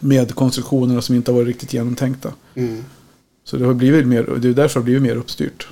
med 0.00 0.34
konstruktionerna 0.34 1.02
som 1.02 1.14
inte 1.14 1.30
har 1.30 1.36
varit 1.36 1.48
riktigt 1.48 1.72
genomtänkta. 1.72 2.32
mm. 2.54 2.84
Så 3.46 3.56
det 3.56 3.64
har 3.66 3.74
blivit 3.74 4.06
mer, 4.06 4.22
det 4.38 4.48
är 4.48 4.52
därför 4.52 4.74
det 4.74 4.80
har 4.80 4.84
blivit 4.84 5.02
mer 5.02 5.16
uppstyrt. 5.16 5.66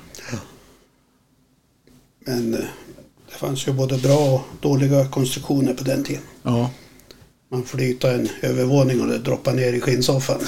Men 2.25 2.53
eh, 2.53 2.59
det 3.29 3.35
fanns 3.35 3.67
ju 3.67 3.71
både 3.71 3.97
bra 3.97 4.33
och 4.33 4.41
dåliga 4.61 5.07
konstruktioner 5.07 5.73
på 5.73 5.83
den 5.83 6.03
tiden. 6.03 6.21
Ja, 6.43 6.71
Man 7.51 7.63
flytade 7.63 8.13
en 8.13 8.29
övervåning 8.41 9.01
och 9.01 9.07
det 9.07 9.17
droppade 9.17 9.57
ner 9.57 9.73
i 9.73 9.81
skinnsoffan. 9.81 10.39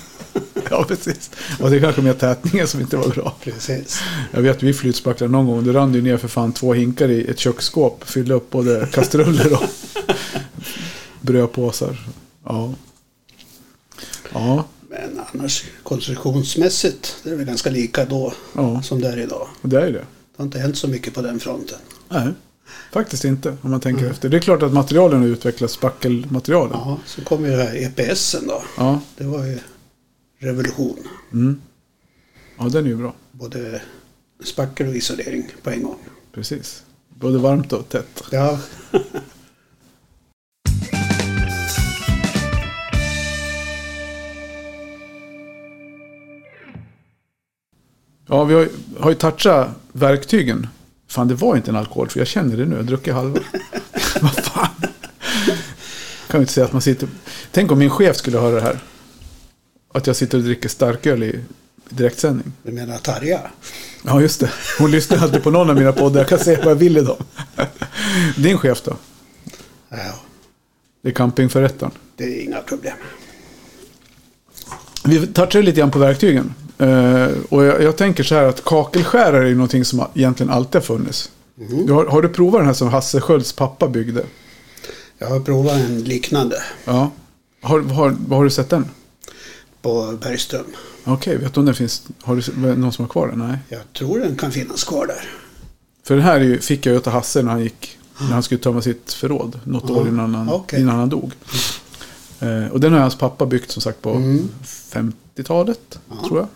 ja 0.70 0.84
precis. 0.88 1.30
Och 1.60 1.70
det 1.70 1.76
är 1.76 1.80
kanske 1.80 2.02
mer 2.02 2.14
tätningen 2.14 2.68
som 2.68 2.80
inte 2.80 2.96
var 2.96 3.08
bra. 3.08 3.36
Precis. 3.42 4.00
Jag 4.30 4.42
vet 4.42 4.62
vi 4.62 4.74
flytspacklade 4.74 5.32
någon 5.32 5.46
gång. 5.46 5.64
Det 5.64 5.72
rann 5.72 5.94
ju 5.94 6.02
ner 6.02 6.16
för 6.16 6.28
fan 6.28 6.52
två 6.52 6.72
hinkar 6.72 7.08
i 7.08 7.30
ett 7.30 7.38
köksskåp. 7.38 8.04
Fyllde 8.04 8.34
upp 8.34 8.50
både 8.50 8.88
kastruller 8.92 9.52
och 9.52 9.68
brödpåsar. 11.20 12.06
Ja. 12.44 12.74
Ja, 14.32 14.64
Men 14.88 15.20
annars 15.32 15.64
konstruktionsmässigt 15.82 17.16
det 17.22 17.30
är 17.30 17.36
väl 17.36 17.46
ganska 17.46 17.70
lika 17.70 18.04
då 18.04 18.32
ja. 18.54 18.82
som 18.82 19.00
det 19.00 19.08
är 19.08 19.18
idag. 19.18 19.48
Det 19.62 19.80
är 19.80 19.92
det. 19.92 20.04
Har 20.42 20.46
inte 20.46 20.58
hänt 20.58 20.76
så 20.78 20.88
mycket 20.88 21.14
på 21.14 21.22
den 21.22 21.40
fronten. 21.40 21.78
Nej, 22.08 22.28
faktiskt 22.92 23.24
inte 23.24 23.56
om 23.62 23.70
man 23.70 23.80
tänker 23.80 24.00
Mm. 24.00 24.12
efter. 24.12 24.28
Det 24.28 24.36
är 24.36 24.40
klart 24.40 24.62
att 24.62 24.72
materialen 24.72 25.20
har 25.20 25.28
utvecklats, 25.28 25.74
spackelmaterialen. 25.74 26.72
Ja, 26.72 26.98
så 27.06 27.22
kom 27.24 27.44
ju 27.44 27.50
det 27.50 27.62
här 27.62 27.76
EPSen 27.98 28.46
då. 28.46 28.62
Ja, 28.76 29.00
Det 29.16 29.24
var 29.24 29.44
ju 29.44 29.58
revolution. 30.38 30.98
mm. 31.32 31.60
ja 32.58 32.64
den 32.68 32.84
är 32.84 32.88
ju 32.88 32.96
bra. 32.96 33.14
Både 33.32 33.82
spackel 34.44 34.88
och 34.88 34.94
isolering 34.96 35.48
på 35.62 35.70
en 35.70 35.82
gång. 35.82 35.98
Precis. 36.34 36.82
Både 37.08 37.38
varmt 37.38 37.72
och 37.72 37.88
tätt. 37.88 38.22
Ja, 38.30 38.58
Ja, 48.26 48.44
vi 48.44 48.54
har, 48.54 48.68
har 49.00 49.10
ju 49.10 49.16
touchat 49.16 49.68
verktygen. 49.92 50.66
Fan, 51.08 51.28
det 51.28 51.34
var 51.34 51.56
inte 51.56 51.70
en 51.70 51.76
alkohol, 51.76 52.08
för 52.08 52.18
jag 52.20 52.26
känner 52.28 52.56
det 52.56 52.64
nu. 52.66 52.76
Jag 52.76 52.84
druckit 52.86 53.14
halva. 53.14 53.40
Vad 54.20 54.34
fan. 54.44 54.68
Kan 56.28 56.40
inte 56.40 56.52
säga 56.52 56.66
att 56.66 56.72
man 56.72 56.82
sitter... 56.82 57.08
Tänk 57.50 57.72
om 57.72 57.78
min 57.78 57.90
chef 57.90 58.16
skulle 58.16 58.38
höra 58.38 58.54
det 58.54 58.60
här. 58.60 58.78
att 59.94 60.06
jag 60.06 60.16
sitter 60.16 60.38
och 60.38 60.44
dricker 60.44 60.68
starköl 60.68 61.22
i 61.22 61.40
direktsändning. 61.88 62.52
Du 62.62 62.72
menar 62.72 62.98
Tarja? 62.98 63.40
Ja, 64.04 64.20
just 64.20 64.40
det. 64.40 64.50
Hon 64.78 64.90
lyssnar 64.90 65.18
alltid 65.18 65.42
på 65.42 65.50
någon 65.50 65.70
av 65.70 65.76
mina 65.76 65.92
poddar. 65.92 66.20
Jag 66.20 66.28
kan 66.28 66.38
säga 66.38 66.58
vad 66.62 66.70
jag 66.70 66.74
vill 66.76 66.96
i 66.96 67.00
dem. 67.00 67.16
Din 68.36 68.58
chef 68.58 68.82
då? 68.84 68.96
Ja, 69.88 69.96
Det 71.02 71.08
är 71.08 71.12
campingförrättaren. 71.12 71.92
det 72.16 72.24
är 72.24 72.44
inga 72.44 72.60
problem. 72.60 72.96
Vi 75.04 75.26
touchar 75.26 75.62
lite 75.62 75.78
grann 75.80 75.90
på 75.90 75.98
verktygen. 75.98 76.54
Eh, 76.82 77.28
och 77.48 77.64
jag, 77.64 77.82
jag 77.82 77.96
tänker 77.96 78.24
så 78.24 78.34
här 78.34 78.44
att 78.44 78.64
kakelskärare 78.64 79.48
är 79.50 79.54
någonting 79.54 79.84
som 79.84 80.06
egentligen 80.14 80.52
alltid 80.52 80.74
har 80.74 80.86
funnits. 80.86 81.30
Du 81.86 81.92
har, 81.92 82.06
har 82.06 82.22
du 82.22 82.28
provat 82.28 82.60
den 82.60 82.66
här 82.66 82.74
som 82.74 82.88
Hasse 82.88 83.20
Skölds 83.20 83.52
pappa 83.52 83.88
byggde? 83.88 84.24
Jag 85.18 85.28
har 85.28 85.40
provat 85.40 85.72
en 85.74 86.04
liknande 86.04 86.56
Ja. 86.84 87.10
Har, 87.62 87.80
har, 87.80 88.16
var 88.28 88.36
har 88.36 88.44
du 88.44 88.50
sett 88.50 88.70
den? 88.70 88.84
på 89.82 90.18
Bergström. 90.22 90.64
Okej, 91.04 91.36
vet 91.36 91.54
du 91.54 91.60
om 91.60 91.66
den 91.66 91.74
finns? 91.74 92.02
Har 92.22 92.36
du 92.36 92.76
någon 92.76 92.92
som 92.92 93.04
har 93.04 93.10
kvar 93.10 93.28
den? 93.28 93.38
Nej. 93.38 93.58
Jag 93.68 93.80
tror 93.98 94.18
den 94.18 94.36
kan 94.36 94.52
finnas 94.52 94.84
kvar 94.84 95.06
där. 95.06 95.28
För 96.06 96.14
den 96.14 96.24
här 96.24 96.40
ju, 96.40 96.58
fick 96.58 96.86
jag 96.86 96.92
ju 96.92 96.98
av 96.98 97.08
Hasse 97.08 97.42
när 97.42 97.50
han 97.50 97.62
gick, 97.62 97.98
när 98.20 98.26
han 98.32 98.42
skulle 98.42 98.60
tömma 98.60 98.82
sitt 98.82 99.12
förråd. 99.12 99.60
Något 99.64 99.84
Ja, 99.88 99.94
år 99.94 100.08
innan 100.08 100.34
han, 100.34 100.48
okej. 100.48 100.80
innan 100.80 100.98
han 100.98 101.08
dog. 101.08 101.32
Eh, 102.40 102.66
och 102.72 102.80
den 102.80 102.92
har 102.92 103.00
hans 103.00 103.18
pappa 103.18 103.46
byggt 103.46 103.70
som 103.70 103.82
sagt 103.82 104.02
på 104.02 104.10
Mm. 104.10 104.48
50-talet, 104.92 105.98
Ja. 106.08 106.28
tror 106.28 106.38
jag. 106.40 106.48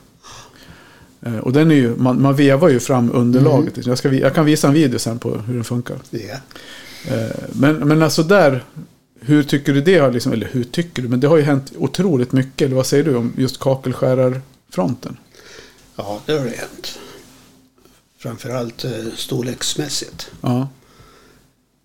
Eh, 1.23 1.39
och 1.39 1.53
den 1.53 1.71
är 1.71 1.75
ju, 1.75 1.97
man, 1.97 2.23
man 2.23 2.37
vevar 2.37 2.69
ju 2.69 2.81
fram 2.81 3.11
underlaget. 3.15 3.77
Mm. 3.77 3.89
Jag, 3.89 3.99
ska, 3.99 4.13
jag 4.13 4.35
kan 4.35 4.45
visa 4.45 4.69
en 4.69 4.75
video 4.75 4.99
sen 4.99 5.19
på 5.19 5.39
hur 5.39 5.55
den 5.55 5.65
funkar. 5.65 5.97
Eh, 6.13 7.15
men, 7.53 7.77
men 7.77 8.03
alltså 8.03 8.23
där, 8.23 8.65
hur 9.21 9.43
tycker 9.43 9.75
du 9.75 9.81
det 9.81 9.99
har 9.99 10.13
liksom, 10.13 10.33
eller 10.33 10.49
hur 10.53 10.65
tycker 10.65 11.03
du, 11.03 11.09
men 11.09 11.21
det 11.21 11.27
har 11.27 11.37
ju 11.37 11.43
hänt 11.43 11.73
otroligt 11.79 12.33
mycket. 12.33 12.67
Eller 12.67 12.77
vad 12.77 12.87
säger 12.87 13.05
du 13.05 13.17
om 13.17 13.33
just 13.37 13.61
kakelskärarfronten? 13.61 15.17
ja, 15.97 16.21
det 16.27 16.33
har 16.33 16.45
det 16.45 16.57
hänt. 16.57 16.99
Framförallt 18.19 18.85
eh, 18.85 18.91
storleksmässigt. 19.17 20.31
Ja. 20.41 20.69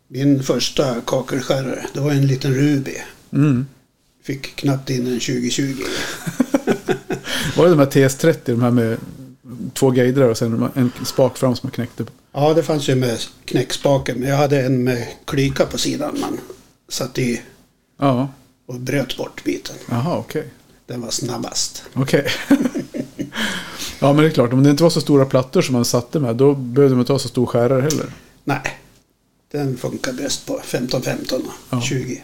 Min 0.07 0.43
första 0.43 1.01
kakelskärare, 1.01 1.85
det 1.93 1.99
var 1.99 2.11
en 2.11 2.27
liten 2.27 2.53
Ruby. 2.53 2.95
Mm. 3.33 3.65
Fick 4.23 4.55
knappt 4.55 4.89
in 4.89 5.07
en 5.07 5.19
2020. 5.19 5.75
Var 7.57 7.65
det 7.65 7.69
de 7.69 7.79
här 7.79 7.85
TS30, 7.85 8.37
de 8.45 8.61
här 8.61 8.71
med 8.71 8.97
två 9.73 9.93
gejdrar 9.95 10.29
och 10.29 10.37
sen 10.37 10.69
en 10.75 10.91
spak 11.05 11.37
fram 11.37 11.55
som 11.55 11.67
man 11.67 11.71
knäckte? 11.71 12.05
Ja, 12.33 12.53
det 12.53 12.63
fanns 12.63 12.89
ju 12.89 12.95
med 12.95 13.19
knäckspaken. 13.45 14.19
Men 14.19 14.29
jag 14.29 14.37
hade 14.37 14.61
en 14.61 14.83
med 14.83 15.07
klyka 15.25 15.65
på 15.65 15.77
sidan. 15.77 16.17
Man 16.21 16.39
satte 16.89 17.21
i 17.21 17.41
Ja, 17.99 18.29
och 18.65 18.79
bröt 18.79 19.17
bort 19.17 19.43
biten. 19.43 19.75
jaha 19.89 20.17
okej. 20.17 20.47
Den 20.87 21.01
var 21.01 21.09
snabbast. 21.09 21.83
Okej. 21.93 22.27
ja 23.99 24.13
men 24.13 24.17
det 24.17 24.25
är 24.25 24.29
klart, 24.29 24.53
om 24.53 24.63
det 24.63 24.69
inte 24.69 24.83
var 24.83 24.89
så 24.89 25.01
stora 25.01 25.25
plattor 25.25 25.61
som 25.61 25.73
man 25.73 25.85
satte 25.85 26.19
med, 26.19 26.35
då 26.35 26.53
behövde 26.53 26.95
man 26.95 27.01
inte 27.01 27.11
ha 27.13 27.19
så 27.19 27.27
stor 27.27 27.45
skärare 27.45 27.81
heller. 27.81 28.13
Nej, 28.43 28.61
den 29.51 29.77
funkar 29.77 30.13
bäst 30.13 30.45
på 30.45 30.59
15-15 30.65 31.33
och 31.33 31.41
Ja. 31.69 31.81
20. 31.81 32.23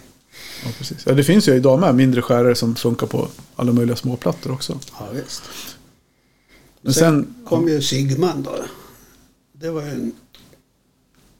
Ja, 0.66 0.70
precis. 0.78 0.98
Ja, 1.06 1.14
det 1.14 1.24
finns 1.24 1.48
ju 1.48 1.54
idag 1.56 1.80
med 1.80 1.96
mindre 1.96 2.22
skärare 2.22 2.56
som 2.56 2.76
funkar 2.76 3.08
på 3.08 3.28
alla 3.56 3.72
möjliga 3.72 3.96
småplattor 3.96 4.52
också. 4.52 4.80
Ja, 5.00 5.08
visst. 5.14 5.44
Men 6.88 6.94
sen, 6.94 7.24
sen, 7.24 7.36
kom 7.46 7.68
ju 7.68 7.82
Sigman 7.82 8.44
då. 8.44 8.56
Det 9.54 9.70
var 9.70 9.82
ju 9.82 9.90
en, 9.90 10.12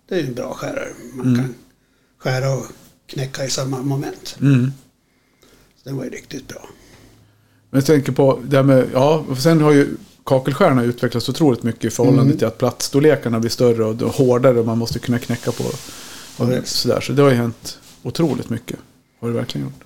det 0.10 0.16
är 0.16 0.24
en 0.24 0.34
bra 0.34 0.54
skärare. 0.54 0.88
Man 1.14 1.26
Mm. 1.28 1.40
kan 1.40 1.56
skära 2.18 2.54
och 2.54 2.66
knäcka 3.06 3.46
i 3.46 3.50
samma 3.50 3.82
moment. 3.82 4.38
mm. 4.42 4.72
Så 5.84 5.90
den 5.90 5.98
var 5.98 6.04
ju 6.04 6.10
riktigt 6.10 6.48
bra. 6.48 6.70
Men 7.70 7.78
jag 7.80 7.86
tänker 7.86 8.12
på 8.12 8.40
det 8.48 8.56
här 8.56 8.64
med, 8.64 8.88
ja, 8.94 9.26
sen 9.40 9.62
har 9.62 9.72
ju 9.72 9.98
kakelskärarna 10.24 10.84
utvecklats 10.84 11.30
otroligt 11.30 11.64
mycket 11.64 11.86
i 11.86 11.90
förhållande 11.90 12.22
Mm. 12.22 12.38
till 12.38 12.48
att 12.48 12.58
plattstorlekarna 12.58 13.40
blir 13.40 13.50
större 13.50 13.86
och 13.86 14.02
och 14.02 14.14
hårdare 14.14 14.60
och 14.60 14.66
man 14.66 14.78
måste 14.78 15.00
kunna 15.00 15.20
knäcka 15.20 15.52
på. 15.52 15.64
Och 15.64 16.54
Ja, 16.54 16.62
sådär. 16.64 17.02
Så 17.02 17.14
det 17.14 17.22
har 17.22 17.30
ju 17.30 17.36
hänt 17.36 17.80
otroligt 18.04 18.50
mycket. 18.50 18.80
Har 19.20 19.28
det 19.28 19.34
verkligen 19.34 19.68
gjort. 19.68 19.84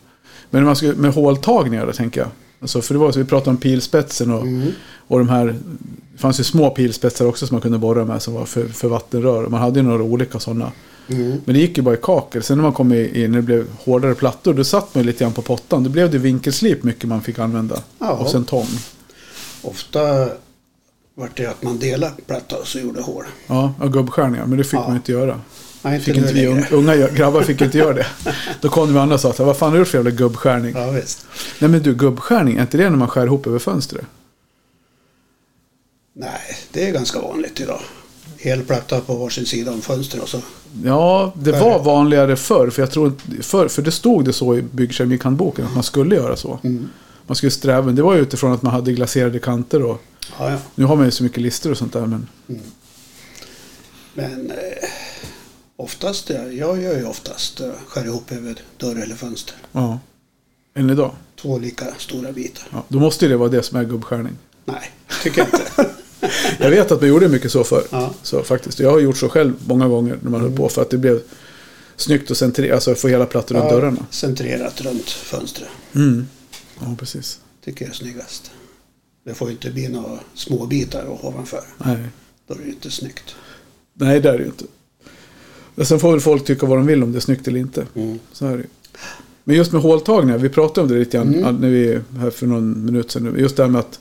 Men 0.50 0.64
man 0.66 0.76
ska, 0.76 0.88
med 0.94 1.14
håltagningar 1.14 1.86
då 1.86 1.94
tänker 1.94 2.22
jag. 2.22 2.30
Alltså, 2.62 2.82
för 2.82 2.94
det 2.94 3.00
var 3.00 3.12
så 3.12 3.20
vi 3.20 3.26
pratade 3.26 3.50
om 3.50 3.58
pilspetsen 3.58 4.32
och, 4.32 4.42
Mm. 4.42 4.72
och 5.08 5.20
de 5.20 5.30
här. 5.30 5.46
Det 6.14 6.18
fanns 6.18 6.40
ju 6.40 6.44
små 6.44 6.70
pilspetsar 6.70 7.26
också 7.26 7.48
som 7.48 7.56
man 7.56 7.62
kunde 7.62 7.78
borra 7.78 8.06
med 8.06 8.22
som 8.22 8.34
var 8.34 8.46
för, 8.46 8.68
för 8.68 8.88
vattenrör. 8.88 9.48
Man 9.48 9.62
hade 9.62 9.80
ju 9.80 9.86
några 9.86 10.04
olika 10.04 10.40
sådana. 10.40 10.72
Mm. 11.08 11.32
Men 11.46 11.56
det 11.56 11.62
gick 11.62 11.78
ju 11.78 11.84
bara 11.84 11.96
i 11.96 12.00
kakel. 12.02 12.44
Sen 12.44 12.58
när 12.58 12.64
man 12.64 12.74
kom 12.74 12.92
i, 12.94 13.28
när 13.28 13.36
det 13.36 13.42
blev 13.42 13.68
hårdare 13.84 14.16
plattor 14.16 14.54
då 14.54 14.64
satt 14.64 14.96
man 14.96 15.06
lite 15.06 15.20
grann 15.24 15.34
på 15.34 15.42
pottan. 15.42 15.84
Då 15.84 15.90
blev 15.90 16.12
det 16.12 16.18
vinkelslip 16.18 16.84
mycket 16.84 17.10
man 17.10 17.22
fick 17.22 17.40
använda. 17.40 17.82
Ja. 18.00 18.12
Och 18.12 18.30
sen 18.30 18.46
tång. 18.46 18.68
Ofta 19.62 20.02
var 21.16 21.30
det 21.36 21.46
att 21.46 21.64
man 21.64 21.80
delade 21.80 22.14
platta 22.28 22.58
och 22.58 22.68
så 22.68 22.80
gjorde 22.80 23.02
hål. 23.02 23.24
Ja, 23.48 23.74
och 23.80 23.94
gubbskärningar. 23.94 24.46
Men 24.46 24.58
det 24.58 24.64
fick 24.64 24.80
Ja. 24.80 24.88
man 24.88 24.96
inte 24.96 25.12
göra. 25.12 25.40
Nej, 25.82 25.94
inte 25.94 26.06
Fick 26.06 26.18
inte 26.18 26.34
vi, 26.34 26.48
unga, 26.48 26.68
unga 26.72 27.08
grabbar 27.08 27.42
fick 27.42 27.62
inte 27.62 27.78
göra 27.78 27.94
det. 27.94 28.06
Då 28.62 28.70
kom 28.70 28.94
med 28.94 29.02
andra 29.02 29.16
och 29.16 29.22
sa 29.22 29.30
att 29.30 29.40
vad 29.40 29.58
fan 29.58 29.70
har 29.70 29.74
du 29.74 29.80
gjort 29.80 29.88
för 29.88 29.98
jävla 29.98 30.12
gubbskärning? 30.12 30.74
Ja, 30.76 30.92
visst. 30.92 31.26
Nej 31.60 31.70
men 31.70 31.84
du, 31.84 31.96
gubbskärning, 31.96 32.58
är 32.58 32.62
inte 32.62 32.78
det 32.78 32.90
när 32.90 32.98
man 32.98 33.08
skär 33.08 33.26
ihop 33.26 33.48
över 33.48 33.60
fönstret? 33.60 34.06
Nej, 36.14 36.58
det 36.72 36.88
är 36.88 36.92
ganska 36.92 37.22
vanligt 37.22 37.60
idag. 37.60 37.80
Hel 38.38 38.64
platta 38.64 39.00
på 39.00 39.16
varsin 39.16 39.46
sida 39.46 39.72
om 39.72 39.82
fönstret 39.82 40.24
och 40.24 40.30
så. 40.30 40.42
Ja, 40.84 41.34
det 41.36 41.52
var 41.52 41.84
vanligare 41.84 42.36
förr. 42.36 42.70
För 42.70 42.82
jag 42.82 42.92
tror 42.92 43.08
inte, 43.08 43.44
för, 43.44 43.82
det 43.82 43.92
stod 43.92 44.26
det 44.26 44.34
så 44.34 44.58
i 44.58 44.62
byggkemikhandboken 44.62 45.66
att 45.66 45.74
man 45.74 45.84
skulle 45.84 46.16
göra 46.16 46.36
så. 46.36 46.60
Mm. 46.64 46.90
Man 47.28 47.36
skulle 47.36 47.52
sträva, 47.52 47.82
men 47.82 47.96
det 47.96 48.02
var 48.02 48.16
ju 48.16 48.22
utifrån 48.22 48.52
att 48.52 48.62
man 48.62 48.74
hade 48.74 48.94
glaserade 48.94 49.40
kanter 49.40 49.84
och 49.84 50.02
Ja, 50.40 50.52
ja. 50.52 50.58
nu 50.76 50.86
har 50.86 50.96
man 50.96 51.06
ju 51.06 51.12
så 51.12 51.24
mycket 51.24 51.42
lister 51.42 51.72
och 51.72 51.78
sånt 51.78 51.94
där. 51.94 52.06
Men 52.06 52.28
Men 54.14 54.52
eh, 54.52 54.58
oftast, 55.84 56.30
ja, 56.30 56.44
jag 56.44 56.82
gör 56.82 56.98
ju 56.98 57.06
oftast 57.06 57.60
eh, 57.60 57.72
skär 57.88 58.06
ihop 58.06 58.32
över 58.32 58.56
dörr 58.78 58.96
eller 59.04 59.16
fönster. 59.16 59.56
ja, 59.72 60.00
än 60.74 60.90
idag. 60.90 61.16
Två 61.42 61.58
lika 61.58 61.86
stora 61.98 62.32
bitar. 62.32 62.68
Ja, 62.72 62.84
då 62.88 63.00
måste 63.00 63.26
ju 63.26 63.32
det 63.32 63.38
vara 63.38 63.50
det 63.50 63.64
som 63.64 63.78
är 63.80 63.84
gubbskärning. 63.84 64.34
Nej, 64.66 64.92
tycker 65.24 65.40
jag 65.40 65.48
inte. 65.48 65.90
Jag 66.60 66.70
vet 66.70 66.92
att 66.92 67.02
man 67.02 67.10
gjorde 67.10 67.28
mycket 67.30 67.52
så 67.52 67.64
förr. 67.64 67.84
Ja. 67.92 68.14
Så 68.24 68.44
faktiskt. 68.44 68.80
Jag 68.80 68.92
har 68.92 69.00
gjort 69.00 69.18
så 69.18 69.30
själv 69.30 69.54
många 69.68 69.88
gånger 69.88 70.20
när 70.22 70.30
man 70.32 70.42
höll 70.42 70.56
på. 70.58 70.70
För 70.70 70.82
att 70.82 70.90
det 70.90 70.98
blev 70.98 71.22
snyggt 71.96 72.32
och 72.32 72.38
centrerat. 72.38 72.76
Alltså 72.76 72.96
få 72.96 73.08
hela 73.08 73.26
plattor 73.26 73.56
runt 73.56 73.70
dörrarna. 73.70 74.06
Centrerat 74.10 74.82
runt 74.82 75.10
fönstret. 75.10 75.70
Mm. 75.96 76.28
Ja, 76.80 76.96
precis. 77.00 77.40
Tycker 77.66 77.86
jag 77.86 77.90
är 77.90 77.96
snyggast. 77.96 78.52
Det 79.26 79.34
får 79.34 79.48
ju 79.48 79.54
inte 79.54 79.72
bli 79.72 79.88
några 79.88 80.20
små 80.34 80.66
bitar 80.66 81.26
ovanför. 81.26 81.64
Nej. 81.78 81.98
Då 82.48 82.54
är 82.54 82.58
det 82.58 82.64
ju 82.64 82.72
inte 82.72 82.92
snyggt. 82.92 83.36
Nej, 83.94 84.20
det 84.20 84.30
är 84.30 84.34
det 84.38 84.44
ju 84.44 84.46
inte. 84.50 84.66
Men 85.76 85.86
sen 85.86 86.00
får 86.00 86.12
väl 86.12 86.20
folk 86.20 86.46
tycka 86.46 86.66
vad 86.66 86.78
de 86.78 86.86
vill 86.88 87.04
om 87.04 87.12
det 87.12 87.18
är 87.18 87.20
snyggt 87.22 87.48
eller 87.48 87.60
inte. 87.60 87.86
Mm. 87.96 88.20
Så 88.32 88.46
är 88.48 88.58
det. 88.58 88.64
Men 89.44 89.56
just 89.56 89.72
med 89.72 89.82
håltagningar, 89.82 90.38
vi 90.38 90.50
pratade 90.50 90.82
om 90.82 90.88
det 90.94 91.00
lite 91.00 91.18
grann 91.18 91.34
Mm. 91.36 91.56
när 91.56 91.70
vi 91.70 92.00
här 92.18 92.30
för 92.30 92.48
någon 92.48 92.86
minut 92.86 93.12
sedan. 93.12 93.36
Just 93.40 93.56
det 93.58 93.64
här 93.64 93.70
med 93.70 93.80
att 93.80 94.00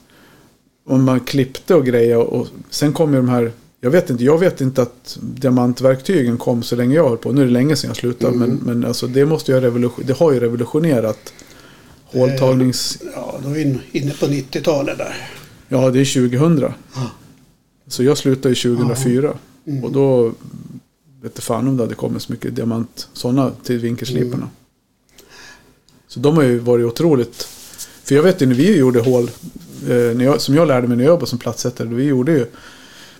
om 0.86 1.04
man 1.04 1.20
klippte 1.20 1.74
och 1.74 1.86
grejer 1.86 2.16
och 2.16 2.46
sen 2.70 2.92
kom 2.92 3.10
ju 3.14 3.16
de 3.16 3.28
här, 3.28 3.52
jag 3.80 3.90
vet 3.90 4.10
inte, 4.10 4.24
jag 4.24 4.38
vet 4.38 4.60
inte 4.60 4.82
att 4.82 5.18
diamantverktygen 5.20 6.36
kom 6.38 6.62
så 6.62 6.76
länge 6.76 6.94
jag 6.94 7.08
höll 7.08 7.18
på. 7.18 7.32
Nu 7.32 7.40
är 7.42 7.46
det 7.46 7.52
länge 7.52 7.76
sedan 7.76 7.88
jag 7.88 7.96
slutade, 7.96 8.34
Mm. 8.34 8.48
men, 8.48 8.60
men 8.80 8.88
alltså 8.88 9.06
det 9.06 9.24
måste 9.26 9.52
ju 9.52 9.60
revolution, 9.60 10.04
det 10.06 10.16
har 10.18 10.32
ju 10.32 10.40
revolutionerat 10.40 11.32
håltagnings... 12.04 12.98
Ja, 13.14 13.40
då 13.42 13.48
är 13.48 13.54
vi 13.54 13.62
in- 13.62 13.80
inne 13.92 14.10
på 14.20 14.26
90-talet 14.26 14.98
där. 14.98 15.16
Ja, 15.68 15.90
det 15.90 16.00
är 16.00 16.28
2000. 16.30 16.72
Ja. 16.94 17.10
Så 17.86 18.02
jag 18.02 18.18
slutade 18.18 18.54
ju 18.54 18.76
2004. 18.76 19.34
Mm. 19.66 19.84
Och 19.84 19.92
då 19.92 20.32
vet 21.22 21.38
fan 21.38 21.68
om 21.68 21.76
det 21.76 21.82
hade 21.82 21.94
kommit 21.94 22.22
så 22.22 22.32
mycket 22.32 22.56
diamant, 22.56 23.08
sådana 23.12 23.50
till 23.62 23.78
vinkelsliparna. 23.78 24.36
Mm. 24.36 24.48
Så 26.08 26.20
de 26.20 26.36
har 26.36 26.42
ju 26.42 26.58
varit 26.58 26.86
otroligt... 26.86 27.48
För 28.04 28.14
jag 28.14 28.22
vet 28.22 28.42
ju 28.42 28.46
när 28.46 28.54
vi 28.54 28.76
gjorde 28.76 29.00
hål, 29.00 29.30
eh, 29.88 30.16
när 30.16 30.24
jag, 30.24 30.40
som 30.40 30.54
jag 30.54 30.68
lärde 30.68 30.88
mig 30.88 30.96
när 30.96 31.04
jag 31.04 31.10
jobbade 31.10 31.26
som 31.26 31.38
plattsättare, 31.38 31.88
vi 31.88 32.04
gjorde 32.04 32.32
ju... 32.32 32.46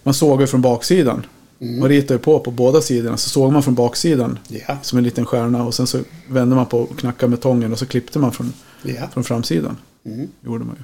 Man 0.03 0.15
såg 0.15 0.41
ju 0.41 0.47
från 0.47 0.63
baksidan. 0.63 1.27
Mm. 1.61 1.81
Man 1.81 1.89
ritade 1.89 2.15
ju 2.15 2.19
på 2.19 2.41
på 2.41 2.51
båda 2.51 2.81
sidorna, 2.81 3.17
så 3.17 3.29
såg 3.29 3.53
man 3.53 3.63
från 3.63 3.75
baksidan 3.75 4.39
Ja, 4.49 4.79
som 4.83 4.99
en 4.99 5.05
liten 5.05 5.27
stjärna 5.27 5.65
och 5.65 5.75
sen 5.75 5.87
så 5.87 6.01
vände 6.29 6.57
man 6.57 6.67
på 6.67 6.79
och 6.79 6.99
knackade 6.99 7.31
med 7.31 7.41
tången 7.41 7.73
och 7.73 7.79
så 7.79 7.87
klippte 7.87 8.19
man 8.19 8.33
från, 8.33 8.53
ja. 8.83 9.09
från 9.13 9.25
framsidan. 9.25 9.77
Mm. 10.05 10.29
Gjorde 10.45 10.65
man 10.65 10.77
ju. 10.77 10.83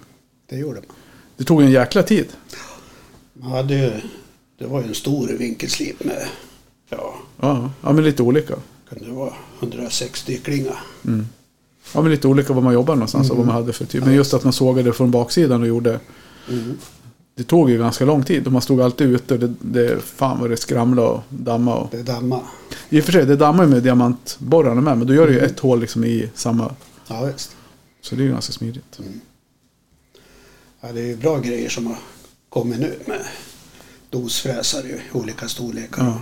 det 0.48 0.56
gjorde 0.56 0.74
man. 0.74 0.96
Det 1.36 1.44
tog 1.44 1.62
en 1.62 1.70
jäkla 1.70 2.02
tid. 2.02 2.26
Man 3.32 3.50
hade 3.50 3.74
ju, 3.74 3.92
det 4.58 4.66
var 4.66 4.82
ju 4.82 4.88
en 4.88 4.94
stor 4.94 5.28
vinkelslip 5.28 6.04
med, 6.04 6.26
ja, 6.88 7.14
Ja, 7.40 7.70
ja 7.82 7.92
men 7.92 8.04
lite 8.04 8.22
olika. 8.22 8.54
kan 8.88 8.98
det 8.98 9.10
vara 9.10 9.32
160 9.60 10.38
klinga. 10.44 10.72
Mm. 11.04 11.26
Ja, 11.94 12.02
men 12.02 12.10
lite 12.10 12.28
olika 12.28 12.52
var 12.52 12.62
man 12.62 12.74
jobbar 12.74 12.94
någonstans 12.94 13.30
och 13.30 13.36
vad 13.36 13.46
man 13.46 13.54
hade 13.54 13.72
för 13.72 13.84
typ. 13.84 14.04
Men 14.04 14.14
just 14.14 14.34
att 14.34 14.44
man 14.44 14.52
sågade 14.52 14.92
från 14.92 15.10
baksidan 15.10 15.62
och 15.62 15.68
gjorde. 15.68 16.00
Mm. 16.48 16.78
Det 17.34 17.44
tog 17.44 17.70
ju 17.70 17.78
ganska 17.78 18.04
lång 18.04 18.22
tid 18.24 18.46
och 18.46 18.52
man 18.52 18.62
stod 18.62 18.80
alltid 18.80 19.06
ute. 19.06 19.34
och 19.34 19.40
Det, 19.40 19.54
det, 19.60 20.00
fan 20.02 20.40
vad 20.40 20.50
det 20.50 20.56
skramlade 20.56 21.08
och 21.08 21.22
damma 21.28 21.74
och. 21.74 21.88
Det 21.90 22.02
damma. 22.02 22.40
I 22.88 23.00
och 23.00 23.04
för 23.04 23.12
sig, 23.12 23.26
det 23.26 23.36
dammar 23.36 23.64
ju 23.64 23.70
med 23.70 23.82
diamantborrarna 23.82 24.80
med. 24.80 24.98
Men 24.98 25.06
då 25.06 25.14
gör 25.14 25.26
det 25.26 25.32
ju 25.32 25.38
ett 25.40 25.60
hål 25.60 25.80
liksom 25.80 26.04
i 26.04 26.30
samma. 26.34 26.74
Ja, 27.06 27.24
visst. 27.24 27.56
Så 28.00 28.14
det 28.14 28.22
är 28.22 28.24
ju 28.24 28.30
ganska 28.32 28.52
smidigt. 28.52 29.00
Ja, 30.80 30.92
det 30.92 31.00
är 31.00 31.06
ju 31.06 31.16
bra 31.16 31.38
grejer 31.38 31.68
som 31.68 31.86
har 31.86 31.96
kommit 32.48 32.78
nu 32.80 32.94
med 33.06 33.20
dosfräsare 34.10 34.88
i 34.88 35.00
olika 35.12 35.48
storlekar. 35.48 36.04
Ja. 36.04 36.20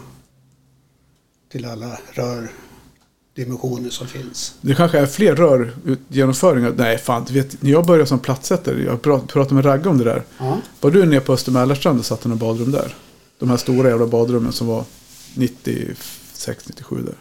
Till 1.52 1.64
alla 1.64 1.98
rördimensioner 2.12 3.90
som 3.90 4.06
finns. 4.06 4.54
Det 4.60 4.74
kanske 4.74 4.98
är 4.98 5.06
fler 5.06 5.36
rörgenomföringar. 5.36 6.72
Nej, 6.76 6.98
fan. 6.98 7.26
Vet, 7.30 7.62
när 7.62 7.70
jag 7.70 7.86
började 7.86 8.06
som 8.06 8.18
plattsättare, 8.18 8.84
jag 8.84 9.02
prat- 9.02 9.28
pratade 9.28 9.54
med 9.54 9.64
Ragge 9.64 9.88
om 9.88 9.98
det 9.98 10.04
där. 10.04 10.22
Ja, 10.38 10.58
Var 10.80 10.90
du 10.90 11.06
nere 11.06 11.20
på 11.20 11.32
Östermälarstrand 11.32 11.98
och 11.98 12.06
satte 12.06 12.28
några 12.28 12.38
badrum 12.40 12.72
där? 12.72 12.94
De 13.38 13.50
här 13.50 13.56
stora 13.56 13.88
jävla 13.88 14.06
badrummen 14.06 14.52
som 14.52 14.66
var 14.66 14.84
96, 15.34 16.64
97 16.68 16.96
där. 16.96 17.14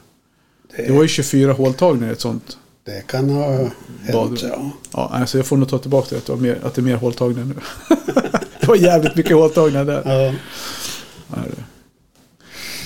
det, 0.77 0.83
Det 0.87 0.93
var 0.93 1.01
ju 1.01 1.07
24 1.07 1.53
håltagningar 1.53 2.09
i 2.09 2.11
ett 2.13 2.21
sånt. 2.21 2.57
det 2.85 3.07
kan 3.07 3.29
ha 3.29 3.47
Badrum. 4.13 4.37
hänt. 4.37 4.41
Ja. 4.43 4.71
Ja, 4.91 5.09
alltså 5.13 5.37
jag 5.37 5.45
får 5.45 5.57
nog 5.57 5.69
ta 5.69 5.77
tillbaka 5.79 6.07
det, 6.09 6.17
att 6.17 6.25
det, 6.25 6.35
mer, 6.35 6.59
att 6.63 6.73
det 6.73 6.81
är 6.81 6.83
mer 6.83 6.95
håltagningar 6.95 7.45
nu. 7.45 7.55
det 8.61 8.67
var 8.67 8.75
jävligt 8.75 9.15
mycket 9.15 9.35
håltagningar 9.35 9.85
där. 9.85 10.01
Ja, 10.05 10.33
Ja, 11.29 11.35
det- 11.49 11.63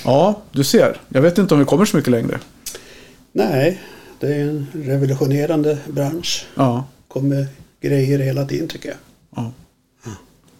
Ja, 0.07 0.41
du 0.51 0.63
ser. 0.63 1.01
Jag 1.09 1.21
vet 1.21 1.37
inte 1.37 1.53
om 1.53 1.59
vi 1.59 1.65
kommer 1.65 1.85
så 1.85 1.97
mycket 1.97 2.11
längre. 2.11 2.39
nej, 3.31 3.81
det 4.19 4.27
är 4.27 4.39
en 4.41 4.67
revolutionerande 4.73 5.77
bransch. 5.87 6.45
Ja, 6.55 6.85
kommer 7.07 7.47
grejer 7.81 8.19
hela 8.19 8.45
tiden 8.45 8.67
tycker 8.67 8.89
jag. 8.89 8.97
ja. 9.35 9.51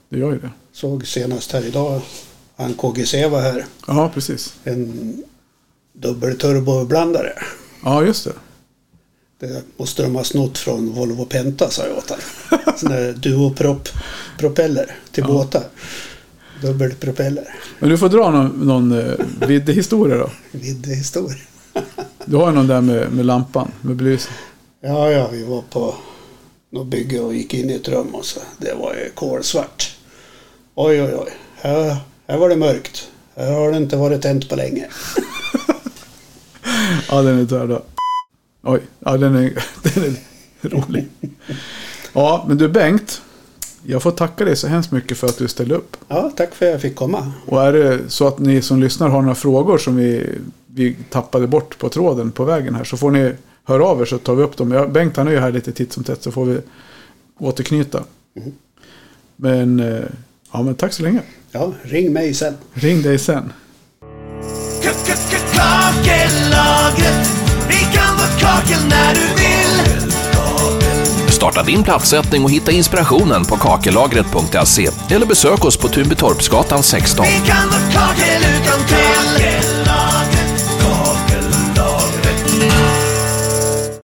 Det 0.10 0.20
gör 0.20 0.32
ju 0.32 0.40
det. 0.40 0.50
Såg 0.72 1.08
senast 1.08 1.52
här 1.52 1.66
idag, 1.66 2.02
han 2.56 2.74
KGC 2.74 3.28
var 3.28 3.42
här, 3.42 3.66
Ja, 3.88 4.12
precis. 4.14 4.54
en 4.64 5.14
dubbelturboblandare. 5.94 7.34
Ja, 7.84 8.04
just 8.04 8.24
det. 8.24 8.34
Det 9.40 9.64
måste 9.78 10.04
de 10.04 10.16
ha 10.16 10.24
snott 10.24 10.58
från 10.58 10.94
Volvo 10.94 11.26
Penta 11.26 11.70
sa 11.70 11.84
jag 11.88 11.98
åt 11.98 12.10
honom. 12.10 12.24
Sån 12.78 12.90
där 12.92 13.14
duoprop-propeller 13.14 14.96
till 15.12 15.24
båtar. 15.24 15.64
Dubbelpropeller. 16.62 17.48
Men 17.80 17.90
du 17.90 17.98
får 17.98 18.10
dra 18.10 18.32
någon, 18.32 18.68
någon 18.68 19.00
eh, 19.00 19.14
videohistoria 19.48 20.18
då. 20.18 20.30
Viddehistoria. 20.52 21.38
Du 22.26 22.36
har 22.36 22.50
ju 22.50 22.56
någon 22.56 22.68
där 22.68 22.82
med, 22.82 23.12
med 23.12 23.26
lampan, 23.26 23.72
med 23.82 23.96
belysning. 23.96 24.38
Ja, 24.82 25.12
ja, 25.12 25.30
vi 25.32 25.44
var 25.44 25.62
på 25.62 25.96
något 26.70 26.88
bygge 26.88 27.20
och 27.20 27.34
gick 27.34 27.54
in 27.54 27.70
i 27.70 27.74
ett 27.74 27.88
rum 27.88 28.16
och 28.16 28.26
så. 28.26 28.40
Det 28.58 28.74
var 28.74 28.94
ju 28.94 29.10
kolsvart. 29.16 29.98
Oj, 30.76 31.02
oj, 31.02 31.16
oj. 31.16 31.34
Här, 31.56 31.96
här 32.28 32.38
var 32.38 32.50
det 32.50 32.56
mörkt. 32.56 33.08
Här 33.36 33.52
har 33.52 33.72
det 33.72 33.78
inte 33.78 33.98
varit 33.98 34.22
tänt 34.22 34.50
på 34.50 34.56
länge. 34.56 34.86
Ja, 37.10 37.22
den 37.22 37.40
är 37.40 37.44
död. 37.44 37.82
Oj, 38.64 38.82
ja 39.00 39.18
den 39.18 39.36
är, 39.36 39.64
den 39.84 40.18
är 40.62 40.70
rolig. 40.70 41.08
Ja, 42.14 42.46
men 42.48 42.58
du 42.58 42.68
Bengt. 42.68 43.22
Jag 43.90 44.04
får 44.04 44.12
tacka 44.12 44.46
dig 44.46 44.56
så 44.56 44.68
hemskt 44.68 44.92
mycket 44.92 45.18
för 45.18 45.28
att 45.28 45.38
du 45.38 45.48
ställde 45.48 45.76
upp. 45.76 45.98
Ja, 46.08 46.32
tack 46.36 46.56
för 46.56 46.66
att 46.66 46.72
jag 46.72 46.82
fick 46.82 46.96
komma. 46.96 47.32
Och 47.46 47.64
är 47.64 47.74
det 47.74 48.00
så 48.08 48.28
att 48.28 48.40
ni 48.40 48.62
som 48.62 48.80
lyssnar 48.82 49.10
har 49.10 49.22
några 49.22 49.36
frågor 49.36 49.78
som 49.78 49.96
vi, 49.96 50.30
vi 50.68 50.96
tappade 51.10 51.48
bort 51.48 51.78
på 51.78 51.90
tråden 51.90 52.32
på 52.32 52.44
vägen 52.44 52.76
här 52.76 52.84
så 52.84 52.98
får 52.98 53.12
ni 53.12 53.34
höra 53.64 53.86
av 53.86 54.02
er 54.02 54.06
så 54.06 54.18
tar 54.18 54.36
vi 54.36 54.44
upp 54.44 54.58
dem. 54.58 54.72
Ja, 54.72 54.88
Bengt 54.88 55.18
han 55.18 55.28
är 55.28 55.32
ju 55.32 55.40
här 55.40 55.52
lite 55.52 55.72
titt 55.72 55.94
som 55.94 56.04
tätt 56.04 56.24
så 56.24 56.32
får 56.32 56.46
vi 56.46 56.60
återknyta. 57.40 58.04
Men, 59.36 59.80
eh, 59.80 60.04
ja, 60.52 60.62
men 60.62 60.76
tack 60.76 60.94
så 60.94 61.04
länge. 61.04 61.22
Ja, 61.52 61.74
ring 61.82 62.14
mig 62.14 62.34
sen. 62.34 62.54
Ring 62.74 63.02
dig 63.02 63.20
sen. 63.20 63.54
Kakellagret, 66.04 67.28
vi 67.70 67.98
kan 67.98 68.18
vara 68.18 68.28
kakel 68.40 68.88
när 68.90 69.14
du 69.14 69.42
vill. 69.42 69.57
Starta 71.38 71.64
din 71.64 71.84
plattsättning 71.84 72.44
och 72.44 72.52
hitta 72.52 72.72
inspirationen 72.72 73.46
på 73.46 73.58
kakellagret.se 73.58 74.90
eller 75.10 75.26
besök 75.26 75.66
oss 75.66 75.78
på 75.78 75.88
Tunbytorpsgatan 75.88 76.84
16. 76.84 77.26